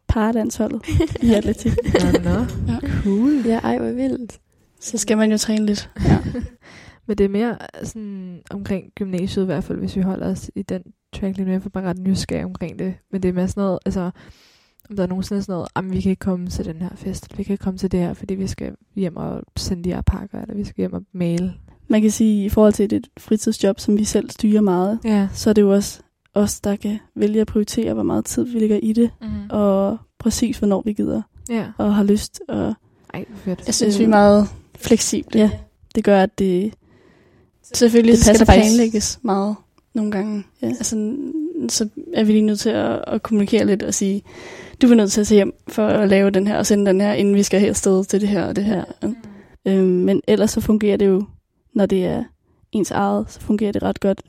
paradansholdet 0.08 0.82
i 1.22 1.32
atletik. 1.38 1.72
Nå, 1.84 2.20
nå. 2.30 2.30
Ja. 2.68 2.78
Cool. 3.02 3.42
Ja, 3.46 3.58
ej, 3.58 3.78
hvor 3.78 3.90
vildt. 3.90 4.38
Så 4.80 4.98
skal 4.98 5.16
man 5.18 5.30
jo 5.30 5.38
træne 5.38 5.66
lidt. 5.66 5.90
Men 7.06 7.18
det 7.18 7.24
er 7.24 7.28
mere 7.28 7.56
sådan 7.82 8.38
omkring 8.50 8.84
gymnasiet 8.96 9.42
i 9.42 9.46
hvert 9.46 9.64
fald, 9.64 9.78
hvis 9.78 9.96
vi 9.96 10.00
holder 10.00 10.30
os 10.30 10.50
i 10.54 10.62
den 10.62 10.82
track 11.14 11.36
lige 11.36 11.46
nu. 11.46 11.52
Jeg 11.52 11.62
er 11.64 11.68
bare 11.68 11.84
ret 11.84 11.98
nysgerrig 11.98 12.44
omkring 12.44 12.78
det. 12.78 12.94
Men 13.12 13.22
det 13.22 13.28
er 13.28 13.32
mere 13.32 13.48
sådan 13.48 13.60
noget, 13.60 13.78
altså, 13.86 14.10
om 14.90 14.96
der 14.96 15.02
er 15.02 15.06
nogensinde 15.06 15.42
sådan 15.42 15.52
noget, 15.52 15.68
jamen 15.76 15.92
vi 15.92 16.00
kan 16.00 16.10
ikke 16.10 16.20
komme 16.20 16.48
til 16.48 16.64
den 16.64 16.76
her 16.76 16.88
fest, 16.96 17.24
eller 17.24 17.36
vi 17.36 17.42
kan 17.42 17.52
ikke 17.52 17.62
komme 17.64 17.78
til 17.78 17.92
det 17.92 18.00
her, 18.00 18.14
fordi 18.14 18.34
vi 18.34 18.46
skal 18.46 18.72
hjem 18.96 19.16
og 19.16 19.42
sende 19.56 19.84
de 19.84 19.92
her 19.94 20.00
pakker, 20.02 20.40
eller 20.42 20.54
vi 20.54 20.64
skal 20.64 20.76
hjem 20.82 20.92
og 20.92 21.02
male. 21.12 21.54
Man 21.88 22.02
kan 22.02 22.10
sige, 22.10 22.44
i 22.44 22.48
forhold 22.48 22.72
til 22.72 22.92
et 22.94 23.06
fritidsjob, 23.18 23.80
som 23.80 23.98
vi 23.98 24.04
selv 24.04 24.30
styrer 24.30 24.60
meget, 24.60 24.98
Ja. 25.04 25.28
så 25.32 25.50
er 25.50 25.54
det 25.54 25.62
jo 25.62 25.72
også 25.72 26.00
os, 26.34 26.60
der 26.60 26.76
kan 26.76 26.98
vælge 27.16 27.40
at 27.40 27.46
prioritere, 27.46 27.94
hvor 27.94 28.02
meget 28.02 28.24
tid 28.24 28.44
vi 28.44 28.58
lægger 28.58 28.76
i 28.82 28.92
det, 28.92 29.10
Mm. 29.20 29.28
og 29.50 29.96
præcis 30.18 30.58
hvornår 30.58 30.82
vi 30.84 30.92
gider, 30.92 31.22
Ja. 31.50 31.66
og 31.78 31.94
har 31.94 32.02
lyst. 32.04 32.40
Og 32.48 32.74
Ej, 33.14 33.24
fedt. 33.34 33.62
Jeg 33.66 33.74
synes, 33.74 33.94
Øh, 33.96 33.98
vi 33.98 34.04
er 34.04 34.08
meget 34.08 34.48
fleksible. 34.78 35.40
ja, 35.40 35.50
det 35.94 36.04
gør, 36.04 36.22
at 36.22 36.38
det... 36.38 36.74
Selvfølgelig 37.74 38.12
Det 38.12 38.26
det 38.26 38.36
skal 38.36 38.46
faktisk. 38.46 38.64
planlægges 38.76 39.18
meget 39.22 39.56
nogle 39.94 40.10
gange. 40.10 40.44
Ja. 40.62 40.66
Altså, 40.66 41.16
så 41.68 41.88
er 42.14 42.24
vi 42.24 42.32
lige 42.32 42.42
nødt 42.42 42.60
til 42.60 42.70
at, 42.70 43.04
at 43.06 43.22
kommunikere 43.22 43.64
lidt 43.66 43.82
og 43.82 43.94
sige, 43.94 44.22
du 44.82 44.90
er 44.90 44.94
nødt 44.94 45.12
til 45.12 45.20
at 45.20 45.26
tage 45.26 45.36
hjem 45.36 45.52
for 45.68 45.86
at 45.86 46.08
lave 46.08 46.30
den 46.30 46.46
her 46.46 46.56
og 46.58 46.66
sende 46.66 46.86
den 46.86 47.00
her, 47.00 47.12
inden 47.12 47.34
vi 47.34 47.42
skal 47.42 47.60
her 47.60 47.72
sted 47.72 48.04
til 48.04 48.20
det 48.20 48.28
her 48.28 48.44
og 48.44 48.56
det 48.56 48.64
her. 48.64 48.84
Ja. 49.02 49.08
Øhm, 49.72 49.86
men 49.86 50.20
ellers 50.28 50.50
så 50.50 50.60
fungerer 50.60 50.96
det 50.96 51.06
jo, 51.06 51.24
når 51.74 51.86
det 51.86 52.04
er 52.04 52.24
ens 52.72 52.90
eget, 52.90 53.24
så 53.28 53.40
fungerer 53.40 53.72
det 53.72 53.82
ret 53.82 54.00
godt 54.00 54.22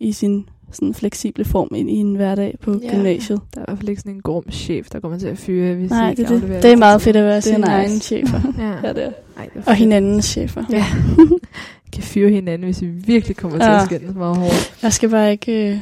i 0.00 0.12
sin 0.12 0.48
sådan 0.72 0.94
fleksible 0.94 1.44
form 1.44 1.68
ind 1.74 1.90
i 1.90 1.94
en 1.94 2.14
hverdag 2.14 2.58
på 2.62 2.80
Ja. 2.82 2.90
gymnasiet. 2.94 3.40
Der 3.54 3.60
er 3.60 3.64
i 3.64 3.66
hvert 3.68 3.78
fald 3.78 3.88
ikke 3.88 4.00
sådan 4.00 4.12
en 4.14 4.20
grum 4.22 4.44
chef, 4.50 4.88
der 4.92 5.00
kommer 5.00 5.18
til 5.18 5.26
at 5.26 5.38
fyre, 5.38 5.74
hvis 5.74 5.90
Nej, 5.90 6.06
I 6.06 6.10
ikke 6.10 6.22
det 6.22 6.28
er 6.28 6.34
det. 6.34 6.36
afleverer 6.42 6.60
Det 6.60 6.72
er 6.72 6.76
meget 6.76 7.02
fedt 7.02 7.16
at 7.16 7.24
være 7.24 7.34
Det 7.36 7.44
sin 7.44 7.54
nice. 7.60 7.70
egen 7.70 8.00
chefer. 8.00 8.40
tiden. 8.40 8.54
Ja. 8.64 8.72
Ja, 8.88 8.92
det 8.92 9.04
er. 9.04 9.12
Ej, 9.36 9.48
det 9.54 9.62
er 9.66 9.70
Og 9.70 9.74
hinandens 9.74 10.24
chefer. 10.24 10.64
Ja. 10.70 10.84
kan 11.92 12.02
fyre 12.02 12.30
hinanden, 12.30 12.64
hvis 12.64 12.82
vi 12.82 12.86
virkelig 12.86 13.36
kommer 13.36 13.58
til 13.58 13.64
Ja. 13.66 13.76
at 13.80 13.86
skændes 13.86 14.14
meget 14.14 14.36
hårdt. 14.36 14.74
Jeg 14.82 14.92
skal 14.92 15.08
bare 15.08 15.32
ikke... 15.32 15.70
Øh, 15.70 15.78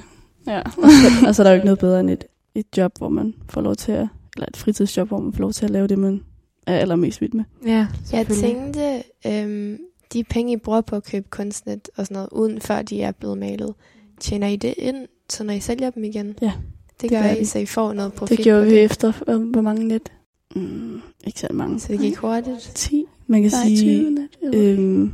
ja. 0.46 0.61
og 1.29 1.35
så 1.35 1.42
er 1.42 1.44
der 1.44 1.51
jo 1.51 1.55
ikke 1.55 1.64
noget 1.66 1.79
bedre 1.79 2.01
end 2.01 2.11
et, 2.11 2.25
et 2.54 2.66
job, 2.76 2.98
hvor 2.98 3.08
man 3.08 3.34
får 3.48 3.60
lov 3.60 3.76
til 3.76 3.92
at, 3.92 4.08
eller 4.36 4.46
et 4.48 4.56
fritidsjob, 4.56 5.08
hvor 5.08 5.20
man 5.20 5.32
får 5.32 5.40
lov 5.40 5.52
til 5.52 5.64
at 5.64 5.70
lave 5.70 5.86
det, 5.86 5.98
man 5.98 6.24
er 6.66 6.76
allermest 6.78 7.20
vild 7.20 7.32
med. 7.32 7.44
Ja, 7.66 7.86
Jeg 8.12 8.26
tænkte, 8.26 9.02
øhm, 9.26 9.78
de 10.12 10.24
penge, 10.24 10.52
I 10.52 10.56
bruger 10.56 10.80
på 10.80 10.96
at 10.96 11.04
købe 11.04 11.28
kunstnet 11.30 11.88
og 11.96 12.06
sådan 12.06 12.14
noget, 12.14 12.28
uden 12.32 12.60
før 12.60 12.82
de 12.82 13.02
er 13.02 13.12
blevet 13.12 13.38
malet, 13.38 13.74
tjener 14.20 14.46
I 14.48 14.56
det 14.56 14.74
ind, 14.78 14.96
så 15.30 15.44
når 15.44 15.54
I 15.54 15.60
sælger 15.60 15.90
dem 15.90 16.04
igen? 16.04 16.34
Ja, 16.42 16.52
Det 17.00 17.10
gør 17.10 17.22
gør 17.22 17.30
I, 17.30 17.44
så 17.44 17.58
I 17.58 17.66
får 17.66 17.92
noget 17.92 18.12
profit 18.12 18.36
Det 18.36 18.44
gjorde 18.44 18.64
på 18.64 18.70
vi 18.70 18.78
efter, 18.78 19.12
hvor 19.52 19.60
mange 19.60 19.84
net? 19.88 20.12
Mm, 20.56 21.00
ikke 21.26 21.40
så 21.40 21.46
mange. 21.50 21.80
Så 21.80 21.92
det 21.92 22.00
gik 22.00 22.16
hurtigt. 22.16 22.72
10. 22.74 23.04
Man 23.26 23.42
kan 23.42 23.50
Nej, 23.54 23.66
sige, 23.76 24.00
20 24.02 24.10
net. 24.10 24.28
Øh, 24.42 24.78
øhm, 24.78 25.12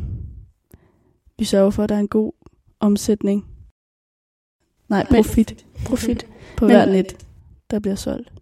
vi 1.38 1.44
sørger 1.44 1.70
for, 1.70 1.82
at 1.82 1.88
der 1.88 1.94
er 1.94 2.00
en 2.00 2.08
god 2.08 2.32
omsætning. 2.80 3.46
Nej, 4.88 5.06
Men- 5.10 5.24
profit 5.24 5.66
profit. 5.84 6.26
på 6.56 6.66
hver 6.66 6.86
net, 6.86 7.26
der 7.70 7.78
bliver 7.78 7.94
solgt. 7.94 8.32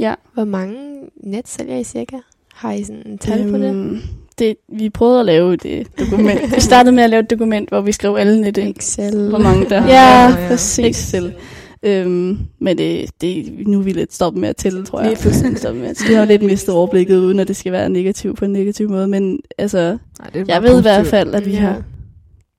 Ja, 0.00 0.14
Hvor 0.34 0.44
mange 0.44 0.76
net 1.24 1.48
sælger 1.48 1.76
I 1.76 1.84
cirka? 1.84 2.16
Har 2.54 2.72
I 2.72 2.84
sådan 2.84 3.02
en 3.06 3.18
tal 3.18 3.50
på 3.50 3.58
det? 3.58 3.70
Øhm, 3.70 3.98
det? 4.38 4.56
Vi 4.68 4.90
prøvede 4.90 5.20
at 5.20 5.26
lave 5.26 5.56
det 5.56 5.86
dokument. 6.00 6.40
vi 6.56 6.60
startede 6.60 6.94
med 6.94 7.02
at 7.04 7.10
lave 7.10 7.20
et 7.22 7.30
dokument, 7.30 7.68
hvor 7.68 7.80
vi 7.80 7.92
skrev 7.92 8.16
alle 8.16 8.40
net 8.40 8.56
ind. 8.56 8.76
Excel. 8.76 9.28
Hvor 9.28 9.38
mange 9.38 9.68
der 9.70 9.86
Ja, 9.86 10.28
ja. 10.28 10.48
præcis. 10.48 10.84
Excel. 10.86 11.34
Øhm, 11.82 12.38
men 12.58 12.78
det, 12.78 13.10
det, 13.20 13.52
nu 13.68 13.78
er 13.78 13.82
vi 13.82 13.92
lidt 13.92 14.14
stoppet 14.14 14.40
med 14.40 14.48
at 14.48 14.56
tælle, 14.56 14.84
tror 14.86 15.00
jeg. 15.00 15.08
Vi 15.08 15.12
er 15.14 15.16
fuldstændig 15.18 15.58
stoppet 15.58 15.82
med 15.82 15.90
at 15.90 16.02
Vi 16.08 16.14
har 16.14 16.24
lidt 16.24 16.42
mistet 16.42 16.74
overblikket, 16.74 17.16
uden 17.18 17.40
at 17.40 17.48
det 17.48 17.56
skal 17.56 17.72
være 17.72 17.88
negativt 17.88 18.38
på 18.38 18.44
en 18.44 18.52
negativ 18.52 18.88
måde. 18.90 19.08
Men 19.08 19.40
altså, 19.58 19.98
Nej, 20.18 20.30
det 20.30 20.48
jeg 20.48 20.62
ved 20.62 20.78
i 20.78 20.82
hvert 20.82 20.98
positivt. 21.00 21.10
fald, 21.10 21.34
at 21.34 21.46
vi 21.46 21.50
Ja. 21.50 21.60
har 21.60 21.82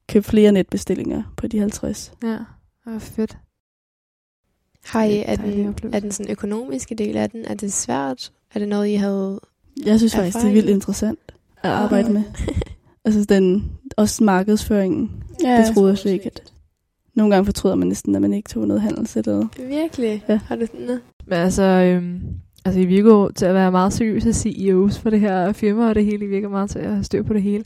købt 0.09 0.25
flere 0.25 0.51
netbestillinger 0.51 1.23
på 1.37 1.47
de 1.47 1.59
50. 1.59 2.11
Ja, 2.23 2.27
det 2.29 2.37
var 2.85 2.99
fedt. 2.99 3.37
Har 4.85 5.03
I, 5.03 5.23
er 5.25 5.35
den, 5.35 5.75
er 5.93 5.99
den 5.99 6.11
sådan 6.11 6.31
økonomiske 6.31 6.95
del 6.95 7.17
af 7.17 7.29
den, 7.29 7.45
er 7.45 7.53
det 7.53 7.73
svært? 7.73 8.31
Er 8.55 8.59
det 8.59 8.67
noget, 8.67 8.87
I 8.87 8.93
havde... 8.95 9.39
Jeg 9.85 9.97
synes 9.97 10.15
faktisk, 10.15 10.33
det 10.35 10.43
er 10.43 10.47
Erfaring. 10.47 10.55
vildt 10.55 10.69
interessant 10.69 11.19
at 11.63 11.69
arbejde 11.71 12.13
med. 12.13 12.23
Altså 13.05 13.23
den, 13.25 13.71
også 13.97 14.23
markedsføringen. 14.23 15.11
Ja, 15.43 15.57
Det 15.57 15.75
troede 15.75 15.89
jeg 15.89 15.97
slet 15.97 16.11
ikke, 16.11 16.25
at 16.25 16.53
nogle 17.15 17.33
gange 17.35 17.45
fortryder 17.45 17.75
man 17.75 17.87
næsten, 17.87 18.15
at 18.15 18.21
man 18.21 18.33
ikke 18.33 18.49
tog 18.49 18.67
noget 18.67 18.81
handels 18.81 19.15
eller 19.17 19.33
noget. 19.33 19.49
Virkelig? 19.69 20.23
Ja. 20.29 20.39
Har 20.47 20.55
du 20.55 20.65
sådan 20.65 20.81
noget? 20.85 21.01
Men 21.25 21.33
altså, 21.37 21.63
øhm, 21.63 22.19
altså, 22.65 22.79
I 22.81 22.85
virker 22.85 23.29
til 23.35 23.45
at 23.45 23.53
være 23.53 23.71
meget 23.71 23.93
seriøse 23.93 24.33
CEOs 24.33 24.99
for 24.99 25.09
det 25.09 25.19
her 25.19 25.51
firma, 25.51 25.89
og 25.89 25.95
det 25.95 26.05
hele 26.05 26.25
I 26.25 26.27
virker 26.27 26.49
meget 26.49 26.69
til 26.69 26.79
at 26.79 26.91
have 26.91 27.03
styr 27.03 27.23
på 27.23 27.33
det 27.33 27.41
hele. 27.41 27.63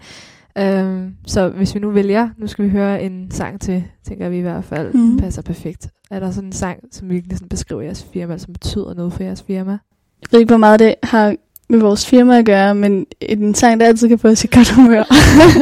Øhm, 0.57 1.15
så 1.27 1.49
hvis 1.49 1.75
vi 1.75 1.79
nu 1.79 1.89
vælger, 1.91 2.29
nu 2.38 2.47
skal 2.47 2.65
vi 2.65 2.69
høre 2.69 3.03
en 3.03 3.31
sang 3.31 3.62
til, 3.62 3.83
tænker 4.07 4.29
vi 4.29 4.38
i 4.38 4.41
hvert 4.41 4.63
fald, 4.63 4.93
mm. 4.93 5.17
passer 5.17 5.41
perfekt. 5.41 5.89
Er 6.12 6.19
der 6.19 6.31
sådan 6.31 6.49
en 6.49 6.53
sang, 6.53 6.79
som 6.91 7.09
virkelig 7.09 7.38
sådan 7.38 7.49
beskriver 7.49 7.81
jeres 7.81 8.07
firma, 8.13 8.38
som 8.38 8.53
betyder 8.53 8.93
noget 8.93 9.13
for 9.13 9.23
jeres 9.23 9.41
firma? 9.41 9.71
Jeg 9.71 10.27
ved 10.31 10.39
ikke, 10.39 10.49
hvor 10.49 10.57
meget 10.57 10.79
det 10.79 10.95
har 11.03 11.35
med 11.69 11.79
vores 11.79 12.07
firma 12.07 12.39
at 12.39 12.45
gøre, 12.45 12.75
men 12.75 13.05
en 13.21 13.55
sang, 13.55 13.79
der 13.79 13.85
altid 13.85 14.07
kan 14.07 14.19
få 14.19 14.27
os 14.27 14.43
i 14.43 14.47
godt 14.51 14.71
humør, 14.71 15.03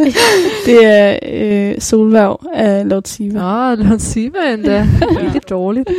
det 0.66 0.86
er 0.86 1.20
øh, 1.34 1.82
Solværv 1.82 2.46
af 2.54 2.90
Lord 2.90 3.04
Siva. 3.06 3.74
Os 3.94 4.02
sige 4.02 4.30
mig 4.30 4.54
endda. 4.54 4.88
Ikke 5.26 5.40
dårligt. 5.40 5.90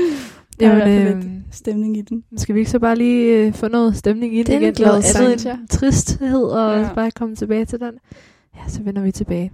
Der 0.60 0.68
er 0.68 0.86
i 0.86 0.90
Jamen, 0.90 1.06
øhm, 1.06 1.38
Stemning 1.52 1.96
i 1.96 2.00
den. 2.00 2.24
skal 2.36 2.54
vi 2.54 2.60
ikke 2.60 2.70
så 2.70 2.78
bare 2.78 2.96
lige 2.96 3.36
øh, 3.36 3.52
få 3.52 3.68
noget 3.68 3.96
stemning 3.96 4.36
ind 4.36 4.46
Det 4.46 4.54
er 4.54 4.58
en 4.58 4.62
igen? 4.62 4.86
Noget 4.86 5.16
andet 5.16 5.46
end 5.46 5.68
tristhed, 5.68 6.42
og 6.42 6.80
ja. 6.80 6.88
bare 6.94 7.10
komme 7.10 7.36
tilbage 7.36 7.64
til 7.64 7.80
den? 7.80 7.92
Ja, 8.58 8.68
så 8.68 8.82
vender 8.82 9.02
vi 9.02 9.12
tilbage. 9.12 9.50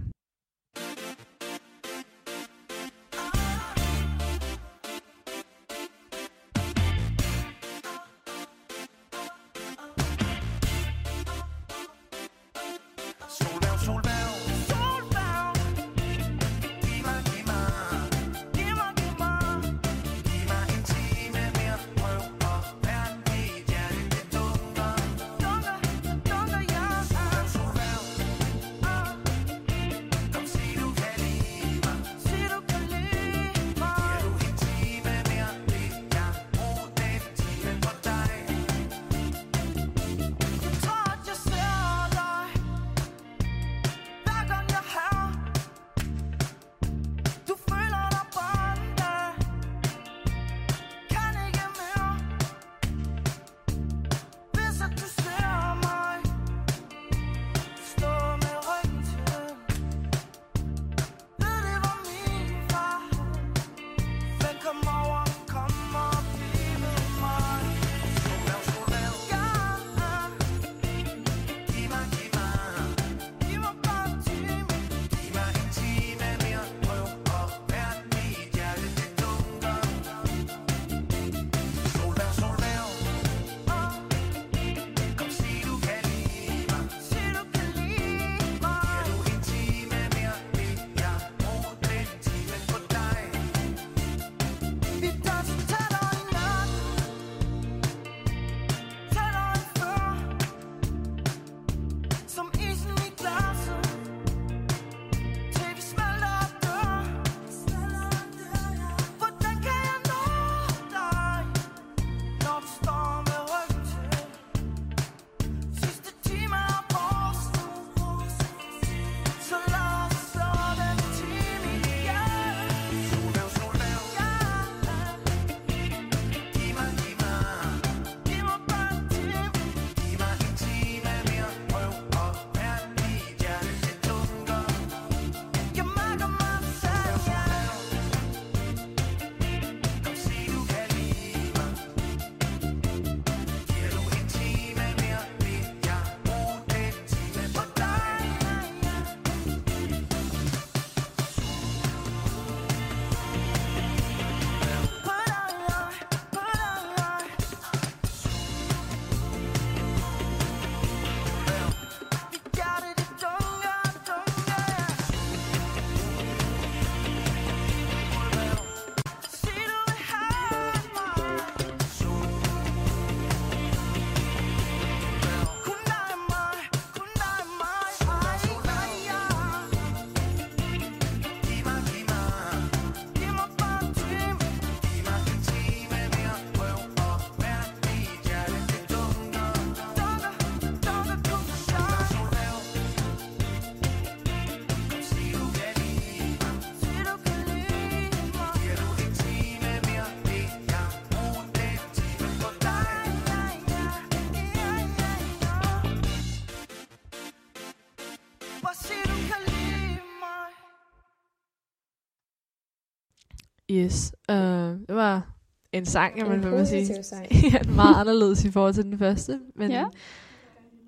Yes. 213.75 214.13
Uh, 214.29 214.35
det 214.35 214.95
var 214.95 215.31
en 215.71 215.85
sang, 215.85 216.15
vil 216.15 216.29
man 216.29 216.65
sige. 216.65 216.81
positiv 216.81 217.03
sang. 217.03 217.27
ja, 217.53 217.71
meget 217.71 217.95
anderledes 217.95 218.45
i 218.45 218.51
forhold 218.51 218.73
til 218.73 218.83
den 218.83 218.97
første. 218.97 219.39
Men 219.55 219.71
Ja. 219.71 219.85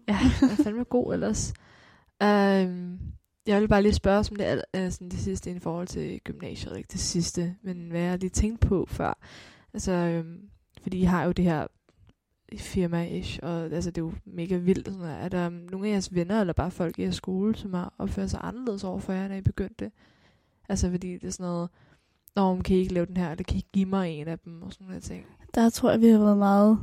ja 0.08 0.20
den 0.42 0.50
er 0.50 0.64
fandme 0.64 0.84
god 0.84 1.14
ellers. 1.14 1.54
Um, 2.24 3.00
jeg 3.48 3.62
vil 3.62 3.68
bare 3.68 3.82
lige 3.82 3.94
spørge 3.94 4.24
som 4.24 4.36
det, 4.36 4.62
øh, 4.76 4.92
sådan 4.92 5.10
det 5.10 5.20
sidste 5.20 5.52
i 5.52 5.60
forhold 5.60 5.88
til 5.88 6.20
gymnasiet. 6.24 6.78
Ikke 6.78 6.92
det 6.92 7.00
sidste, 7.00 7.56
men 7.62 7.90
hvad 7.90 8.02
jeg 8.02 8.20
lige 8.20 8.30
tænkt 8.30 8.60
på 8.60 8.86
før. 8.90 9.20
Altså, 9.74 9.92
øhm, 9.92 10.50
fordi 10.82 10.98
I 11.00 11.04
har 11.04 11.24
jo 11.26 11.32
det 11.32 11.46
her 11.46 11.68
firma-ish, 12.56 13.40
og 13.44 13.64
altså, 13.64 13.92
det 13.92 14.02
er 14.02 14.06
jo 14.06 14.14
mega 14.26 14.56
vildt. 14.58 14.88
Sådan, 14.88 15.02
er 15.06 15.30
der 15.30 15.50
nogle 15.50 15.88
af 15.88 15.92
jeres 15.92 16.16
venner, 16.16 16.42
eller 16.42 16.54
bare 16.54 16.72
folk 16.72 17.00
i 17.00 17.02
jeres 17.02 17.16
skole, 17.16 17.56
som 17.56 17.74
har 17.74 17.94
opført 17.98 18.30
sig 18.30 18.40
anderledes 18.44 18.84
over 18.84 19.00
for 19.00 19.14
jer, 19.14 19.28
når 19.28 19.36
I 19.36 19.42
begyndte? 19.42 19.92
Altså, 20.70 20.90
fordi 20.92 21.14
det 21.14 21.24
er 21.24 21.32
sådan 21.32 21.44
noget, 21.52 21.70
Nå, 22.38 22.54
men 22.54 22.64
kan 22.64 22.76
I 22.76 22.80
ikke 22.80 22.94
lave 22.94 23.06
den 23.06 23.18
her, 23.18 23.32
eller 23.32 23.44
kan 23.44 23.56
I 23.56 23.58
ikke 23.58 23.70
give 23.74 23.86
mig 23.86 24.12
en 24.12 24.28
af 24.28 24.40
dem, 24.40 24.62
og 24.62 24.74
sådan 24.74 24.88
nogle 24.88 25.02
ting. 25.02 25.26
Der 25.56 25.70
tror 25.70 25.92
jeg, 25.92 26.02
vi 26.02 26.08
har 26.08 26.20
været 26.20 26.38
meget... 26.38 26.80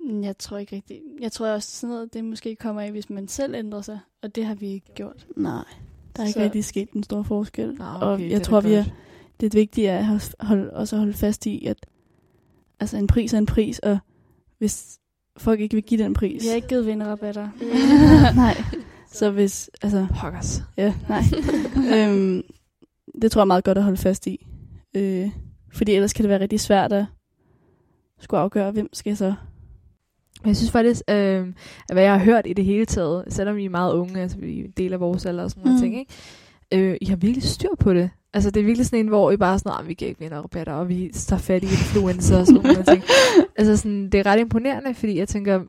Mm, 0.00 0.22
Jeg 0.22 0.38
tror 0.38 0.58
ikke 0.58 0.76
rigtigt. 0.76 1.00
Jeg 1.20 1.32
tror 1.32 1.48
også, 1.48 1.70
sådan 1.70 1.94
noget, 1.94 2.14
det 2.14 2.24
måske 2.24 2.56
kommer 2.56 2.82
af, 2.82 2.90
hvis 2.90 3.10
man 3.10 3.28
selv 3.28 3.54
ændrer 3.54 3.80
sig. 3.80 3.98
Og 4.22 4.34
det 4.34 4.44
har 4.46 4.54
vi 4.54 4.66
ikke 4.68 4.94
gjort. 4.94 5.26
Nej, 5.36 5.64
der 6.16 6.22
er 6.22 6.26
ikke 6.26 6.38
Så- 6.38 6.44
rigtig 6.44 6.64
sket 6.64 6.90
en 6.90 7.02
stor 7.02 7.22
forskel. 7.22 7.74
Nå, 7.74 7.84
og 7.84 8.18
det 8.18 8.30
jeg 8.30 8.42
tror, 8.42 8.60
vi 8.60 8.72
er, 8.72 8.84
det 9.40 9.46
er 9.54 9.58
vigtigt 9.58 9.88
at 9.90 10.06
holde, 10.06 10.22
holde, 10.40 10.70
også 10.72 10.96
at 10.96 11.00
holde 11.00 11.12
fast 11.14 11.46
i, 11.46 11.66
at 11.66 11.86
altså 12.80 12.96
en 12.96 13.06
pris 13.06 13.32
er 13.34 13.38
en 13.38 13.46
pris, 13.46 13.78
og 13.78 13.98
hvis 14.58 14.98
folk 15.38 15.60
ikke 15.60 15.74
vil 15.74 15.82
give 15.84 16.02
den 16.04 16.14
pris... 16.14 16.42
Vi 16.42 16.48
har 16.48 16.54
ikke 16.54 16.68
givet 16.68 16.86
vinderrabatter. 16.86 17.48
nej. 18.36 18.54
Så 19.12 19.30
hvis, 19.30 19.70
altså, 19.82 20.06
Pokkers. 20.20 20.62
ja, 20.76 20.94
nej. 21.08 21.22
øhm, 21.94 22.42
det 23.22 23.32
tror 23.32 23.40
jeg 23.40 23.44
er 23.44 23.46
meget 23.46 23.64
godt 23.64 23.78
at 23.78 23.84
holde 23.84 23.98
fast 23.98 24.26
i. 24.26 24.46
Øh, 24.96 25.28
fordi 25.74 25.92
ellers 25.94 26.12
kan 26.12 26.22
det 26.22 26.30
være 26.30 26.40
rigtig 26.40 26.60
svært 26.60 26.92
at 26.92 27.04
skulle 28.20 28.40
afgøre, 28.40 28.70
hvem 28.70 28.88
skal 28.92 29.16
så... 29.16 29.34
Men 30.42 30.48
jeg 30.48 30.56
synes 30.56 30.70
faktisk, 30.70 31.02
øh, 31.10 31.46
at 31.88 31.94
hvad 31.94 32.02
jeg 32.02 32.12
har 32.12 32.24
hørt 32.24 32.46
i 32.46 32.52
det 32.52 32.64
hele 32.64 32.84
taget, 32.86 33.24
selvom 33.28 33.58
I 33.58 33.64
er 33.64 33.70
meget 33.70 33.92
unge, 33.94 34.20
altså 34.20 34.38
vi 34.38 34.60
er 34.60 34.64
en 34.64 34.70
del 34.76 34.92
af 34.92 35.00
vores 35.00 35.26
alder 35.26 35.44
og 35.44 35.50
sådan 35.50 35.62
noget 35.64 35.76
Mm. 35.76 35.82
ting, 35.82 35.98
ikke? 35.98 36.12
Øh, 36.90 36.96
I 37.00 37.06
har 37.06 37.16
virkelig 37.16 37.42
styr 37.42 37.68
på 37.80 37.94
det. 37.94 38.10
Altså 38.32 38.50
det 38.50 38.60
er 38.60 38.64
virkelig 38.64 38.86
sådan 38.86 38.98
en, 38.98 39.08
hvor 39.08 39.30
I 39.30 39.36
bare 39.36 39.58
sådan, 39.58 39.72
"Ah, 39.80 39.88
vi 39.88 39.94
kan 39.94 40.08
ikke 40.08 40.20
vinde 40.20 40.36
rabatter, 40.36 40.72
og 40.72 40.88
vi 40.88 41.10
tager 41.14 41.40
fat 41.40 41.62
i 41.62 41.66
influencer 41.66 42.38
og 42.38 42.46
sådan 42.46 42.62
noget 42.62 42.86
ting. 42.88 43.02
Altså 43.58 43.76
sådan, 43.76 44.10
det 44.10 44.14
er 44.20 44.26
ret 44.26 44.40
imponerende, 44.40 44.94
fordi 44.94 45.18
jeg 45.18 45.28
tænker, 45.28 45.60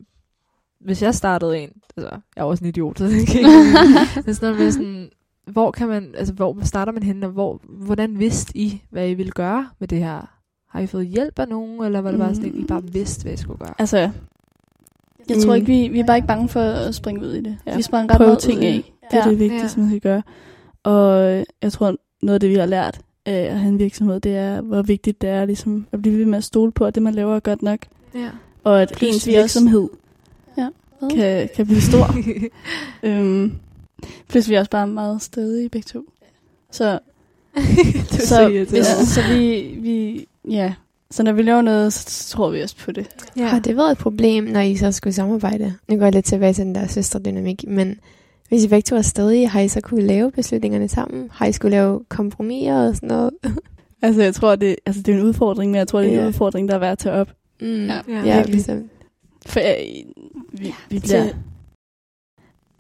hvis 0.86 1.02
jeg 1.04 1.16
startede 1.16 1.60
en, 1.60 1.70
altså 1.97 2.10
jeg 2.36 2.41
er 2.41 2.45
også 2.45 2.64
en 2.64 2.68
idiot, 2.70 2.97
så 2.97 3.06
det 3.06 3.28
kan 3.28 3.39
ikke 3.39 3.52
er 4.28 4.32
sådan 4.34 4.34
noget 4.41 4.58
med 4.60 4.72
sådan, 4.72 5.10
hvor 5.52 5.72
kan 5.72 5.88
man, 5.88 6.14
altså 6.18 6.34
hvor 6.34 6.58
starter 6.64 6.91
man 6.91 7.04
henne, 7.04 7.26
og 7.26 7.32
hvor, 7.32 7.62
hvordan 7.70 8.20
vidste 8.20 8.58
I, 8.58 8.82
hvad 8.89 9.10
I 9.10 9.14
ville 9.14 9.32
gøre 9.32 9.68
med 9.80 9.88
det 9.88 9.97
her? 9.97 10.32
Har 10.70 10.80
I 10.80 10.88
fået 10.88 11.08
hjælp 11.08 11.39
af 11.39 11.47
nogen, 11.47 11.84
eller 11.86 12.02
var 12.02 12.12
det 12.12 12.20
bare 12.20 12.36
sådan, 12.36 12.50
at 12.50 12.56
I 12.56 12.64
bare 12.66 12.84
vidste, 12.84 13.24
hvad 13.24 13.34
I 13.34 13.38
skulle 13.38 13.60
gøre? 13.60 13.74
Altså, 13.80 13.97
Jeg 15.30 15.38
tror 15.38 15.50
Mm. 15.50 15.56
ikke, 15.56 15.68
vi, 15.68 15.88
vi 15.88 16.00
er 16.00 16.06
bare 16.06 16.18
ikke 16.18 16.28
bange 16.28 16.50
for 16.50 16.60
at 16.62 16.95
springe 16.95 17.22
ud 17.22 17.34
i 17.34 17.41
det. 17.41 17.58
Ja. 17.68 17.76
Vi 17.76 17.82
sprang 17.82 18.10
ret 18.12 18.18
prøve 18.18 18.28
meget 18.28 18.38
ud 18.38 18.41
ting 18.41 18.64
i 18.64 18.68
af. 18.68 18.93
Det 19.12 19.18
er 19.20 19.24
Ja. 19.26 19.30
det 19.30 19.39
vigtigste, 19.39 19.80
man 19.80 19.89
kan 19.89 20.00
gøre. 20.00 20.22
Og 20.84 21.22
jeg 21.62 21.72
tror, 21.72 21.95
noget 22.22 22.34
af 22.34 22.39
det, 22.39 22.50
vi 22.50 22.56
har 22.56 22.66
lært 22.66 23.02
af 23.26 23.34
at 23.52 23.60
have 23.60 23.70
en 23.70 23.80
virksomhed, 23.80 24.20
det 24.20 24.36
er, 24.36 24.62
hvor 24.62 24.82
vigtigt 24.82 25.22
det 25.22 25.30
er 25.30 25.45
ligesom, 25.45 25.88
at 25.91 26.02
blive 26.02 26.18
ved 26.18 26.26
med 26.26 26.38
at 26.38 26.43
stole 26.43 26.72
på, 26.72 26.86
at 26.86 26.95
det, 26.95 27.04
man 27.04 27.14
laver, 27.14 27.36
er 27.36 27.39
godt 27.39 27.62
nok. 27.62 27.80
Ja. 28.16 28.30
Og 28.64 28.82
at 28.82 28.91
Plus 28.95 29.10
ens 29.16 29.28
vi 29.28 29.34
også- 29.34 29.41
virksomhed 29.41 29.89
Ja. 30.58 30.68
Kan, 31.16 31.50
kan 31.56 31.66
blive 31.66 31.82
stor. 31.82 32.06
øhm, 33.08 33.52
Plus 34.28 34.50
vi 34.50 34.54
er 34.56 34.60
også 34.60 34.72
bare 34.72 34.88
meget 34.88 35.22
stedige 35.22 35.70
begge 35.70 35.86
to. 35.86 36.04
Så, 36.72 36.91
det 38.12 38.22
er 38.22 38.26
så, 38.26 38.41
irriterende. 38.41 38.66
hvis, 38.70 38.86
så 39.10 39.22
vi, 39.34 39.62
vi, 39.82 40.28
ja. 40.50 40.74
Så 41.12 41.24
når 41.24 41.32
vi 41.32 41.41
laver 41.41 41.62
noget, 41.62 41.93
så 41.93 42.30
tror 42.36 42.50
vi 42.50 42.62
også 42.62 42.76
på 42.78 42.91
det. 42.91 43.08
Ja. 43.38 43.45
Har 43.47 43.60
det 43.60 43.76
været 43.78 43.91
et 43.91 43.97
problem, 43.97 44.43
når 44.43 44.60
I 44.60 44.76
så 44.76 44.91
skulle 44.91 45.14
samarbejde? 45.14 45.76
Nu 45.88 45.97
går 45.97 46.04
jeg 46.06 46.14
lidt 46.14 46.26
tilbage 46.26 46.54
til 46.54 46.66
den 46.66 46.76
der 46.76 46.88
søsterdynamik, 46.88 47.64
men 47.68 48.00
hvis 48.50 48.64
I 48.64 48.68
begge 48.68 48.82
to 48.86 48.95
er 48.95 49.02
stadig, 49.02 49.50
har 49.50 49.60
I 49.60 49.68
så 49.68 49.82
kunne 49.82 50.02
lave 50.08 50.32
beslutningerne 50.32 50.88
sammen? 50.89 51.30
Har 51.32 51.45
I 51.45 51.52
skulle 51.52 51.72
lave 51.78 52.04
kompromiser 52.10 52.74
og 52.88 52.95
sådan 52.95 53.08
noget? 53.10 53.32
altså, 54.02 54.22
jeg 54.24 54.36
tror, 54.36 54.56
det, 54.56 54.76
altså, 54.86 55.02
det 55.02 55.14
er 55.14 55.18
en 55.20 55.24
udfordring, 55.26 55.72
men 55.72 55.78
jeg 55.80 55.88
tror, 55.88 56.00
det 56.00 56.08
er 56.08 56.14
en 56.14 56.20
Ja. 56.20 56.28
udfordring, 56.28 56.68
der 56.70 56.76
er 56.76 56.80
værd 56.80 56.91
at 56.91 56.97
tage 56.97 57.16
op. 57.16 57.30
Mm. 57.62 57.68
Ja, 57.86 58.02
ja, 58.08 58.36
virkelig. 58.36 58.56
bestemt. 58.58 58.91
For 59.45 59.60
øh, 59.60 60.06
vi, 60.54 60.74
vi, 60.89 61.00
bliver, 61.00 61.24
Til, 61.24 61.36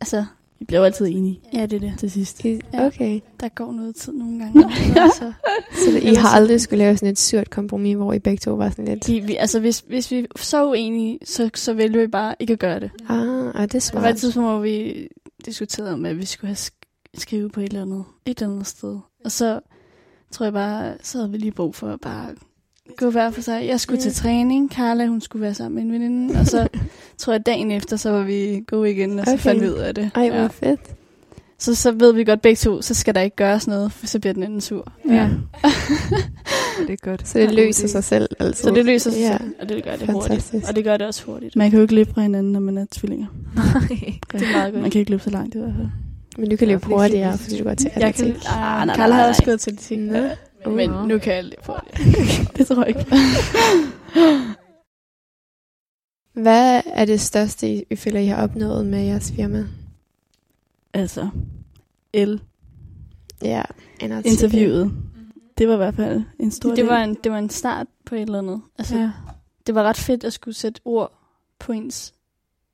altså, 0.01 0.25
vi 0.59 0.65
bliver 0.65 0.79
jo 0.79 0.85
altid 0.85 1.05
enige 1.07 1.39
ja, 1.53 1.65
det 1.65 1.73
er 1.75 1.79
det. 1.79 1.93
til 1.99 2.11
sidst. 2.11 2.45
Ja. 2.45 2.57
Okay. 2.73 3.19
Der 3.39 3.49
går 3.49 3.71
noget 3.71 3.95
tid 3.95 4.13
nogle 4.13 4.39
gange. 4.39 4.65
altså, 5.01 5.33
Så 5.85 5.97
I 6.01 6.13
har 6.15 6.29
aldrig 6.29 6.61
skulle 6.61 6.77
lave 6.77 6.97
sådan 6.97 7.09
et 7.09 7.19
surt 7.19 7.49
kompromis, 7.49 7.95
hvor 7.95 8.13
I 8.13 8.19
begge 8.19 8.37
to 8.39 8.51
var 8.55 8.69
sådan 8.69 8.85
lidt... 8.85 9.07
vi, 9.07 9.19
vi, 9.19 9.35
altså 9.35 9.59
hvis, 9.59 9.79
hvis 9.87 10.11
vi 10.11 10.17
er 10.19 10.25
så 10.35 10.69
uenige, 10.69 11.19
så, 11.25 11.49
så 11.55 11.73
vælger 11.73 12.01
vi 12.01 12.07
bare 12.07 12.35
ikke 12.39 12.53
at 12.53 12.59
gøre 12.59 12.79
det. 12.79 12.91
Ah, 13.09 13.19
ah 13.19 13.27
det 13.27 13.55
er 13.55 13.55
Der 13.63 13.63
var 13.65 13.77
et 13.77 13.83
smart. 13.83 14.17
tidspunkt, 14.17 14.49
hvor 14.49 14.59
vi 14.59 15.07
diskuterede 15.45 15.93
om, 15.93 16.05
at 16.05 16.17
vi 16.17 16.25
skulle 16.25 16.47
have 16.49 16.55
sk- 16.57 17.09
skrive 17.17 17.49
på 17.49 17.59
et 17.59 17.65
eller 17.65 17.81
andet, 17.81 18.03
et 18.25 18.41
eller 18.41 18.53
andet 18.53 18.67
sted. 18.67 18.97
Og 19.25 19.31
så 19.31 19.59
tror 20.31 20.45
jeg 20.45 20.53
bare, 20.53 20.93
så 21.01 21.17
havde 21.17 21.31
vi 21.31 21.37
lige 21.37 21.51
brug 21.51 21.75
for 21.75 21.87
at 21.87 21.99
bare 22.01 22.27
gå 22.97 23.09
hver 23.09 23.31
for 23.31 23.41
sig. 23.41 23.67
Jeg 23.67 23.79
skulle 23.79 24.01
til 24.01 24.13
træning, 24.13 24.71
Carla 24.71 25.05
hun 25.07 25.21
skulle 25.21 25.41
være 25.41 25.53
sammen 25.53 25.75
med 25.75 25.83
en 25.83 25.91
veninde, 26.03 26.39
og 26.39 26.45
så 26.45 26.67
tror 27.19 27.33
jeg 27.33 27.45
dagen 27.45 27.71
efter, 27.71 27.97
så 27.97 28.11
var 28.11 28.23
vi 28.23 28.63
gode 28.67 28.91
igen, 28.91 29.19
og 29.19 29.25
så 29.25 29.31
Okay. 29.31 29.41
fandt 29.41 29.61
vi 29.61 29.67
ud 29.67 29.73
af 29.73 29.95
det. 29.95 30.11
Ej, 30.15 30.29
hvor 30.29 30.47
fedt. 30.47 30.79
Så, 31.57 31.75
så 31.75 31.91
ved 31.91 32.13
vi 32.13 32.23
godt 32.23 32.41
begge 32.41 32.55
to, 32.55 32.81
så 32.81 32.93
skal 32.93 33.15
der 33.15 33.21
ikke 33.21 33.35
gøres 33.35 33.67
noget, 33.67 33.91
for 33.91 34.07
så 34.07 34.19
bliver 34.19 34.33
den 34.33 34.43
anden 34.43 34.61
sur. 34.61 34.91
Ja. 35.09 35.29
det 36.87 36.93
er 36.93 36.95
godt. 37.09 37.27
Så 37.27 37.39
det 37.39 37.51
løser 37.51 37.87
sig 37.87 38.03
selv 38.03 38.29
altid. 38.39 38.63
Så 38.63 38.71
det 38.75 38.85
løser 38.85 39.11
sig 39.11 39.19
Ja. 39.19 39.37
selv, 39.37 39.53
og 39.61 39.69
det 39.69 39.83
gør 39.83 39.95
det 39.95 40.09
hurtigt. 40.09 40.27
Fantastisk. 40.43 40.65
Og 40.69 40.75
det 40.75 40.83
gør 40.83 40.97
det 40.97 41.07
også 41.07 41.23
hurtigt. 41.25 41.55
Man 41.55 41.69
kan 41.69 41.77
jo 41.77 41.81
ikke 41.81 41.95
løbe 41.95 42.13
fra 42.13 42.21
hinanden, 42.21 42.51
når 42.53 42.59
man 42.59 42.77
er 42.77 42.85
tvillinger. 42.91 43.27
Nej. 43.55 43.65
Det 44.31 44.41
er 44.41 44.51
meget 44.51 44.73
godt. 44.73 44.81
Man 44.81 44.91
kan 44.91 44.99
ikke 44.99 45.11
løbe 45.11 45.23
så 45.23 45.29
langt 45.29 45.55
i 45.55 45.57
hvert 45.57 45.73
fald. 45.77 45.87
Men 46.37 46.49
du 46.49 46.55
kan 46.55 46.67
Ja, 46.67 46.73
løbe 46.73 46.85
er 46.85 46.87
hurtigere, 46.97 47.37
fordi 47.37 47.57
du 47.57 47.63
går 47.63 47.73
til 47.73 47.91
Jeg 47.95 48.01
kan, 48.01 48.09
atletik. 48.25 48.35
ah, 48.49 48.87
nej, 48.87 48.97
nej, 48.97 49.07
har 49.09 49.27
også 49.27 49.43
gået 49.45 49.59
til 49.59 49.71
atletik. 49.71 49.99
Uh. 50.65 50.73
Men 50.73 50.89
nu 51.07 51.17
kan 51.17 51.33
jeg 51.35 51.43
løbe 51.43 51.61
hurtigt. 51.67 52.17
det 52.57 52.67
tror 52.67 52.85
jeg 52.85 52.87
ikke. 52.87 53.05
Hvad 56.41 56.81
er 56.85 57.05
det 57.05 57.21
største, 57.21 57.73
I, 57.91 57.95
føler, 57.95 58.19
I 58.19 58.25
har 58.25 58.43
opnået 58.43 58.85
med 58.85 58.99
jeres 59.03 59.31
firma? 59.31 59.65
Altså, 60.93 61.29
L 62.13 62.35
Ja, 63.41 63.63
en 63.99 64.11
artikel. 64.11 64.31
interviewet. 64.31 64.91
Det 65.57 65.67
var 65.67 65.73
i 65.73 65.77
hvert 65.77 65.95
fald 65.95 66.23
en 66.39 66.51
stor 66.51 66.69
Det 66.69 66.77
del. 66.77 66.85
var, 66.85 67.03
en, 67.03 67.17
det 67.23 67.31
var 67.31 67.37
en 67.39 67.49
start 67.49 67.87
på 68.05 68.15
et 68.15 68.21
eller 68.21 68.39
andet. 68.39 68.61
Altså, 68.77 68.95
Ja. 68.97 69.11
Det 69.67 69.75
var 69.75 69.83
ret 69.83 69.97
fedt 69.97 70.23
at 70.23 70.33
skulle 70.33 70.55
sætte 70.55 70.81
ord 70.85 71.11
på 71.59 71.71
ens 71.71 72.13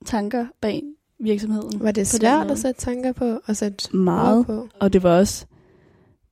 tanker 0.06 0.46
bag 0.62 0.84
virksomheden. 1.20 1.80
Var 1.84 1.92
det 1.92 2.08
svært 2.08 2.52
at 2.52 2.60
sætte 2.60 2.82
tanker 2.82 3.12
på 3.12 3.40
og 3.46 3.56
sætte 3.56 3.98
meget. 3.98 4.38
ord 4.40 4.46
på? 4.46 4.68
Og 4.80 4.94
det 4.94 5.04
var 5.04 5.18
også, 5.18 5.46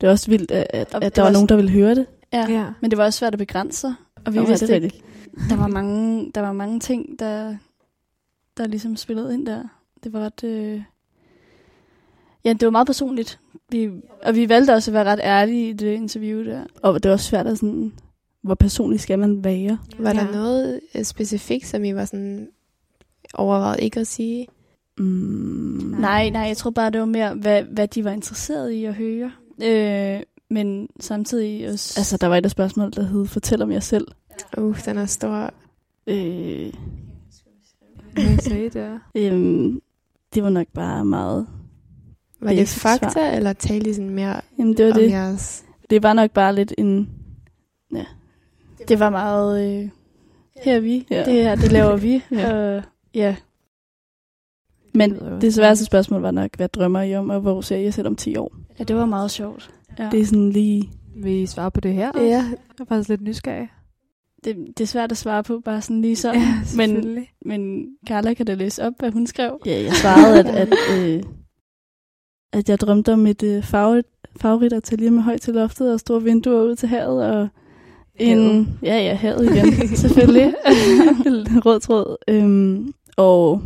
det 0.01 0.07
var 0.07 0.13
også 0.13 0.29
vildt, 0.31 0.51
at, 0.51 0.67
at, 0.69 0.91
der 0.91 0.99
var 0.99 1.09
var 1.15 1.23
nogen, 1.31 1.35
også- 1.35 1.45
der 1.47 1.55
ville 1.55 1.71
høre 1.71 1.95
det. 1.95 2.05
Ja. 2.33 2.45
ja. 2.49 2.65
Men 2.81 2.91
det 2.91 2.97
var 2.97 3.05
også 3.05 3.19
svært 3.19 3.33
at 3.33 3.39
begrænse 3.39 3.79
sig. 3.79 3.93
Og 4.25 4.33
vi 4.33 4.39
ja, 4.39 4.45
vidste 4.45 4.67
det 4.67 4.83
ikke, 4.83 5.01
der 5.49 5.55
var 5.55 5.67
mange, 5.67 6.31
der 6.35 6.41
var 6.41 6.51
mange 6.53 6.79
ting, 6.79 7.19
der, 7.19 7.55
der 8.57 8.67
ligesom 8.67 8.95
spillede 8.95 9.33
ind 9.33 9.45
der. 9.45 9.63
Det 10.03 10.13
var 10.13 10.19
ret... 10.19 10.43
Øh... 10.43 10.81
Ja, 12.45 12.53
det 12.53 12.65
var 12.65 12.69
meget 12.69 12.87
personligt. 12.87 13.39
Vi, 13.69 13.89
og 14.23 14.35
vi 14.35 14.49
valgte 14.49 14.71
også 14.73 14.91
at 14.91 14.93
være 14.93 15.03
ret 15.03 15.19
ærlige 15.23 15.69
i 15.69 15.73
det 15.73 15.93
interview 15.93 16.43
der. 16.43 16.63
Og 16.81 17.03
det 17.03 17.09
var 17.09 17.13
også 17.13 17.25
svært 17.29 17.47
at 17.47 17.57
sådan, 17.57 17.93
hvor 18.41 18.55
personlig 18.55 18.99
skal 18.99 19.19
man 19.19 19.43
være? 19.43 19.79
Var 19.99 20.13
Ja. 20.13 20.19
der 20.19 20.31
noget 20.31 20.79
øh, 20.95 21.03
specifikt, 21.03 21.67
som 21.67 21.83
I 21.83 21.95
var 21.95 22.05
sådan 22.05 22.47
overvejet 23.33 23.79
ikke 23.79 23.99
at 23.99 24.07
sige? 24.07 24.47
Mm, 24.97 25.03
Nej, 25.99 26.29
nej, 26.29 26.41
jeg 26.41 26.57
tror 26.57 26.71
bare, 26.71 26.89
det 26.89 26.99
var 26.99 27.05
mere, 27.05 27.33
hvad, 27.33 27.63
hvad 27.63 27.87
de 27.87 28.03
var 28.03 28.11
interesseret 28.11 28.71
i 28.71 28.85
at 28.85 28.93
høre. 28.93 29.31
Øh, 29.63 30.21
men 30.49 30.89
samtidig 30.99 31.69
også... 31.71 31.99
Altså, 31.99 32.17
der 32.17 32.27
var 32.27 32.37
et 32.37 32.45
af 32.45 32.51
spørgsmål, 32.51 32.91
der 32.93 33.03
hed, 33.03 33.25
fortæl 33.25 33.61
om 33.61 33.71
jer 33.71 33.79
selv. 33.79 34.07
Uh, 34.57 34.85
den 34.85 34.97
er 34.97 35.05
stor. 35.05 35.53
Øh, 36.07 36.73
Hvad 38.13 38.37
sagde 38.41 38.65
I 38.65 38.69
der? 38.69 38.99
øhm, 39.15 39.81
det 40.33 40.43
var 40.43 40.49
nok 40.49 40.67
bare 40.73 41.05
meget... 41.05 41.47
Var 42.41 42.53
det 42.53 42.67
fakta, 42.67 43.09
svar. 43.09 43.21
eller 43.31 43.53
talte 43.53 43.89
I 43.89 43.93
sådan 43.93 44.09
mere 44.09 44.41
Jamen, 44.59 44.77
det 44.77 44.85
var 44.85 44.91
om 44.91 44.97
det. 44.99 45.09
jeres... 45.11 45.65
Det 45.89 46.03
var 46.03 46.13
nok 46.13 46.31
bare 46.31 46.55
lidt 46.55 46.73
en... 46.77 47.09
Det 48.87 48.99
var 48.99 49.09
meget, 49.09 49.61
øh, 49.83 49.89
her 50.63 50.75
er 50.75 50.79
vi, 50.79 51.07
Ja. 51.11 51.15
ja. 51.19 51.25
det 51.25 51.43
her, 51.43 51.55
det 51.55 51.71
laver 51.71 51.95
vi. 51.97 52.23
Ja. 52.31 52.55
ja. 52.55 52.77
Øh, 52.77 52.83
ja. 53.13 53.35
Men 54.93 55.11
Det 55.15 55.41
det 55.41 55.53
sværeste 55.53 55.85
spørgsmål 55.85 56.21
var 56.21 56.31
nok, 56.31 56.55
hvad 56.57 56.69
drømmer 56.69 57.01
I 57.01 57.15
om, 57.15 57.29
og 57.29 57.39
hvor 57.39 57.61
ser 57.61 57.77
I 57.77 57.83
jer 57.83 57.91
selv 57.91 58.07
om 58.07 58.15
10 58.15 58.35
år? 58.37 58.55
ja, 58.79 58.83
det 58.83 58.95
var 58.95 59.05
meget 59.05 59.31
sjovt. 59.31 59.71
Ja. 59.99 60.09
Det 60.11 60.19
er 60.19 60.25
sådan 60.25 60.49
lige... 60.49 60.89
Vil 61.15 61.31
I 61.31 61.45
svare 61.45 61.71
på 61.71 61.81
det 61.81 61.93
her? 61.93 62.11
Ja, 62.15 62.21
Jeg 62.23 62.53
er 62.79 62.85
faktisk 62.85 63.09
lidt 63.09 63.21
nysgerrig. 63.21 63.69
Det, 64.43 64.55
det 64.77 64.83
er 64.83 64.87
svært 64.87 65.11
at 65.11 65.17
svare 65.17 65.43
på, 65.43 65.61
bare 65.65 65.81
sådan 65.81 66.01
lige 66.01 66.15
så. 66.15 66.33
Ja, 66.33 66.53
men, 66.77 67.17
men 67.45 67.85
Carla 68.07 68.33
kan 68.33 68.45
da 68.45 68.53
læse 68.53 68.83
op, 68.83 68.93
hvad 68.99 69.11
hun 69.11 69.27
skrev. 69.27 69.59
Ja, 69.65 69.81
jeg 69.83 69.93
svarede, 69.93 70.39
at, 70.39 70.45
at, 70.45 70.73
øh, 70.99 71.23
at 72.53 72.69
jeg 72.69 72.79
drømte 72.79 73.13
om 73.13 73.27
et 73.27 73.43
øh, 73.43 73.63
favorit, 73.63 74.05
favorit 74.37 74.73
atelier 74.73 75.11
med 75.11 75.21
højt 75.21 75.41
til 75.41 75.53
loftet 75.53 75.93
og 75.93 75.99
store 75.99 76.23
vinduer 76.23 76.63
ud 76.63 76.75
til 76.75 76.89
havet. 76.89 77.25
Og 77.25 77.47
en, 78.15 78.37
Havet. 78.37 78.67
ja, 78.83 78.97
ja, 78.97 79.13
havet 79.13 79.45
igen, 79.45 79.87
selvfølgelig. 80.03 80.53
Rød 81.65 81.79
tråd. 81.79 82.17
Øhm, 82.27 82.93
og 83.17 83.61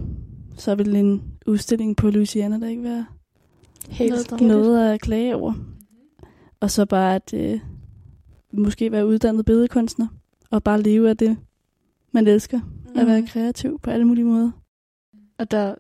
så 0.58 0.76
vil 0.76 0.96
en 0.96 1.24
udstilling 1.48 1.96
på 1.98 2.10
Louisiana, 2.10 2.60
der 2.60 2.68
ikke 2.68 2.84
være 2.84 3.06
Helt 3.90 4.32
Noget 4.32 4.42
noget 4.42 4.94
at 4.94 5.02
klage 5.02 5.36
over. 5.36 5.54
Og 6.60 6.72
så 6.72 6.86
bare 6.86 7.16
at 7.16 7.34
øh, 7.34 7.60
måske 8.54 8.92
være 8.92 9.08
uddannet 9.08 9.46
billedkunstner, 9.46 10.08
og 10.50 10.64
bare 10.64 10.82
leve 10.82 11.10
af 11.10 11.18
det, 11.18 11.38
man 12.12 12.28
elsker. 12.28 12.60
Mm. 12.60 13.00
At 13.00 13.08
være 13.08 13.28
kreativ 13.28 13.80
på 13.80 13.90
alle 13.92 14.06
mulige 14.06 14.26
måder. 14.26 14.52
Og 15.38 15.52
der, 15.52 15.76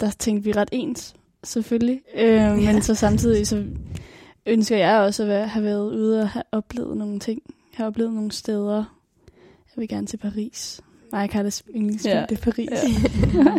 der 0.00 0.10
tænkte 0.10 0.44
vi 0.44 0.52
ret 0.52 0.68
ens, 0.72 1.14
selvfølgelig. 1.44 2.00
Øh, 2.16 2.56
Men 2.66 2.82
så 2.82 2.94
samtidig 2.94 3.46
så 3.46 3.64
ønsker 4.46 4.76
jeg 4.76 4.98
også 5.00 5.22
at 5.22 5.28
være, 5.28 5.48
have 5.48 5.64
været 5.64 5.92
ude 5.92 6.20
og 6.20 6.28
have 6.28 6.42
oplevet 6.52 6.96
nogle 6.96 7.18
ting. 7.18 7.42
Have 7.74 7.86
oplevet 7.86 8.12
nogle 8.12 8.32
steder. 8.32 8.84
Jeg 9.76 9.80
vil 9.80 9.88
gerne 9.88 10.06
til 10.06 10.16
Paris. 10.16 10.80
Mig 11.12 11.22
og 11.22 11.28
Carlas 11.28 11.62
yndlingsby, 11.76 12.06
Ja. 12.06 12.18
ja. 12.20 12.26
det 12.28 12.38
er 12.38 12.42
Paris. 12.42 12.68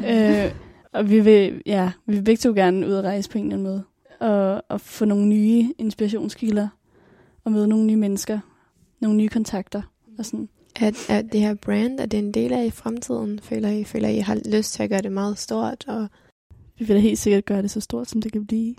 Ja. 0.05 0.45
øh, 0.45 0.51
og 0.93 1.09
vi 1.09 1.19
vil, 1.19 1.61
ja, 1.65 1.91
vi 2.05 2.15
vil 2.15 2.23
begge 2.23 2.39
to 2.39 2.53
gerne 2.53 2.87
ud 2.87 2.93
og 2.93 3.03
rejse 3.03 3.29
på 3.29 3.37
en 3.37 3.43
eller 3.45 3.55
anden 3.55 3.71
måde. 3.71 3.83
Og, 4.29 4.63
og 4.69 4.81
få 4.81 5.05
nogle 5.05 5.25
nye 5.27 5.73
inspirationskilder. 5.77 6.67
Og 7.43 7.51
møde 7.51 7.67
nogle 7.67 7.85
nye 7.85 7.95
mennesker. 7.95 8.39
Nogle 8.99 9.17
nye 9.17 9.27
kontakter. 9.27 9.81
Og 10.19 10.25
sådan. 10.25 10.49
Er, 10.75 10.91
er 11.09 11.21
det 11.21 11.39
her 11.39 11.53
brand, 11.53 11.99
er 11.99 12.05
det 12.05 12.19
en 12.19 12.31
del 12.31 12.53
af 12.53 12.65
i 12.65 12.69
fremtiden? 12.69 13.39
Føler 13.39 13.69
I, 13.69 13.83
føler 13.83 14.09
I 14.09 14.17
har 14.19 14.37
lyst 14.51 14.73
til 14.73 14.83
at 14.83 14.89
gøre 14.89 15.01
det 15.01 15.11
meget 15.11 15.37
stort, 15.37 15.85
og 15.87 16.07
Vi 16.79 16.85
vil 16.85 16.95
da 16.95 17.01
helt 17.01 17.19
sikkert 17.19 17.45
gøre 17.45 17.61
det 17.61 17.71
så 17.71 17.79
stort, 17.81 18.09
som 18.09 18.21
det 18.21 18.31
kan 18.31 18.45
blive. 18.45 18.75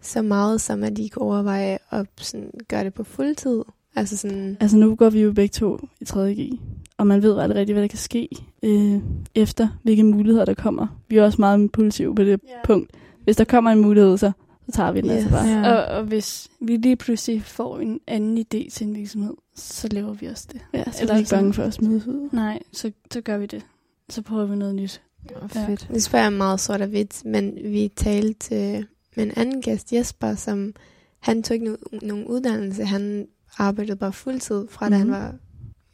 så 0.00 0.22
meget, 0.22 0.60
som 0.60 0.82
at 0.84 0.98
I 0.98 1.06
kan 1.08 1.22
overveje 1.22 1.78
at 1.90 2.06
sådan, 2.18 2.50
gøre 2.68 2.84
det 2.84 2.94
på 2.94 3.04
fuldtid? 3.04 3.62
Altså 3.96 4.16
sådan, 4.16 4.56
Altså 4.60 4.76
nu 4.76 4.94
går 4.94 5.10
vi 5.10 5.20
jo 5.22 5.32
begge 5.32 5.52
to 5.52 5.78
i 6.00 6.04
3.G, 6.08 6.58
og 6.98 7.06
man 7.06 7.22
ved 7.22 7.38
aldrig 7.38 7.56
rigtigt, 7.58 7.74
hvad 7.74 7.82
der 7.82 7.88
kan 7.88 7.98
ske 7.98 8.28
øh, 8.62 9.00
efter, 9.34 9.68
hvilke 9.82 10.02
muligheder 10.04 10.44
der 10.44 10.54
kommer. 10.54 10.86
Vi 11.08 11.16
er 11.16 11.24
også 11.24 11.40
meget 11.40 11.58
impulsive 11.58 12.14
på 12.14 12.22
det 12.24 12.28
Ja. 12.48 12.54
punkt. 12.64 12.90
Hvis 13.24 13.36
der 13.36 13.44
kommer 13.44 13.70
en 13.70 13.80
mulighed, 13.80 14.16
så, 14.18 14.32
så 14.66 14.72
tager 14.72 14.92
vi 14.92 15.00
den 15.00 15.10
Yes. 15.10 15.14
altså 15.16 15.30
bare. 15.30 15.46
Ja. 15.48 15.72
Og, 15.72 15.96
og 15.98 16.04
hvis 16.04 16.48
vi 16.60 16.76
lige 16.76 16.96
pludselig 16.96 17.42
får 17.42 17.78
en 17.78 18.00
anden 18.06 18.38
idé 18.38 18.70
til 18.70 18.86
en 18.86 18.94
virksomhed, 18.94 19.34
så 19.56 19.88
laver 19.88 20.12
vi 20.14 20.26
også 20.26 20.46
det. 20.52 20.60
Ja, 20.72 20.84
så 20.84 20.90
er 20.98 21.00
Eller 21.00 21.14
vi 21.14 21.18
ikke 21.20 21.30
bange 21.30 21.52
for 21.52 21.62
at 21.62 21.74
smide 21.74 21.96
ud. 22.08 22.28
Nej, 22.32 22.58
så, 22.72 22.92
så 23.12 23.20
gør 23.20 23.38
vi 23.38 23.46
det. 23.46 23.62
Så 24.08 24.22
prøver 24.22 24.46
vi 24.46 24.56
noget 24.56 24.74
nyt. 24.74 25.02
Oh, 25.42 25.50
Ja. 25.54 25.66
fedt. 25.68 25.90
nu 25.90 26.00
spørger 26.00 26.24
jeg 26.24 26.32
meget 26.32 26.60
sort 26.60 26.80
og 26.80 26.86
hvidt, 26.88 27.24
men 27.24 27.54
vi 27.64 27.92
talte 27.96 28.34
til 28.38 28.86
med 29.16 29.24
en 29.24 29.32
anden 29.36 29.62
gæst, 29.62 29.92
Jesper, 29.92 30.34
som 30.34 30.74
han 31.20 31.42
tog 31.42 31.54
ikke 31.54 31.72
no- 31.72 31.98
nogen 32.06 32.24
uddannelse. 32.26 32.84
Han 32.84 33.26
arbejdede 33.58 33.96
bare 33.96 34.12
fuldtid 34.12 34.66
fra 34.70 34.88
da 34.90 34.94
han 34.96 35.06
Mhm. 35.06 35.12
var 35.16 35.34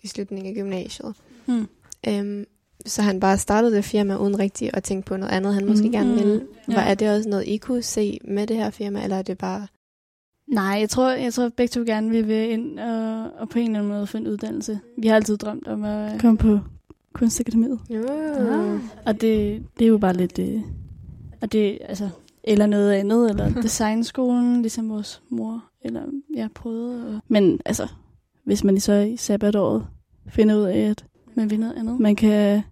i 0.02 0.06
slutningen 0.06 0.46
af 0.46 0.54
gymnasiet. 0.54 1.14
Hmm. 1.46 1.68
Øhm, 2.08 2.44
så 2.86 3.02
han 3.02 3.20
bare 3.20 3.38
startede 3.38 3.76
det 3.76 3.84
firma 3.84 4.16
uden 4.16 4.38
rigtig 4.38 4.70
at 4.74 4.82
tænke 4.84 5.06
på 5.06 5.16
noget 5.16 5.32
andet, 5.32 5.54
han 5.54 5.66
måske 5.66 5.82
Mhm. 5.84 5.92
gerne 5.92 6.14
ville. 6.14 6.46
Ja. 6.68 6.74
Var, 6.74 6.80
er 6.82 6.94
det 6.94 7.10
også 7.16 7.28
noget, 7.28 7.44
I 7.46 7.56
kunne 7.56 7.82
se 7.82 8.18
med 8.24 8.46
det 8.46 8.56
her 8.56 8.70
firma, 8.70 9.02
eller 9.02 9.16
er 9.16 9.22
det 9.22 9.38
bare... 9.38 9.66
Nej, 10.48 10.64
jeg 10.80 10.88
tror, 10.90 11.10
jeg 11.10 11.32
tror 11.34 11.44
at 11.44 11.54
begge 11.54 11.70
to 11.70 11.80
gerne 11.86 12.10
vil, 12.10 12.28
vil 12.28 12.50
ind 12.50 12.78
og, 12.78 13.30
og 13.38 13.48
på 13.48 13.58
en 13.58 13.64
eller 13.66 13.78
anden 13.78 13.92
måde 13.92 14.06
få 14.06 14.18
en 14.18 14.26
uddannelse. 14.28 14.80
Vi 14.98 15.08
har 15.08 15.14
altid 15.16 15.36
drømt 15.36 15.68
om 15.68 15.84
at... 15.84 16.20
Kom 16.20 16.36
på 16.36 16.58
kunstakademiet. 17.12 17.78
Jo. 17.90 18.02
Ah. 18.08 18.80
Og 19.06 19.20
det, 19.20 19.62
Det 19.78 19.84
er 19.84 19.88
jo 19.88 19.98
bare 19.98 20.12
lidt... 20.16 20.38
Øh, 20.38 20.60
og 21.40 21.52
det, 21.52 21.78
altså, 21.88 22.08
eller 22.44 22.66
noget 22.66 22.92
andet, 22.92 23.30
eller 23.30 23.48
designskolen, 23.62 24.62
ligesom 24.62 24.88
vores 24.90 25.22
mor, 25.28 25.64
eller 25.82 26.02
jeg 26.34 26.48
prøvede, 26.54 27.06
og, 27.16 27.20
men 27.28 27.60
altså, 27.64 27.86
hvis 28.44 28.64
man 28.64 28.80
så 28.80 28.92
i 28.92 29.16
sabbatåret 29.16 29.86
finder 30.28 30.54
ud 30.56 30.62
af, 30.64 30.78
at 30.78 31.04
men 31.40 31.50
vi 31.50 31.56
noget 31.56 31.74
andet. 31.76 32.00
man 32.00 32.16
kan 32.16 32.62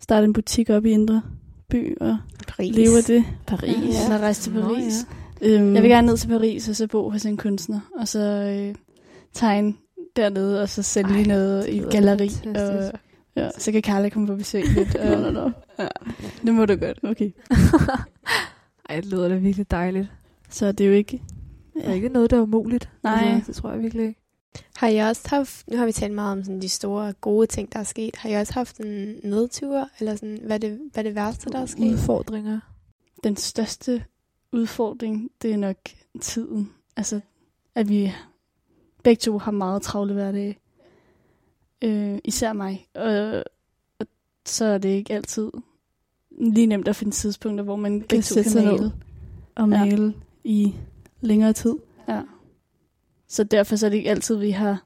starte 0.00 0.24
en 0.24 0.32
butik 0.32 0.70
op 0.70 0.84
i 0.84 0.90
Indre 0.90 1.22
By 1.70 1.96
og 2.00 2.16
Paris. 2.48 2.76
leve 2.76 2.96
af 2.98 3.04
det. 3.04 3.24
Paris. 3.46 3.70
Ja. 3.76 3.78
Ja. 3.80 4.04
Eller 4.04 4.18
rejse 4.18 4.42
til 4.42 4.52
Nå, 4.52 4.60
Paris. 4.60 5.06
Øhm, 5.42 5.74
Jeg 5.74 5.82
vil 5.82 5.90
gerne 5.90 6.06
ned 6.06 6.16
til 6.16 6.28
Paris, 6.28 6.68
og 6.68 6.76
så 6.76 6.86
bo 6.86 7.10
hos 7.10 7.24
en 7.26 7.36
kunstner, 7.36 7.80
og 7.98 8.08
så 8.08 8.20
øh, 8.20 8.74
tegne 9.32 9.74
dernede, 10.16 10.62
og 10.62 10.68
så 10.68 10.82
sælge 10.82 11.14
Ej, 11.14 11.22
noget 11.26 11.68
i 11.68 11.78
galleri. 11.78 12.30
Og, 12.46 12.92
ja, 13.36 13.48
så 13.58 13.72
kan 13.72 13.82
Carla 13.82 14.08
komme 14.08 14.26
på 14.28 14.36
besøg 14.36 14.64
lidt. 14.74 14.94
Og, 15.04 15.20
nå, 15.20 15.30
nå. 15.30 15.50
ja, 15.78 15.88
det 16.42 16.54
må 16.54 16.66
du 16.66 16.74
godt. 16.74 16.98
Okay. 17.02 17.30
Ej, 18.88 18.96
det 18.96 19.06
lyder 19.06 19.28
da 19.28 19.34
virkelig 19.36 19.70
dejligt. 19.70 20.08
Så 20.50 20.72
det 20.72 20.84
er 20.84 20.88
jo 20.88 20.94
ikke... 20.94 21.22
Det 21.74 21.88
er 21.88 21.92
ikke 21.92 22.08
noget, 22.08 22.30
der 22.30 22.36
er 22.36 22.40
umuligt. 22.40 22.88
Nej. 23.02 23.24
Altså, 23.34 23.46
det 23.52 23.56
tror 23.56 23.70
jeg 23.72 23.82
virkelig 23.82 24.06
ikke. 24.06 24.20
Har 24.76 24.88
I 24.88 24.96
også 24.98 25.22
haft, 25.28 25.68
nu 25.68 25.76
har 25.76 25.86
vi 25.86 25.92
talt 25.92 26.14
meget 26.14 26.32
om 26.32 26.44
sådan 26.44 26.62
de 26.62 26.68
store 26.68 27.12
gode 27.12 27.46
ting, 27.46 27.72
der 27.72 27.78
er 27.78 27.84
sket. 27.84 28.16
Har 28.16 28.28
I 28.28 28.32
også 28.32 28.52
haft 28.52 28.78
en 28.78 29.16
nedtur, 29.22 29.88
eller 30.00 30.14
sådan, 30.14 30.38
hvad 30.42 30.56
er 30.56 30.58
det, 30.58 30.80
hvad 30.92 31.04
er 31.04 31.08
det 31.08 31.14
værste, 31.14 31.50
der 31.50 31.58
er 31.60 31.66
sket? 31.66 31.92
Udfordringer. 31.92 32.60
Den 33.24 33.36
største 33.36 34.04
udfordring, 34.52 35.30
det 35.42 35.52
er 35.52 35.56
nok 35.56 35.76
tiden. 36.20 36.70
Altså, 36.96 37.20
at 37.74 37.88
vi 37.88 38.12
begge 39.02 39.20
to 39.20 39.38
har 39.38 39.50
meget 39.52 39.82
travle 39.82 40.12
hverdage. 40.14 40.58
Øh, 41.82 42.18
især 42.24 42.52
mig. 42.52 42.86
Og, 42.94 43.44
og 43.98 44.06
så 44.46 44.64
er 44.64 44.78
det 44.78 44.88
ikke 44.88 45.14
altid 45.14 45.50
lige 46.40 46.66
nemt 46.66 46.88
at 46.88 46.96
finde 46.96 47.12
tidspunkter, 47.12 47.64
hvor 47.64 47.76
man 47.76 48.00
begge 48.00 48.22
to 48.22 48.34
kan 48.34 48.44
sig 48.50 48.64
ned. 48.64 48.72
male. 48.72 48.92
Og 49.54 49.68
Ja. 49.70 49.84
male 49.84 50.14
i 50.44 50.74
længere 51.20 51.52
tid. 51.52 51.74
Så 53.34 53.44
derfor 53.44 53.76
så 53.76 53.86
er 53.86 53.90
det 53.90 53.96
ikke 53.96 54.10
altid, 54.10 54.36
vi 54.36 54.50
har 54.50 54.84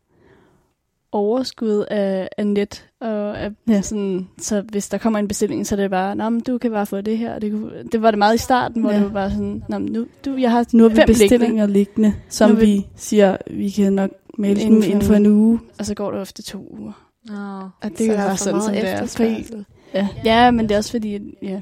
overskud 1.12 1.84
af, 1.90 2.28
af 2.38 2.46
net. 2.46 2.88
Og 3.01 3.38
af, 3.40 3.51
Ja. 3.68 3.80
sådan, 3.82 4.28
så 4.38 4.61
hvis 4.61 4.88
der 4.88 4.99
kommer 4.99 5.18
en 5.18 5.28
bestilling, 5.28 5.66
så 5.66 5.74
er 5.74 5.76
det 5.76 5.90
bare, 5.90 6.16
Nå, 6.16 6.28
men 6.28 6.40
du 6.40 6.59
kan 6.59 6.70
bare 6.70 6.86
få 6.86 7.01
det 7.01 7.18
her. 7.18 7.38
Det, 7.38 7.53
kunne, 7.53 7.70
det 7.92 8.03
var 8.03 8.11
det 8.11 8.18
meget 8.18 8.34
i 8.34 8.38
starten, 8.38 8.80
hvor 8.82 8.90
Ja. 8.90 8.96
det 8.96 9.05
var 9.05 9.11
bare 9.12 9.30
sådan, 9.30 9.62
Nå, 9.68 9.78
men 9.78 9.92
nu, 9.92 10.07
du, 10.24 10.36
jeg 10.36 10.51
har 10.51 10.64
Nu 10.72 10.82
har 10.82 10.88
vi 10.88 10.94
fem 10.94 11.05
liggende." 11.09 11.24
bestillinger 11.28 11.66
liggende, 11.66 12.14
som 12.28 12.57
vi, 12.61 12.66
vi- 12.66 12.86
siger, 12.96 13.36
vi 13.51 13.70
kan 13.70 13.92
nok 13.92 14.11
male 14.38 14.61
Inden 14.61 14.82
inden 14.82 14.96
en 14.96 15.03
for 15.03 15.14
en 15.14 15.26
uge. 15.26 15.61
Og 15.78 15.86
så 15.86 15.94
går 15.94 16.11
det 16.11 16.20
ofte 16.20 16.42
to 16.42 16.76
uger. 16.80 16.92
Nå. 17.26 17.34
Og 17.82 17.90
det 17.90 17.99
Så 17.99 18.12
er 18.12 18.16
bare 18.16 18.36
sådan, 18.36 18.55
meget 18.55 18.64
som 18.64 18.74
det 19.18 19.55
er. 19.55 19.64
Ja. 19.94 20.09
Ja, 20.24 20.51
men 20.51 20.68
det 20.68 20.74
er 20.74 20.78
også 20.78 20.90
fordi, 20.90 21.14
at, 21.14 21.22
ja, 21.42 21.61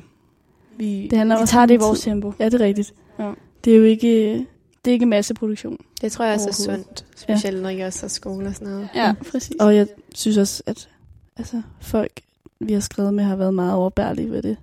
vi, 0.77 1.09
Det 1.11 1.19
handler 1.19 1.37
vi 1.37 1.41
også 1.43 1.53
tager 1.53 1.67
det 1.67 1.75
i 1.75 1.77
vores 1.77 2.01
tempo. 2.01 2.33
ja, 2.41 2.45
det 2.45 2.61
er 2.61 2.65
rigtigt. 2.65 2.95
Ja. 3.19 3.33
Det 3.65 3.73
er 3.73 3.77
jo 3.77 3.83
ikke... 3.85 4.47
Det 4.87 4.91
er 4.91 4.95
ikke 4.95 5.07
masseproduktion. 5.07 5.79
Det 6.01 6.13
tror 6.13 6.25
jeg 6.25 6.35
også 6.35 6.49
er 6.49 6.53
sundt, 6.53 7.07
specielt 7.17 7.63
når 7.63 7.69
I 7.69 7.81
også 7.81 8.01
har 8.03 8.09
skole 8.09 8.47
og 8.49 8.55
sådan 8.55 8.69
noget. 8.69 8.89
Ja, 8.95 9.15
præcis. 9.31 9.57
Og 9.61 9.77
jeg 9.77 9.87
synes 10.15 10.37
også, 10.37 10.63
at 10.67 10.89
altså, 11.37 11.63
folk, 11.81 12.21
vi 12.61 12.73
har 12.73 12.81
skrevet 12.81 13.15
med, 13.15 13.25
har 13.25 13.37
været 13.37 13.55
meget 13.55 13.75
overbærlige 13.75 14.31
ved 14.31 14.43
det. 14.43 14.57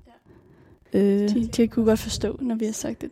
Øh, 0.93 1.29
De, 1.29 1.47
de 1.47 1.67
kunne 1.67 1.85
godt 1.85 1.99
forstå, 1.99 2.37
når 2.41 2.55
vi 2.55 2.65
har 2.65 2.71
sagt 2.71 3.01
det. 3.01 3.09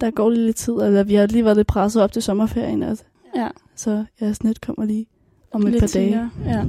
der 0.00 0.10
går 0.10 0.30
lige 0.30 0.44
lidt 0.44 0.56
tid, 0.56 0.72
eller 0.72 1.02
vi 1.02 1.14
har 1.14 1.26
lige 1.26 1.44
været 1.44 1.56
lidt 1.56 1.68
presset 1.68 2.02
op 2.02 2.12
til 2.12 2.22
sommerferien. 2.22 2.82
Altså. 2.82 3.04
Ja, 3.36 3.48
Så 3.76 4.04
jeres 4.20 4.42
net 4.44 4.60
kommer 4.60 4.84
lige 4.84 5.06
om 5.50 5.62
et 5.66 5.72
lidt 5.72 5.80
par 5.82 5.86
dage. 5.86 6.08
senere. 6.10 6.30
Ja. 6.46 6.64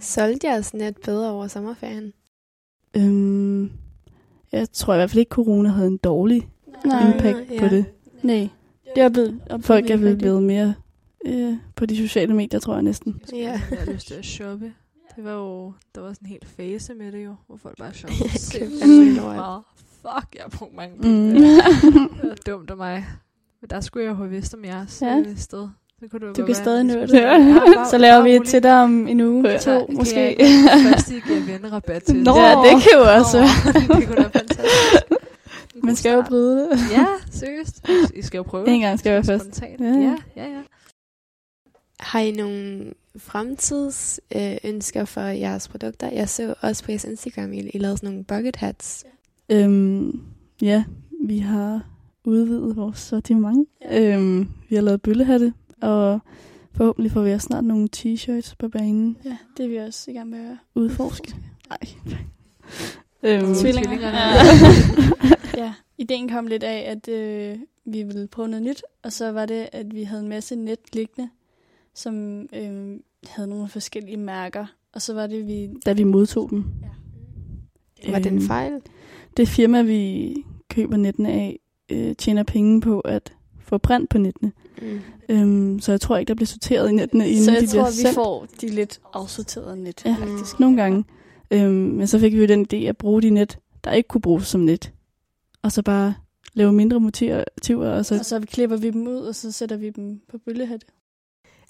Solgte 0.00 0.46
jeres 0.46 0.74
net 0.74 0.96
bedre 1.04 1.30
over 1.32 1.46
sommerferien? 1.46 2.12
Øhm, 2.96 3.70
jeg 4.52 4.66
tror 4.72 4.94
i 4.94 4.96
hvert 4.96 5.10
fald 5.10 5.18
ikke, 5.20 5.30
corona 5.30 5.68
havde 5.68 5.88
en 5.88 5.96
dårlig 5.96 6.48
Nej, 6.84 7.12
impact 7.12 7.38
ja. 7.50 7.60
på 7.60 7.68
det. 7.68 7.84
nej. 8.22 8.48
Er 9.04 9.08
blevet, 9.08 9.40
og 9.50 9.62
Folk 9.62 9.90
er 9.90 9.96
vel 9.96 10.16
blevet 10.16 10.42
mere 10.42 10.74
øh, 11.26 11.54
på 11.76 11.86
de 11.86 11.96
sociale 11.96 12.34
medier, 12.34 12.60
tror 12.60 12.74
jeg 12.74 12.82
næsten. 12.82 13.20
Ja. 13.32 13.38
Jeg 13.70 13.78
har 13.78 13.92
lyst 13.92 14.06
til 14.06 14.14
at 14.14 14.24
shoppe. 14.24 14.72
Det 15.16 15.24
var 15.24 15.32
jo, 15.32 15.72
der 15.94 16.00
var 16.00 16.08
sådan 16.12 16.26
en 16.26 16.30
hel 16.30 16.40
fase 16.56 16.94
med 16.94 17.12
det 17.12 17.24
jo, 17.24 17.34
hvor 17.46 17.56
folk 17.62 17.78
bare 17.78 17.94
shoppede 17.94 18.20
Jeg 18.22 18.30
sindssygt 18.30 19.22
meget. 19.24 19.62
Fuck, 20.02 20.34
jeg 20.34 20.42
har 20.42 20.58
brugt 20.58 20.76
mange 20.76 20.94
Mm. 20.96 21.02
penge. 21.02 21.40
Det 22.20 22.28
var 22.28 22.34
dumt 22.52 22.70
af 22.70 22.76
mig. 22.76 23.06
Men 23.60 23.70
der 23.70 23.80
skulle 23.80 24.04
jeg 24.04 24.10
jo 24.10 24.16
have 24.16 24.30
vidst 24.30 24.54
om 24.54 24.64
jeres 24.64 25.02
Ja. 25.02 25.06
ja. 25.16 25.22
sted. 25.36 25.68
Så 26.00 26.06
kunne 26.10 26.20
det 26.20 26.26
jo 26.26 26.32
Du 26.32 26.34
godt 26.34 26.36
kan 26.36 26.46
være, 26.46 26.54
stadig 26.54 26.84
nå 26.84 26.94
det. 26.94 27.12
Ja, 27.12 27.84
Så 27.90 27.98
laver 27.98 28.22
vi 28.22 28.30
et 28.36 28.42
til 28.46 28.62
dig 28.62 28.82
om 28.82 29.06
en 29.08 29.20
uge, 29.20 29.48
Ja, 29.50 29.58
to 29.58 29.86
kan 29.86 29.96
måske. 29.96 30.20
Jeg 30.20 30.30
ikke 30.30 30.68
først 30.92 31.10
I 31.10 31.12
giver 31.28 31.52
vennerabat 31.52 32.02
til. 32.02 32.16
Nå. 32.22 32.36
Ja, 32.36 32.50
det 32.50 32.82
kan 32.82 32.92
jo 32.94 33.02
også. 33.18 33.38
det 33.74 34.06
kunne 34.06 34.16
da 34.16 34.20
være 34.22 34.30
fantastisk. 34.30 35.12
En 35.82 35.86
Man 35.86 35.96
skal 35.96 36.10
jo 36.12 36.20
start. 36.20 36.28
bryde 36.28 36.70
det. 36.70 36.78
Ja, 36.92 37.06
seriøst. 37.30 37.88
I 38.14 38.22
skal 38.22 38.38
jo 38.38 38.42
prøve. 38.42 38.68
En 38.68 38.80
gang 38.80 38.98
skal 38.98 39.10
jeg 39.10 39.14
være 39.16 39.24
først. 39.38 39.56
Spontant. 39.56 39.80
Ja. 39.80 39.86
Ja, 39.86 40.16
ja, 40.36 40.50
ja. 40.50 40.60
Har 42.00 42.20
I 42.20 42.32
nogle 42.32 42.92
fremtidsønsker 43.16 44.52
øh, 44.52 44.56
ønsker 44.74 45.04
for 45.04 45.20
jeres 45.20 45.68
produkter? 45.68 46.10
Jeg 46.10 46.28
så 46.28 46.54
også 46.60 46.84
på 46.84 46.90
jeres 46.92 47.04
Instagram, 47.04 47.52
I, 47.52 47.58
I 47.74 47.78
lavede 47.78 47.96
sådan 47.96 48.10
nogle 48.10 48.24
bucket 48.24 48.56
hats. 48.56 49.04
Øhm, 49.48 50.20
ja, 50.62 50.84
vi 51.26 51.38
har 51.38 51.80
udvidet 52.24 52.76
vores 52.76 52.98
sortiment. 52.98 53.68
Øhm, 53.92 54.48
vi 54.68 54.74
har 54.74 54.82
lavet 54.82 55.02
bøllehatte, 55.02 55.54
og 55.82 56.20
forhåbentlig 56.74 57.12
får 57.12 57.22
vi 57.22 57.32
også 57.32 57.44
snart 57.46 57.64
nogle 57.64 57.88
t-shirts 57.96 58.54
på 58.58 58.68
banen. 58.68 59.16
Ja, 59.24 59.36
det 59.56 59.64
er 59.64 59.68
vi 59.68 59.76
også 59.76 60.10
i 60.10 60.14
gang 60.14 60.30
med 60.30 60.38
at. 60.50 60.56
Udforske. 60.74 61.34
Nej. 61.68 61.78
øhm, 63.42 63.54
Tvillinger. 63.54 64.08
Ja. 64.08 64.32
ja, 65.64 65.74
ideen 65.98 66.28
kom 66.28 66.46
lidt 66.46 66.62
af, 66.62 66.84
at 66.90 67.08
øh, 67.08 67.56
vi 67.84 68.02
ville 68.02 68.26
prøve 68.28 68.48
noget 68.48 68.62
nyt, 68.62 68.82
og 69.02 69.12
så 69.12 69.32
var 69.32 69.46
det, 69.46 69.68
at 69.72 69.94
vi 69.94 70.02
havde 70.02 70.22
en 70.22 70.28
masse 70.28 70.56
net 70.56 70.78
liggende, 70.92 71.30
som 71.94 72.40
øh, 72.52 72.96
havde 73.26 73.48
nogle 73.48 73.68
forskellige 73.68 74.16
mærker, 74.16 74.66
og 74.92 75.02
så 75.02 75.14
var 75.14 75.26
det, 75.26 75.46
vi... 75.46 75.68
Da 75.86 75.92
vi 75.92 76.04
modtog 76.04 76.50
dem. 76.50 76.64
Var 78.08 78.18
det 78.18 78.26
en 78.26 78.38
Øhm, 78.38 78.46
fejl? 78.46 78.72
Det 79.36 79.48
firma, 79.48 79.82
vi 79.82 80.34
køber 80.70 80.96
nettene 80.96 81.28
af, 81.32 81.58
øh, 81.88 82.16
tjener 82.16 82.42
penge 82.42 82.80
på 82.80 83.00
at 83.00 83.32
få 83.60 83.78
brændt 83.78 84.10
på 84.10 84.18
nettene. 84.18 84.52
Mm. 84.82 85.00
Øhm, 85.28 85.80
så 85.80 85.92
jeg 85.92 86.00
tror 86.00 86.16
ikke, 86.16 86.28
der 86.28 86.34
bliver 86.34 86.46
sorteret 86.46 86.90
i 86.90 86.92
nettene, 86.92 87.28
inden 87.28 87.44
Så 87.44 87.50
de 87.50 87.56
jeg 87.56 87.62
bliver 87.68 87.82
tror, 87.82 87.90
vi 87.90 87.96
sendt. 87.96 88.14
får 88.14 88.46
de 88.60 88.68
lidt 88.68 89.00
afsorterede 89.12 89.76
net. 89.82 90.02
Ja, 90.04 90.16
faktisk. 90.18 90.60
Nogle 90.60 90.76
gange. 90.82 91.04
Øhm, 91.50 91.70
men 91.72 92.06
så 92.06 92.18
fik 92.18 92.32
vi 92.32 92.38
jo 92.40 92.46
den 92.46 92.66
idé 92.72 92.76
at 92.76 92.96
bruge 92.96 93.22
de 93.22 93.30
net, 93.30 93.58
der 93.84 93.92
ikke 93.92 94.08
kunne 94.08 94.20
bruges 94.20 94.46
som 94.46 94.60
net. 94.60 94.92
Og 95.62 95.72
så 95.72 95.82
bare 95.82 96.14
lave 96.54 96.72
mindre 96.72 97.00
motiver, 97.00 97.44
og 97.90 98.06
så 98.06 98.14
Og 98.18 98.24
så 98.24 98.40
klipper 98.40 98.76
vi 98.76 98.90
dem 98.90 99.06
ud, 99.06 99.16
og 99.16 99.34
så 99.34 99.52
sætter 99.52 99.76
vi 99.76 99.90
dem 99.90 100.20
på 100.30 100.38
bøllehatte. 100.38 100.86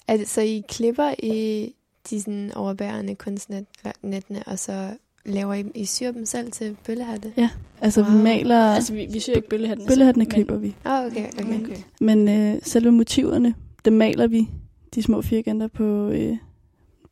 Er 0.07 0.17
det, 0.17 0.27
så 0.27 0.41
I 0.41 0.63
klipper 0.69 1.13
i 1.23 1.73
de 2.09 2.21
sådan 2.21 2.51
overbærende 2.55 3.15
kunstnettene, 3.15 4.43
og 4.45 4.59
så 4.59 4.89
laver 5.25 5.53
I 5.53 5.63
I 5.75 5.85
syr 5.85 6.11
dem 6.11 6.25
selv 6.25 6.51
til 6.51 6.77
bøllehatte? 6.85 7.33
Ja. 7.37 7.49
Altså, 7.81 8.01
wow. 8.03 8.11
Vi 8.17 8.23
maler... 8.23 8.59
Altså, 8.59 8.93
vi, 8.93 9.07
vi 9.11 9.19
syr 9.19 9.33
ikke 9.33 9.49
bøllehatten. 9.49 9.87
Bøllehattene 9.87 10.23
men- 10.25 10.31
klipper 10.31 10.57
vi. 10.57 10.75
Ah, 10.85 11.05
okay, 11.05 11.27
okay. 11.33 11.43
Men- 11.43 11.65
okay. 11.65 11.77
Men 12.01 12.27
øh, 12.29 12.59
selve 12.63 12.91
motiverne, 12.91 13.55
dem 13.85 13.93
maler 13.93 14.27
vi, 14.27 14.49
de 14.95 15.03
små 15.03 15.21
firkanter 15.21 15.67
på, 15.67 16.07
øh, 16.09 16.37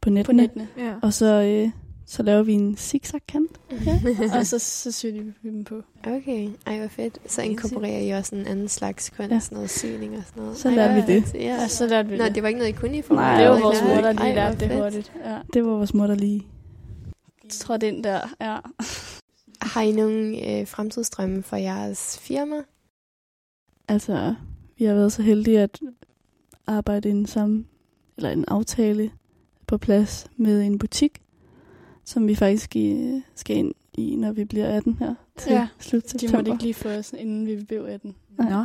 på 0.01 0.09
nettene. 0.09 0.23
På 0.23 0.31
nettene. 0.31 0.67
Ja. 0.77 0.93
Og 1.01 1.13
så, 1.13 1.25
øh, 1.25 1.69
så 2.09 2.23
laver 2.23 2.43
vi 2.43 2.53
en 2.53 2.77
zigzag-kant. 2.77 3.59
og 4.39 4.45
så, 4.45 4.59
så 4.59 4.91
syr 4.91 5.11
vi 5.11 5.49
dem 5.49 5.63
på. 5.63 5.81
Okay, 6.07 6.49
ej 6.65 6.79
hvor 6.79 6.87
fedt. 6.87 7.19
Så 7.25 7.41
inkorporerer 7.41 7.99
I 7.99 8.09
også 8.09 8.35
en 8.35 8.45
anden 8.47 8.67
slags 8.67 9.09
kunst, 9.09 9.51
Ja. 9.51 9.55
noget 9.55 9.69
syning 9.69 10.17
og 10.17 10.23
sådan 10.27 10.43
noget. 10.43 10.57
Så 10.57 10.71
hvor 10.71 10.93
vi 10.93 11.13
det. 11.13 11.33
Ja. 11.33 11.67
Så 11.67 11.87
lærte 11.87 12.09
vi 12.09 12.17
Nå, 12.17 12.23
det. 12.25 12.35
det 12.35 12.43
var 12.43 12.47
ikke 12.49 12.57
noget, 12.59 12.69
I 12.73 12.75
kunne 12.75 12.91
i 12.91 12.93
Nej, 12.93 13.01
forvejen. 13.01 13.39
det 13.41 13.49
var 13.49 13.59
vores 13.59 13.81
nej. 13.81 13.95
mor, 13.95 14.01
der 14.01 14.11
lige 14.13 14.35
lærte 14.35 14.59
det 14.59 14.77
hurtigt. 14.77 15.11
Ja. 15.25 15.37
Det 15.53 15.65
var 15.65 15.71
vores 15.71 15.93
mor, 15.93 16.07
der 16.07 16.15
lige... 16.15 16.47
Trådte 17.49 17.87
ind 17.87 18.03
der, 18.03 18.19
ja. 18.41 18.57
Har 19.61 19.81
I 19.81 19.91
nogle 19.91 20.59
øh, 20.59 20.67
fremtidsdrømme 20.67 21.43
for 21.43 21.55
jeres 21.55 22.19
firma? 22.19 22.55
Altså, 23.87 24.35
vi 24.77 24.85
har 24.85 24.93
været 24.93 25.11
så 25.13 25.21
heldige 25.21 25.59
at 25.59 25.79
arbejde 26.67 27.09
i 27.09 27.11
en 27.11 27.25
sammen, 27.25 27.67
eller 28.17 28.29
en 28.29 28.45
aftale 28.47 29.11
på 29.67 29.77
plads 29.77 30.27
med 30.37 30.61
en 30.61 30.77
butik, 30.79 31.21
som 32.07 32.27
vi 32.27 32.35
faktisk 32.35 32.75
i, 32.75 33.21
skal 33.35 33.57
ind 33.57 33.71
i, 33.97 34.15
når 34.15 34.31
vi 34.31 34.43
bliver 34.45 34.67
18 34.67 34.95
her 34.99 35.15
til 35.37 35.51
Ja, 35.51 35.67
slut 35.79 36.03
De 36.03 36.09
september. 36.09 36.37
måtte 36.37 36.51
ikke 36.51 36.63
lige 36.63 36.73
få 36.73 36.89
os, 36.89 37.13
inden 37.17 37.47
vi 37.47 37.63
blev 37.67 37.85
18. 37.89 38.15
Nej. 38.37 38.49
Nå. 38.49 38.63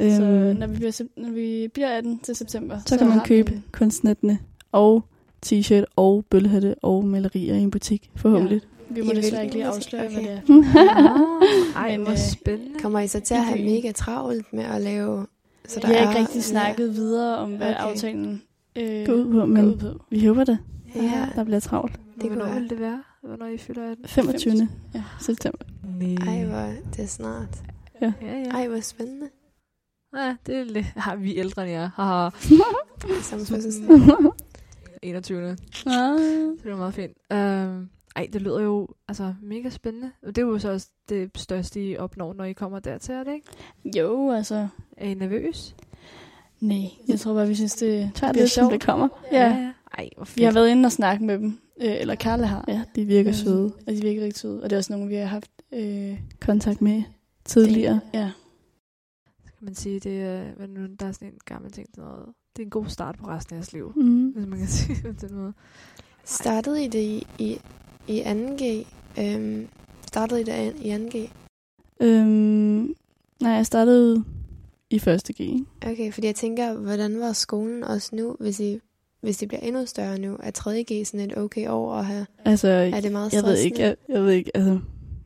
Øhm, 0.00 0.10
Så 0.16 0.54
når 0.58 0.66
vi, 0.66 0.76
bliver, 0.76 1.02
når 1.16 1.30
vi 1.30 1.68
bliver 1.74 1.88
18 1.88 2.18
til 2.18 2.36
september, 2.36 2.78
så 2.86 2.98
kan 2.98 3.06
man 3.08 3.16
vi 3.16 3.20
købe 3.24 3.52
en- 3.52 3.64
kunstnettene 3.72 4.38
og 4.72 5.04
t-shirt 5.46 5.84
og 5.96 6.24
bøllehatte 6.30 6.74
og 6.82 7.04
malerier 7.04 7.54
i 7.54 7.60
en 7.60 7.70
butik, 7.70 8.10
forhåbentlig. 8.16 8.60
Vi 8.90 9.00
må 9.02 9.10
I 9.12 9.14
desværre 9.14 9.42
ikke 9.44 9.54
lige 9.54 9.66
afsløre, 9.66 10.06
Okay. 10.06 10.14
hvad 10.14 10.22
det 10.24 10.42
er. 10.46 11.76
Ej, 11.76 11.90
Men, 11.96 12.02
hvor 12.02 12.12
øh, 12.12 12.18
spændende. 12.18 12.78
Kommer 12.80 13.00
I 13.00 13.06
så 13.08 13.20
til 13.20 13.34
at 13.34 13.44
have 13.44 13.64
mega 13.64 13.92
travlt 13.92 14.52
med 14.52 14.64
at 14.64 14.80
lave... 14.82 15.26
Så 15.68 15.80
vi 15.80 15.86
har 15.86 15.92
ikke 15.92 16.04
er- 16.04 16.18
rigtig 16.18 16.44
snakket 16.44 16.94
videre 16.94 17.38
om, 17.38 17.50
hvad 17.56 17.66
Okay. 17.74 17.80
aftalen 17.90 18.42
øh, 18.76 19.06
Gå 19.06 19.12
ud 19.12 19.24
på, 19.32 19.38
går 19.38 19.46
men 19.46 19.64
ud 19.64 19.76
på. 19.76 19.86
vi 20.10 20.26
håber 20.26 20.44
det. 20.44 20.58
Ja, 20.94 21.28
Der 21.34 21.44
bliver 21.44 21.60
travlt. 21.60 22.00
Det 22.20 22.28
kunne 22.30 22.44
Hvornår 22.44 22.60
vil 22.60 22.70
det 22.70 22.80
være? 22.80 23.02
Hvornår 23.22 23.46
I 23.46 23.58
fylder 23.58 23.90
18? 23.90 24.08
25. 24.08 24.68
Ja. 24.94 25.04
september. 25.20 25.64
Nej. 25.98 26.34
Ej, 26.34 26.44
hvor 26.44 26.90
det 26.96 27.02
er 27.02 27.06
snart. 27.06 27.62
Ja, 28.02 28.12
ja. 28.22 28.50
Ej, 28.50 28.68
hvor 28.68 28.80
spændende. 28.80 29.28
Ja, 30.16 30.36
det 30.46 30.56
er 30.56 30.64
lidt... 30.64 30.86
Har 30.86 31.16
vi 31.16 31.36
er 31.36 31.40
ældre 31.40 31.62
end 31.62 31.70
jer. 31.70 31.90
Haha. 31.94 32.30
Samme 33.22 33.46
fødselsdag. 33.46 33.88
21. 35.02 35.50
Ah. 35.50 35.56
Så 35.86 36.56
det 36.64 36.72
er 36.72 36.76
meget 36.76 36.94
fint. 36.94 37.16
Um, 37.34 37.90
ej, 38.16 38.28
det 38.32 38.42
lyder 38.42 38.60
jo 38.60 38.88
altså 39.08 39.34
mega 39.42 39.70
spændende. 39.70 40.10
Og 40.22 40.36
det 40.36 40.42
er 40.42 40.46
jo 40.46 40.58
så 40.58 40.70
også 40.72 40.88
det 41.08 41.30
største, 41.36 41.84
I 41.84 41.96
opnår, 41.96 42.34
når 42.34 42.44
I 42.44 42.52
kommer 42.52 42.78
dertil, 42.78 43.14
er 43.14 43.24
det 43.24 43.32
ikke? 43.32 43.98
Jo, 43.98 44.30
altså... 44.30 44.68
Er 44.96 45.08
I 45.08 45.14
nervøs? 45.14 45.76
Nej, 46.60 46.90
jeg 47.08 47.20
tror 47.20 47.34
bare, 47.34 47.48
vi 47.48 47.54
synes, 47.54 47.74
det, 47.74 48.10
det 48.20 48.50
som 48.50 48.62
sjovt. 48.62 48.72
det 48.72 48.84
kommer. 48.84 49.08
Ja, 49.32 49.72
Ej, 49.98 50.08
hvor 50.16 50.24
fedt. 50.24 50.38
vi 50.38 50.44
har 50.44 50.52
været 50.52 50.68
inde 50.68 50.86
og 50.86 50.92
snakke 50.92 51.24
med 51.24 51.38
dem. 51.38 51.58
Øh, 51.80 52.00
eller 52.00 52.14
Karla 52.14 52.46
har. 52.46 52.64
Ja, 52.68 52.82
de 52.96 53.04
virker 53.04 53.30
Øh, 53.30 53.34
søde. 53.34 53.72
Og 53.86 53.92
de 53.92 54.02
virker 54.02 54.22
rigtig 54.22 54.40
søde. 54.40 54.62
Og 54.62 54.70
det 54.70 54.76
er 54.76 54.78
også 54.78 54.92
nogle, 54.92 55.08
vi 55.08 55.14
har 55.14 55.24
haft... 55.24 55.50
Øh, 55.72 56.20
Kontakt 56.40 56.82
med 56.82 57.02
tidligere. 57.44 58.00
Ja. 58.14 58.30
Så 59.44 59.52
kan 59.58 59.64
man 59.64 59.74
sige, 59.74 60.00
det 60.00 60.22
er, 60.22 60.44
hvad 60.56 60.68
nu, 60.68 60.86
der 61.00 61.06
er 61.06 61.12
sådan 61.12 61.28
en 61.28 61.38
gammel 61.44 61.72
ting, 61.72 61.88
sådan 61.94 62.04
noget. 62.04 62.26
Det 62.56 62.62
er 62.62 62.66
en 62.66 62.70
god 62.70 62.86
start 62.86 63.16
på 63.18 63.26
resten 63.26 63.54
af 63.54 63.58
jeres 63.58 63.72
liv. 63.72 63.92
Mm. 63.96 64.28
Hvis 64.28 64.46
man 64.46 64.58
kan 64.58 64.68
sige 64.78 64.94
det 65.02 65.16
på 65.16 65.26
den 65.26 65.36
måde. 65.36 65.52
Startede 66.24 66.84
I 66.84 66.88
det 66.88 66.98
i, 66.98 67.26
i, 67.38 67.58
i 68.08 68.22
2G? 68.22 68.86
Øhm, 69.22 69.68
startede 70.06 70.40
I 70.40 70.44
det 70.44 70.74
i 70.76 70.94
2G? 70.94 71.30
Øhm, 72.00 72.94
nej, 73.40 73.52
jeg 73.52 73.66
startede 73.66 74.24
i 74.90 74.98
første 74.98 75.32
G. 75.32 75.66
Okay, 75.86 76.12
fordi 76.12 76.26
jeg 76.26 76.34
tænker, 76.34 76.74
hvordan 76.74 77.20
var 77.20 77.32
skolen 77.32 77.84
også 77.84 78.16
nu, 78.16 78.36
hvis 78.40 78.60
I 78.60 78.80
hvis 79.20 79.36
det 79.36 79.48
bliver 79.48 79.60
endnu 79.60 79.86
større 79.86 80.18
nu? 80.18 80.36
Er 80.42 80.50
3G 80.58 81.04
sådan 81.04 81.30
et 81.30 81.38
okay 81.38 81.68
år 81.68 81.94
at 81.94 82.04
have? 82.04 82.26
Altså, 82.44 82.68
Er 82.68 83.00
det 83.00 83.12
meget 83.12 83.32
jeg 83.32 83.42
ved 83.42 83.56
ikke, 83.58 83.80
jeg, 83.82 83.96
jeg 84.08 84.22
ved 84.22 84.30
ikke, 84.32 84.50
altså, 84.56 84.78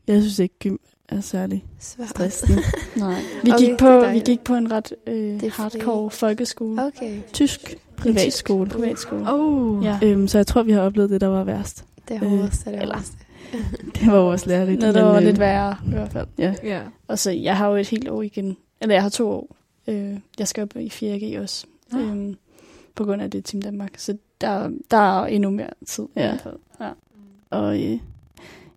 jeg 0.07 0.21
synes 0.21 0.39
ikke, 0.39 0.55
gym 0.59 0.75
er 1.09 1.21
særlig 1.21 1.65
Svært. 1.79 2.09
stressende. 2.09 2.61
Nej. 2.95 3.21
Vi, 3.43 3.51
Okay, 3.51 3.65
gik 3.65 3.77
på, 3.77 4.05
vi 4.13 4.19
gik 4.19 4.39
på 4.43 4.53
en 4.55 4.71
ret 4.71 4.93
øh, 5.07 5.41
Det 5.41 5.51
hardcore 5.51 6.11
folkeskole. 6.11 6.85
Okay, 6.85 7.19
Tysk 7.33 7.75
privatskole. 7.97 8.69
Privatskole. 8.69 9.25
Oh. 9.33 9.85
Ja. 9.85 9.99
Øhm, 10.03 10.27
så 10.27 10.37
jeg 10.37 10.47
tror, 10.47 10.63
vi 10.63 10.71
har 10.71 10.81
oplevet 10.81 11.09
det, 11.09 11.21
der 11.21 11.27
var 11.27 11.43
værst. 11.43 11.85
det 12.07 12.15
er 12.17 12.23
Øh, 12.23 12.29
hårdest, 12.29 12.65
det 12.65 12.75
er 12.75 12.81
eller-. 12.81 13.01
Det 13.95 14.07
var 14.07 14.17
vores 14.21 14.45
lærerigt. 14.45 14.79
Noget, 14.79 14.95
der 14.95 15.03
var 15.03 15.17
øh, 15.17 15.23
lidt 15.23 15.39
værre, 15.39 15.75
i 15.87 15.89
hvert 15.89 16.11
fald. 16.11 16.27
Ja. 16.37 16.53
Ja. 16.63 16.81
Og 17.07 17.19
så, 17.19 17.31
jeg 17.31 17.57
har 17.57 17.67
jo 17.69 17.75
et 17.75 17.87
helt 17.89 18.09
år 18.09 18.21
igen. 18.21 18.57
Eller 18.81 18.95
jeg 18.95 19.01
har 19.01 19.09
to 19.09 19.29
år. 19.29 19.55
Øh, 19.87 20.13
jeg 20.39 20.47
skal 20.47 20.63
op 20.63 20.75
i 20.75 20.87
4G 20.87 21.41
også. 21.41 21.65
Nå. 21.91 21.99
Øhm, 21.99 22.35
på 22.95 23.05
grund 23.05 23.21
af 23.21 23.31
det 23.31 23.45
Team 23.45 23.61
Danmark. 23.61 23.97
Så 23.97 24.17
der, 24.41 24.71
der 24.91 24.97
er 24.97 25.25
endnu 25.25 25.49
mere 25.49 25.69
tid. 25.85 26.07
Ja. 26.15 26.37
Ja. 26.79 26.91
Og 27.49 27.83
øh, 27.83 27.99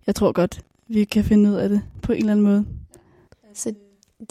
jeg 0.07 0.15
tror 0.15 0.31
godt, 0.31 0.61
vi 0.87 1.03
kan 1.03 1.23
finde 1.23 1.49
ud 1.49 1.55
af 1.55 1.69
det 1.69 1.81
på 2.01 2.11
en 2.11 2.17
eller 2.17 2.31
anden 2.31 2.45
måde. 2.45 2.65
Så 3.53 3.73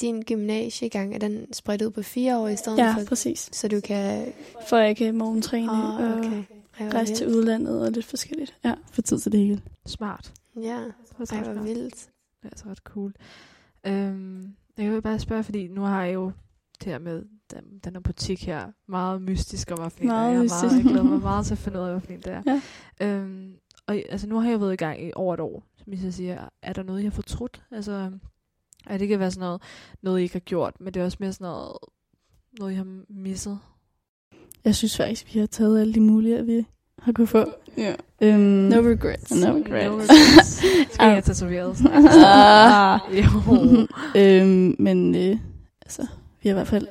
din 0.00 0.22
gymnasiegang, 0.22 1.14
er 1.14 1.18
den 1.18 1.52
spredt 1.52 1.82
ud 1.82 1.90
på 1.90 2.02
fire 2.02 2.38
år 2.38 2.48
i 2.48 2.56
stedet 2.56 2.78
ja, 2.78 2.94
for? 2.94 3.04
præcis. 3.04 3.48
Så 3.52 3.68
du 3.68 3.80
kan... 3.80 4.32
For 4.68 4.76
jeg 4.76 4.96
kan 4.96 5.14
morgentræne 5.14 5.72
og 5.72 6.18
okay. 6.18 6.42
Ej, 6.78 6.88
hvor 6.88 6.94
rejse 6.94 7.14
til 7.14 7.28
udlandet 7.28 7.86
og 7.86 7.92
lidt 7.92 8.04
forskelligt. 8.06 8.54
Ja. 8.64 8.74
For 8.92 9.02
tid 9.02 9.18
til 9.18 9.32
det 9.32 9.40
hele. 9.40 9.60
Smart. 9.86 10.32
Ja, 10.56 10.80
Det 11.18 11.32
er 11.32 11.48
ret 11.48 11.64
vildt. 11.64 11.94
Det 11.94 12.44
er 12.44 12.48
altså 12.48 12.64
ret 12.68 12.78
cool. 12.78 13.14
Øhm, 13.86 14.54
jeg 14.78 14.92
vil 14.92 15.02
bare 15.02 15.18
spørge, 15.18 15.44
fordi 15.44 15.68
nu 15.68 15.80
har 15.80 16.04
jeg 16.04 16.14
jo 16.14 16.32
det 16.84 16.92
her 16.92 16.98
med 16.98 17.22
den, 17.50 17.64
den 17.84 17.92
her 17.92 18.00
butik 18.00 18.46
her, 18.46 18.66
meget 18.88 19.22
mystisk 19.22 19.70
om, 19.70 19.78
hvad 19.78 19.90
for 19.90 20.00
en 20.00 20.08
det 20.08 20.12
er. 20.14 20.16
Meget 20.20 20.30
Jeg, 20.32 20.38
er 20.38 20.42
mystisk. 20.42 20.62
meget, 20.62 20.76
jeg 20.76 20.84
glæder 20.84 21.02
mig 21.02 21.20
meget 21.32 21.46
til 21.46 21.54
at 21.54 21.58
finde 21.58 21.78
ud 21.78 21.84
af, 21.84 21.90
hvad 21.90 22.00
for 22.00 22.12
en 22.12 22.20
det 22.20 22.32
er. 22.32 22.42
Ja. 23.00 23.06
Øhm, 23.06 23.52
og 23.86 23.94
altså, 24.10 24.26
nu 24.28 24.40
har 24.40 24.50
jeg 24.50 24.60
været 24.60 24.72
i 24.72 24.76
gang 24.76 25.02
i 25.02 25.10
over 25.16 25.34
et 25.34 25.40
år, 25.40 25.62
som 25.84 25.92
I 25.92 25.96
så 25.96 26.10
siger. 26.12 26.48
Er 26.62 26.72
der 26.72 26.82
noget, 26.82 27.00
I 27.00 27.04
har 27.04 27.10
fortrudt? 27.10 27.62
Altså, 27.70 28.10
er 28.86 28.92
det 28.92 29.02
ikke 29.02 29.18
være 29.18 29.30
sådan 29.30 29.46
noget, 29.46 29.62
noget, 30.02 30.20
I 30.20 30.22
ikke 30.22 30.34
har 30.34 30.40
gjort, 30.40 30.80
men 30.80 30.94
det 30.94 31.00
er 31.00 31.04
også 31.04 31.16
mere 31.20 31.32
sådan 31.32 31.44
noget, 31.44 31.72
noget, 32.58 32.72
I 32.72 32.76
har 32.76 32.86
misset? 33.08 33.58
Jeg 34.64 34.74
synes 34.74 34.96
faktisk, 34.96 35.34
vi 35.34 35.38
har 35.40 35.46
taget 35.46 35.80
alle 35.80 35.94
de 35.94 36.00
muligheder, 36.00 36.42
vi 36.42 36.66
har 36.98 37.12
kunne 37.12 37.26
få. 37.26 37.44
ja. 37.76 37.94
Øhm, 38.20 38.40
No 38.40 38.76
regrets. 38.76 39.30
No 39.44 39.52
regrets. 39.52 39.86
No 39.86 39.96
regrets. 39.96 40.62
Skal 40.94 41.06
jeg 41.10 41.24
tatoveret? 41.24 41.76
Ah. 42.24 43.00
jo. 43.18 43.86
øhm, 44.16 44.76
men 44.78 45.14
øh, 45.14 45.38
altså, 45.82 46.06
vi 46.46 46.48
har 46.50 46.54
i 46.54 46.58
hvert 46.58 46.68
fald 46.68 46.86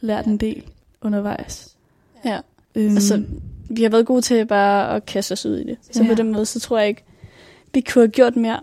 lært 0.00 0.26
en 0.26 0.36
del 0.36 0.62
undervejs. 1.02 1.76
Ja. 2.24 2.40
Øhm, 2.74 2.94
Altså, 2.94 3.22
vi 3.70 3.82
har 3.82 3.90
været 3.90 4.06
gode 4.06 4.22
til 4.22 4.46
bare 4.46 4.96
at 4.96 5.06
kaste 5.06 5.32
os 5.32 5.46
ud 5.46 5.56
i 5.56 5.64
det. 5.64 5.76
Så 5.90 6.02
Ja. 6.02 6.08
på 6.08 6.14
den 6.14 6.32
måde, 6.32 6.46
så 6.46 6.60
tror 6.60 6.78
jeg 6.78 6.88
ikke, 6.88 7.04
vi 7.74 7.80
kunne 7.80 8.02
have 8.02 8.08
gjort 8.10 8.36
mere. 8.36 8.60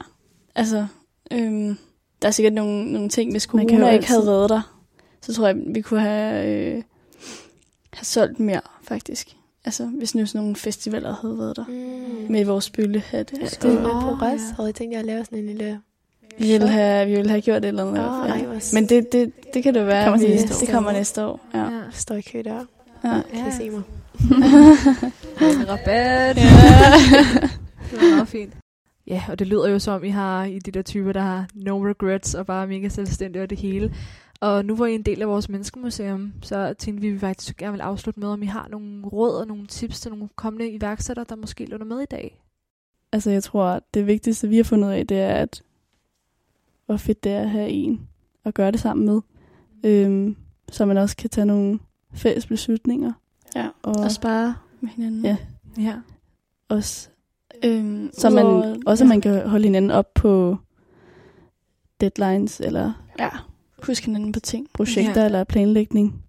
Altså, 0.55 0.87
øhm, 1.31 1.77
der 2.21 2.27
er 2.27 2.31
sikkert 2.31 2.53
nogle, 2.53 2.91
nogle 2.91 3.09
ting, 3.09 3.31
hvis 3.31 3.43
corona 3.43 3.89
ikke 3.89 4.07
havde 4.07 4.25
været 4.25 4.49
der, 4.49 4.77
så 5.21 5.33
tror 5.33 5.47
jeg, 5.47 5.55
vi 5.67 5.81
kunne 5.81 5.99
have, 6.01 6.47
øh, 6.47 6.83
have 7.93 8.05
solgt 8.05 8.39
mere, 8.39 8.61
faktisk. 8.83 9.35
Altså, 9.65 9.85
hvis 9.85 10.15
nu 10.15 10.25
sådan 10.25 10.39
nogle 10.41 10.55
festivaler 10.55 11.15
havde 11.21 11.37
været 11.37 11.55
der. 11.55 11.65
Mm. 11.67 12.31
Med 12.31 12.45
vores 12.45 12.69
bøllehatte. 12.69 13.35
Ja, 13.41 13.47
så 13.47 13.57
det 13.61 13.73
er 13.73 13.83
på 13.83 14.09
rest. 14.25 14.43
ja. 14.49 14.55
Havde 14.55 14.69
I 14.69 14.73
tænkt 14.73 14.93
jer 14.93 14.99
at 14.99 15.05
lave 15.05 15.25
sådan 15.25 15.39
en 15.39 15.45
lille... 15.45 15.81
vi, 16.39 16.47
ville 16.47 16.67
have, 16.67 17.07
vi 17.07 17.15
ville 17.15 17.29
have 17.29 17.41
gjort 17.41 17.57
et 17.57 17.65
eller 17.65 17.85
andet. 17.87 17.97
i 17.97 18.05
Åh, 18.05 18.09
hvert 18.09 18.29
fald. 18.29 18.41
ej, 18.41 18.45
hvor 18.47 18.73
Men 18.75 18.89
det, 18.89 19.11
det, 19.11 19.31
det 19.53 19.63
kan 19.63 19.73
det 19.73 19.87
være. 19.87 20.03
kommer 20.05 20.19
til 20.19 20.27
vi- 20.27 20.33
næste 20.33 20.53
år. 20.55 20.59
det 20.59 20.69
kommer 20.69 20.91
næste 20.91 21.25
år. 21.25 21.39
Ja. 21.53 21.59
Ja. 21.63 21.81
står 21.91 22.15
i 22.15 22.21
kø 22.21 22.41
der. 22.45 22.65
Ja. 23.03 23.21
Kan 23.33 23.47
I 23.49 23.51
se 23.57 23.69
mig? 23.69 23.81
Rabat. 25.69 26.35
det 27.91 28.01
var 28.01 28.15
meget 28.15 28.27
fint. 28.27 28.53
Ja, 29.07 29.23
og 29.29 29.39
det 29.39 29.47
lyder 29.47 29.69
jo 29.69 29.79
som, 29.79 30.03
I 30.03 30.09
har 30.09 30.43
i 30.45 30.59
de 30.59 30.71
der 30.71 30.81
typer, 30.81 31.11
der 31.13 31.21
har 31.21 31.47
no 31.53 31.85
regrets 31.85 32.33
og 32.35 32.45
bare 32.45 32.67
mega 32.67 32.89
selvstændige 32.89 33.43
og 33.43 33.49
det 33.49 33.57
hele. 33.57 33.93
Og 34.41 34.65
nu 34.65 34.75
hvor 34.75 34.85
I 34.85 34.91
er 34.91 34.95
en 34.95 35.01
del 35.01 35.21
af 35.21 35.27
vores 35.27 35.49
menneskemuseum, 35.49 36.33
så 36.41 36.73
tænkte 36.79 37.01
vi, 37.01 37.07
at 37.07 37.13
vi 37.13 37.19
faktisk 37.19 37.57
gerne 37.57 37.71
vil 37.71 37.81
afslutte 37.81 38.19
med, 38.19 38.29
om 38.29 38.43
I 38.43 38.45
har 38.45 38.67
nogle 38.71 39.05
råd 39.07 39.35
og 39.39 39.47
nogle 39.47 39.67
tips 39.67 39.99
til 40.01 40.11
nogle 40.11 40.29
kommende 40.35 40.69
iværksættere, 40.69 41.25
der 41.29 41.35
måske 41.35 41.65
lytter 41.65 41.85
med 41.85 41.99
i 42.01 42.05
dag. 42.05 42.41
Altså, 43.13 43.31
jeg 43.31 43.43
tror, 43.43 43.65
at 43.65 43.83
det 43.93 44.07
vigtigste, 44.07 44.47
vi 44.47 44.57
har 44.57 44.63
fundet 44.63 44.87
ud 44.87 44.93
af, 44.93 45.07
det 45.07 45.19
er, 45.19 45.33
at 45.33 45.61
hvor 46.85 46.97
fedt 46.97 47.23
det 47.23 47.31
er 47.31 47.41
at 47.41 47.49
have 47.49 47.69
en 47.69 48.07
at 48.45 48.53
gøre 48.53 48.71
det 48.71 48.79
sammen 48.79 49.05
med. 49.05 49.21
Øhm, 49.83 50.35
så 50.71 50.85
man 50.85 50.97
også 50.97 51.17
kan 51.17 51.29
tage 51.29 51.45
nogle 51.45 51.79
fælles 52.13 52.45
beslutninger. 52.45 53.11
Ja, 53.55 53.67
Og, 53.83 53.95
og 53.95 54.11
spare 54.11 54.55
med 54.81 54.89
hinanden. 54.89 55.25
Ja. 55.25 55.37
Ja. 55.77 55.95
også, 56.69 57.09
Øhm, 57.65 58.09
så 58.13 58.29
man, 58.29 58.45
udover- 58.45 58.77
også 58.85 59.03
at 59.03 59.07
man 59.07 59.21
kan 59.21 59.49
holde 59.49 59.63
hinanden 59.63 59.91
op 59.91 60.13
på 60.13 60.57
deadlines 62.01 62.59
eller 62.59 62.93
Ja, 63.19 63.29
husk 63.83 64.05
hinanden 64.05 64.31
på 64.31 64.39
ting. 64.39 64.67
projekter 64.73 65.11
Ja. 65.13 65.19
ja. 65.19 65.25
eller 65.25 65.43
planlægning. 65.43 66.21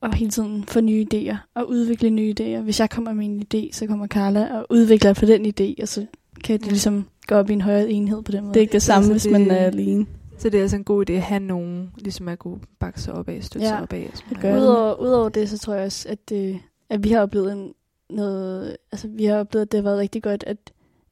Og 0.00 0.14
hele 0.14 0.30
tiden 0.30 0.64
få 0.64 0.80
nye 0.80 1.06
idéer 1.14 1.36
og 1.54 1.68
udvikle 1.68 2.10
nye 2.10 2.34
idéer. 2.40 2.60
Hvis 2.60 2.80
jeg 2.80 2.90
kommer 2.90 3.12
med 3.12 3.26
en 3.26 3.42
idé, 3.54 3.72
så 3.72 3.86
kommer 3.86 4.06
Carla 4.06 4.58
og 4.58 4.66
udvikler 4.70 5.12
på 5.14 5.26
den 5.26 5.46
idé, 5.46 5.82
og 5.82 5.88
så 5.88 6.06
kan 6.44 6.58
det 6.58 6.66
Ja. 6.66 6.70
ligesom 6.70 7.04
gå 7.26 7.34
op 7.34 7.50
i 7.50 7.52
en 7.52 7.60
højere 7.60 7.90
enhed 7.90 8.22
på 8.22 8.32
den 8.32 8.40
måde. 8.44 8.54
Det 8.54 8.60
er 8.60 8.62
ikke 8.62 8.72
det 8.72 8.82
samme, 8.82 8.96
Altså, 8.98 9.12
hvis 9.12 9.22
det- 9.22 9.32
man 9.32 9.50
er 9.50 9.56
alene. 9.66 10.06
Så 10.38 10.48
det 10.50 10.58
er 10.58 10.62
altså 10.62 10.76
en 10.76 10.84
god 10.84 11.10
idé 11.10 11.12
at 11.12 11.22
have 11.22 11.40
nogen, 11.40 11.90
ligesom 11.96 12.28
at 12.28 12.38
kunne 12.38 12.58
bakke 12.80 13.00
sig 13.00 13.14
op 13.14 13.28
af, 13.28 13.44
støtte 13.44 13.66
sig 13.68 13.74
Ja. 13.76 13.82
op 13.82 13.92
af. 13.92 14.10
og. 14.44 14.60
Udover, 14.60 14.94
udover 15.00 15.28
det, 15.28 15.48
så 15.50 15.58
tror 15.58 15.74
jeg 15.74 15.84
også, 15.84 16.08
at, 16.08 16.28
det, 16.28 16.60
at 16.90 17.04
vi 17.04 17.10
har 17.10 17.20
oplevet 17.20 17.52
en, 17.52 17.72
noget, 18.10 18.76
altså 18.92 19.08
vi 19.08 19.24
har 19.24 19.36
oplevet, 19.38 19.62
at 19.66 19.72
det 19.72 19.78
har 19.78 19.82
været 19.82 19.98
rigtig 19.98 20.22
godt 20.22 20.44
at, 20.46 20.56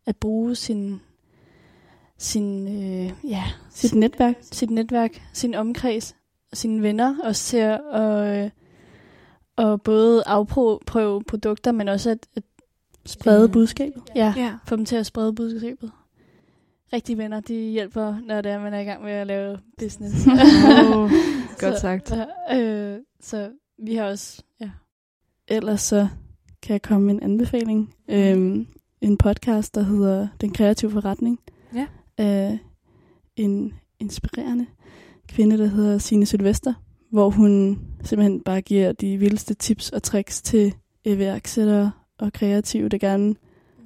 at 0.07 0.17
bruge 0.17 0.55
sin, 0.55 1.01
sin, 2.19 2.69
øh, 2.69 3.13
ja, 3.31 3.43
Sit 3.71 3.95
netværk. 3.95 4.35
sit 4.41 4.71
netværk, 4.71 5.23
sin 5.33 5.55
omkreds, 5.55 6.15
sine 6.53 6.83
venner 6.83 7.15
også 7.25 7.45
til 7.45 7.57
at 7.57 7.81
og, 7.81 8.51
og 9.57 9.83
både 9.83 10.23
afprøve 10.27 11.23
produkter, 11.23 11.73
men 11.73 11.89
også 11.89 12.11
at, 12.11 12.27
at 12.37 12.43
Sprede 13.07 13.49
budskabet. 13.49 14.03
ja, 14.17 14.35
Ja. 14.37 14.55
få 14.67 14.77
dem 14.77 14.85
til 14.85 14.97
at 14.97 15.07
sprede 15.07 15.33
budskabet. 15.35 15.91
Rigtige 16.93 17.19
venner, 17.19 17.41
de 17.41 17.55
hjælper, 17.55 18.17
når 18.27 18.41
det 18.41 18.53
er, 18.53 18.61
man 18.61 18.75
er 18.75 18.79
i 18.81 18.85
gang 18.85 19.03
med 19.03 19.13
at 19.13 19.27
lave 19.27 19.59
business. 19.79 20.27
Åh, 20.27 21.11
godt 21.61 21.75
Så, 21.75 21.81
sagt. 21.81 22.13
Øh, 22.55 22.99
så 23.21 23.51
vi 23.79 23.95
har 23.95 24.05
også, 24.05 24.43
ja. 24.61 24.71
Ellers 25.49 25.81
så 25.81 26.09
kan 26.63 26.73
jeg 26.73 26.83
komme 26.83 27.07
med 27.07 27.15
en 27.15 27.23
anbefaling. 27.23 27.95
Øhm, 28.09 28.67
en 29.01 29.17
podcast, 29.19 29.75
der 29.75 29.83
hedder 29.83 30.29
Den 30.41 30.53
Kreative 30.53 30.91
Forretning. 30.91 31.39
Ja. 31.75 31.87
Af 32.19 32.59
en 33.37 33.75
inspirerende 34.01 34.67
kvinde, 35.29 35.59
der 35.59 35.67
hedder 35.67 35.99
Signe 35.99 36.27
Sylvester. 36.27 36.75
Hvor 37.11 37.31
hun 37.31 37.81
simpelthen 38.05 38.41
bare 38.41 38.61
giver 38.61 38.93
de 38.93 39.17
vildeste 39.17 39.55
tips 39.55 39.91
og 39.91 40.03
tricks 40.03 40.43
til 40.43 40.75
iværksættere 41.05 41.93
og 42.19 42.33
kreative, 42.33 42.89
der 42.89 42.99
gerne 42.99 43.35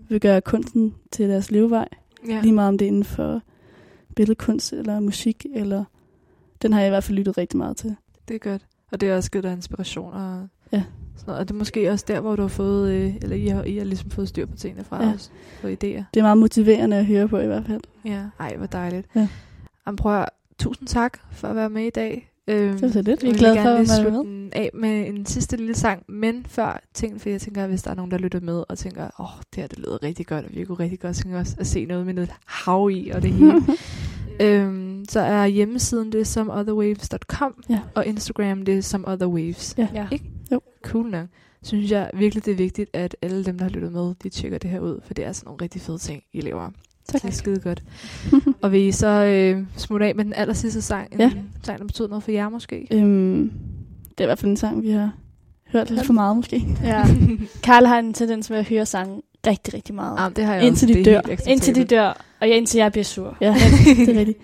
vil 0.08 0.20
gøre 0.20 0.40
kunsten 0.40 0.94
til 1.12 1.28
deres 1.28 1.50
levevej. 1.50 1.88
Ja. 2.28 2.40
Lige 2.40 2.52
meget 2.52 2.68
om 2.68 2.78
det 2.78 2.84
er 2.84 2.88
inden 2.88 3.04
for 3.04 3.42
billedkunst 4.16 4.72
eller 4.72 5.00
musik. 5.00 5.46
eller 5.54 5.84
Den 6.62 6.72
har 6.72 6.80
jeg 6.80 6.88
i 6.88 6.90
hvert 6.90 7.04
fald 7.04 7.18
lyttet 7.18 7.38
rigtig 7.38 7.58
meget 7.58 7.76
til. 7.76 7.96
Det 8.28 8.34
er 8.34 8.38
godt. 8.38 8.66
Og 8.92 9.00
det 9.00 9.08
har 9.08 9.16
også 9.16 9.30
givet 9.30 9.44
dig 9.44 9.52
inspiration. 9.52 10.12
Og 10.14 10.48
Ja. 10.72 10.82
Sådan 11.16 11.26
noget. 11.26 11.40
Og 11.40 11.48
det 11.48 11.54
er 11.54 11.58
måske 11.58 11.90
også 11.90 12.04
der, 12.08 12.20
hvor 12.20 12.36
du 12.36 12.42
har 12.42 12.48
fået, 12.48 12.92
øh, 12.92 13.16
eller 13.16 13.36
I 13.36 13.46
har, 13.46 13.62
I 13.62 13.76
har 13.76 13.84
ligesom 13.84 14.10
fået 14.10 14.28
styr 14.28 14.46
på 14.46 14.56
tingene 14.56 14.84
fra 14.84 15.04
Ja. 15.04 15.12
os. 15.14 15.32
På 15.60 15.66
idéer. 15.66 15.74
Det 16.14 16.16
er 16.16 16.22
meget 16.22 16.38
motiverende 16.38 16.96
at 16.96 17.06
høre 17.06 17.28
på 17.28 17.38
i 17.38 17.46
hvert 17.46 17.64
fald. 17.66 17.80
Ja. 18.04 18.24
Ej, 18.40 18.56
hvor 18.56 18.66
dejligt. 18.66 19.06
Ja. 19.14 19.28
Jamen, 19.86 19.96
prøv 19.96 20.20
at, 20.22 20.28
tusind 20.58 20.88
tak 20.88 21.18
for 21.32 21.48
at 21.48 21.56
være 21.56 21.70
med 21.70 21.84
i 21.84 21.90
dag. 21.90 22.30
Øhm, 22.48 22.72
Det 22.72 22.82
var 22.82 22.88
så 22.88 23.02
lidt. 23.02 23.22
Vi 23.22 23.28
er 23.28 23.30
jeg 23.30 23.38
glade 23.38 23.54
for 23.56 23.62
gerne 23.62 23.80
at 23.80 23.88
slutte 23.88 24.18
den 24.18 24.52
af 24.52 24.70
med 24.74 25.08
en 25.08 25.26
sidste 25.26 25.56
lille 25.56 25.74
sang, 25.74 26.02
men 26.08 26.46
før 26.48 26.80
ting, 26.94 27.20
for 27.20 27.28
jeg 27.28 27.40
tænker, 27.40 27.62
at 27.62 27.68
hvis 27.68 27.82
der 27.82 27.90
er 27.90 27.94
nogen, 27.94 28.10
der 28.10 28.18
lytter 28.18 28.40
med 28.40 28.64
og 28.68 28.78
tænker, 28.78 29.04
åh, 29.04 29.24
oh, 29.24 29.40
det 29.54 29.60
her 29.62 29.66
det 29.66 29.78
lyder 29.78 30.02
rigtig 30.02 30.26
godt, 30.26 30.44
og 30.44 30.50
vi 30.54 30.64
kunne 30.64 30.78
rigtig 30.78 31.00
godt 31.00 31.16
tænke 31.16 31.36
os 31.38 31.56
at 31.58 31.66
se 31.66 31.84
noget 31.84 32.06
med 32.06 32.14
noget 32.14 32.30
hav 32.46 32.90
i 32.92 33.10
og 33.14 33.22
det 33.22 33.32
hele. 33.32 33.62
øhm, 34.40 35.04
så 35.08 35.20
er 35.20 35.46
hjemmesiden 35.46 36.12
det 36.12 36.20
er 36.20 36.24
someotherwaves.com, 36.24 37.62
Ja. 37.68 37.80
og 37.94 38.06
Instagram 38.06 38.62
det 38.64 38.76
er 38.78 38.80
someotherwaves. 38.82 39.74
Ja. 39.78 39.88
Ja. 39.94 40.06
Ikke? 40.12 40.24
Jo. 40.52 40.60
Cool 40.82 41.10
nok. 41.10 41.26
Synes 41.62 41.90
jeg 41.90 42.10
virkelig, 42.14 42.44
det 42.44 42.52
er 42.52 42.56
vigtigt, 42.56 42.90
at 42.92 43.16
alle 43.22 43.44
dem, 43.44 43.58
der 43.58 43.64
har 43.64 43.70
lyttet 43.70 43.92
med, 43.92 44.14
de 44.22 44.28
tjekker 44.28 44.58
det 44.58 44.70
her 44.70 44.80
ud, 44.80 45.00
for 45.04 45.14
det 45.14 45.24
er 45.24 45.32
sådan 45.32 45.46
nogle 45.48 45.62
rigtig 45.62 45.80
fede 45.80 45.98
ting, 45.98 46.22
I 46.32 46.40
laver. 46.40 46.70
Tak. 47.08 47.22
Det 47.22 47.28
er 47.28 47.32
skide 47.32 47.60
godt. 47.60 47.82
og 48.62 48.72
vil 48.72 48.80
I 48.80 48.92
så 48.92 49.06
øh, 49.24 49.62
smutte 49.76 50.06
af 50.06 50.14
med 50.14 50.24
den 50.24 50.32
aller 50.36 50.54
sidste 50.54 50.82
sang? 50.82 51.08
En 51.12 51.20
Ja. 51.20 51.30
sang, 51.62 51.78
der 51.78 51.84
betyder 51.84 52.08
noget 52.08 52.22
for 52.24 52.30
jer 52.30 52.48
måske? 52.48 52.86
øhm, 52.90 53.50
det 54.08 54.20
er 54.20 54.24
i 54.24 54.26
hvert 54.26 54.38
fald 54.38 54.50
en 54.50 54.56
sang, 54.56 54.82
vi 54.82 54.90
har 54.90 55.10
hørt 55.72 55.90
lidt 55.90 56.06
for 56.06 56.12
meget 56.12 56.36
måske. 56.36 56.66
ja. 56.84 57.02
Karl 57.62 57.86
har 57.86 57.98
en 57.98 58.12
tendens 58.14 58.50
med 58.50 58.58
at 58.58 58.68
høre 58.68 58.86
sange 58.86 59.22
rigtig, 59.46 59.74
rigtig 59.74 59.94
meget. 59.94 60.16
Ah, 60.18 60.30
det 60.36 60.44
har 60.44 60.54
jeg 60.54 60.62
Indtil 60.64 60.88
også. 60.90 60.98
de 60.98 61.04
dør. 61.04 61.20
Indtil 61.48 61.74
de 61.74 61.84
dør, 61.84 62.06
og 62.40 62.48
jeg, 62.48 62.56
indtil 62.56 62.78
jeg 62.78 62.92
bliver 62.92 63.04
sur. 63.04 63.36
Ja, 63.40 63.54
det 64.06 64.08
er 64.16 64.18
rigtigt. 64.18 64.38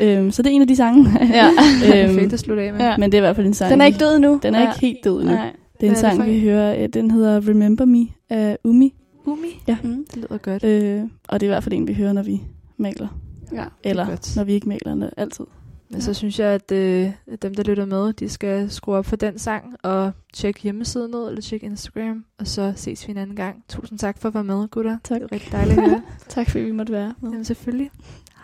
Øhm, 0.00 0.30
så 0.30 0.42
det 0.42 0.50
er 0.50 0.54
en 0.54 0.62
af 0.62 0.68
de 0.68 0.76
sange. 0.76 1.10
Ja. 1.20 1.50
Perfekt 1.92 2.32
at 2.32 2.40
slutte 2.40 2.62
af 2.62 2.72
med. 2.72 2.80
Ja. 2.80 2.96
Men 2.96 3.12
det 3.12 3.18
er 3.18 3.22
i 3.22 3.26
hvert 3.26 3.36
fald 3.36 3.46
en 3.46 3.54
sang. 3.54 3.70
Den 3.70 3.80
er 3.80 3.84
ikke 3.84 3.98
død 3.98 4.16
endnu. 4.16 4.40
Den 4.42 4.54
er 4.54 4.60
ja. 4.62 4.68
ikke 4.72 4.80
helt 4.80 5.04
død 5.04 5.20
endnu. 5.20 5.34
Nej. 5.34 5.50
Det 5.80 5.86
er 5.86 5.90
en 5.90 5.96
sang, 5.96 6.26
vi 6.26 6.40
hører. 6.40 6.82
øh, 6.82 6.88
Den 6.88 7.10
hedder 7.10 7.48
Remember 7.48 7.84
Me 7.84 8.06
af 8.30 8.58
Umi. 8.64 8.94
Umi. 9.26 9.62
Mm. 9.82 10.06
Det 10.06 10.16
lyder 10.16 10.38
godt. 10.38 10.64
Øh, 10.64 11.02
og 11.28 11.40
det 11.40 11.46
er 11.46 11.50
i 11.50 11.54
hvert 11.54 11.62
fald 11.64 11.74
en, 11.74 11.88
vi 11.88 11.94
hører, 11.94 12.12
når 12.12 12.22
vi 12.22 12.42
maler. 12.76 13.08
Ja. 13.52 13.64
Eller 13.84 14.06
godt. 14.06 14.36
når 14.36 14.44
vi 14.44 14.52
ikke 14.52 14.68
maler, 14.68 15.10
altid. 15.16 15.44
Men 15.90 16.00
så 16.00 16.14
synes 16.14 16.38
jeg, 16.38 16.48
at, 16.48 16.72
øh, 16.72 17.10
dem, 17.42 17.54
der 17.54 17.62
lytter 17.62 17.84
med, 17.84 18.12
de 18.12 18.28
skal 18.28 18.70
skrue 18.70 18.96
op 18.96 19.06
for 19.06 19.16
den 19.16 19.38
sang, 19.38 19.76
og 19.82 20.12
tjekke 20.34 20.60
hjemmesiden 20.60 21.14
ud, 21.14 21.28
eller 21.28 21.42
tjekke 21.42 21.66
Instagram, 21.66 22.24
og 22.38 22.46
så 22.46 22.72
ses 22.76 23.06
vi 23.06 23.10
en 23.10 23.18
anden 23.18 23.36
gang. 23.36 23.64
Tusind 23.68 23.98
tak 23.98 24.18
for 24.18 24.28
at 24.28 24.34
være 24.34 24.44
med, 24.44 24.68
gutter. 24.68 24.98
Tak. 25.04 25.14
Det 25.14 25.22
var 25.22 25.32
rigtig 25.32 25.52
dejligt 25.52 25.78
at 25.78 25.88
høre. 25.88 26.02
Tak 26.28 26.50
fordi 26.50 26.64
vi 26.64 26.72
måtte 26.72 26.92
være 26.92 27.14
med. 27.20 27.30
Jamen 27.30 27.44
selvfølgelig. 27.44 27.90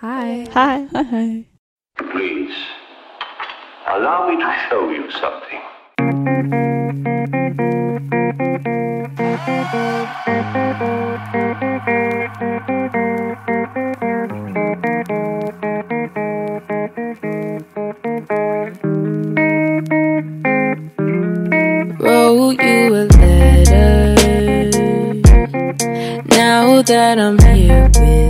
Hej. 0.01 0.47
Hej. 0.55 0.87
Hej 0.93 1.03
hej. 1.03 1.45
Please, 1.99 2.59
allow 3.87 4.31
me 4.31 4.35
to 4.45 4.51
show 4.69 4.83
you 4.91 5.11
something. 5.11 5.63
That 27.03 27.19
I'm 27.19 27.37
here 27.57 27.83
without 27.87 28.22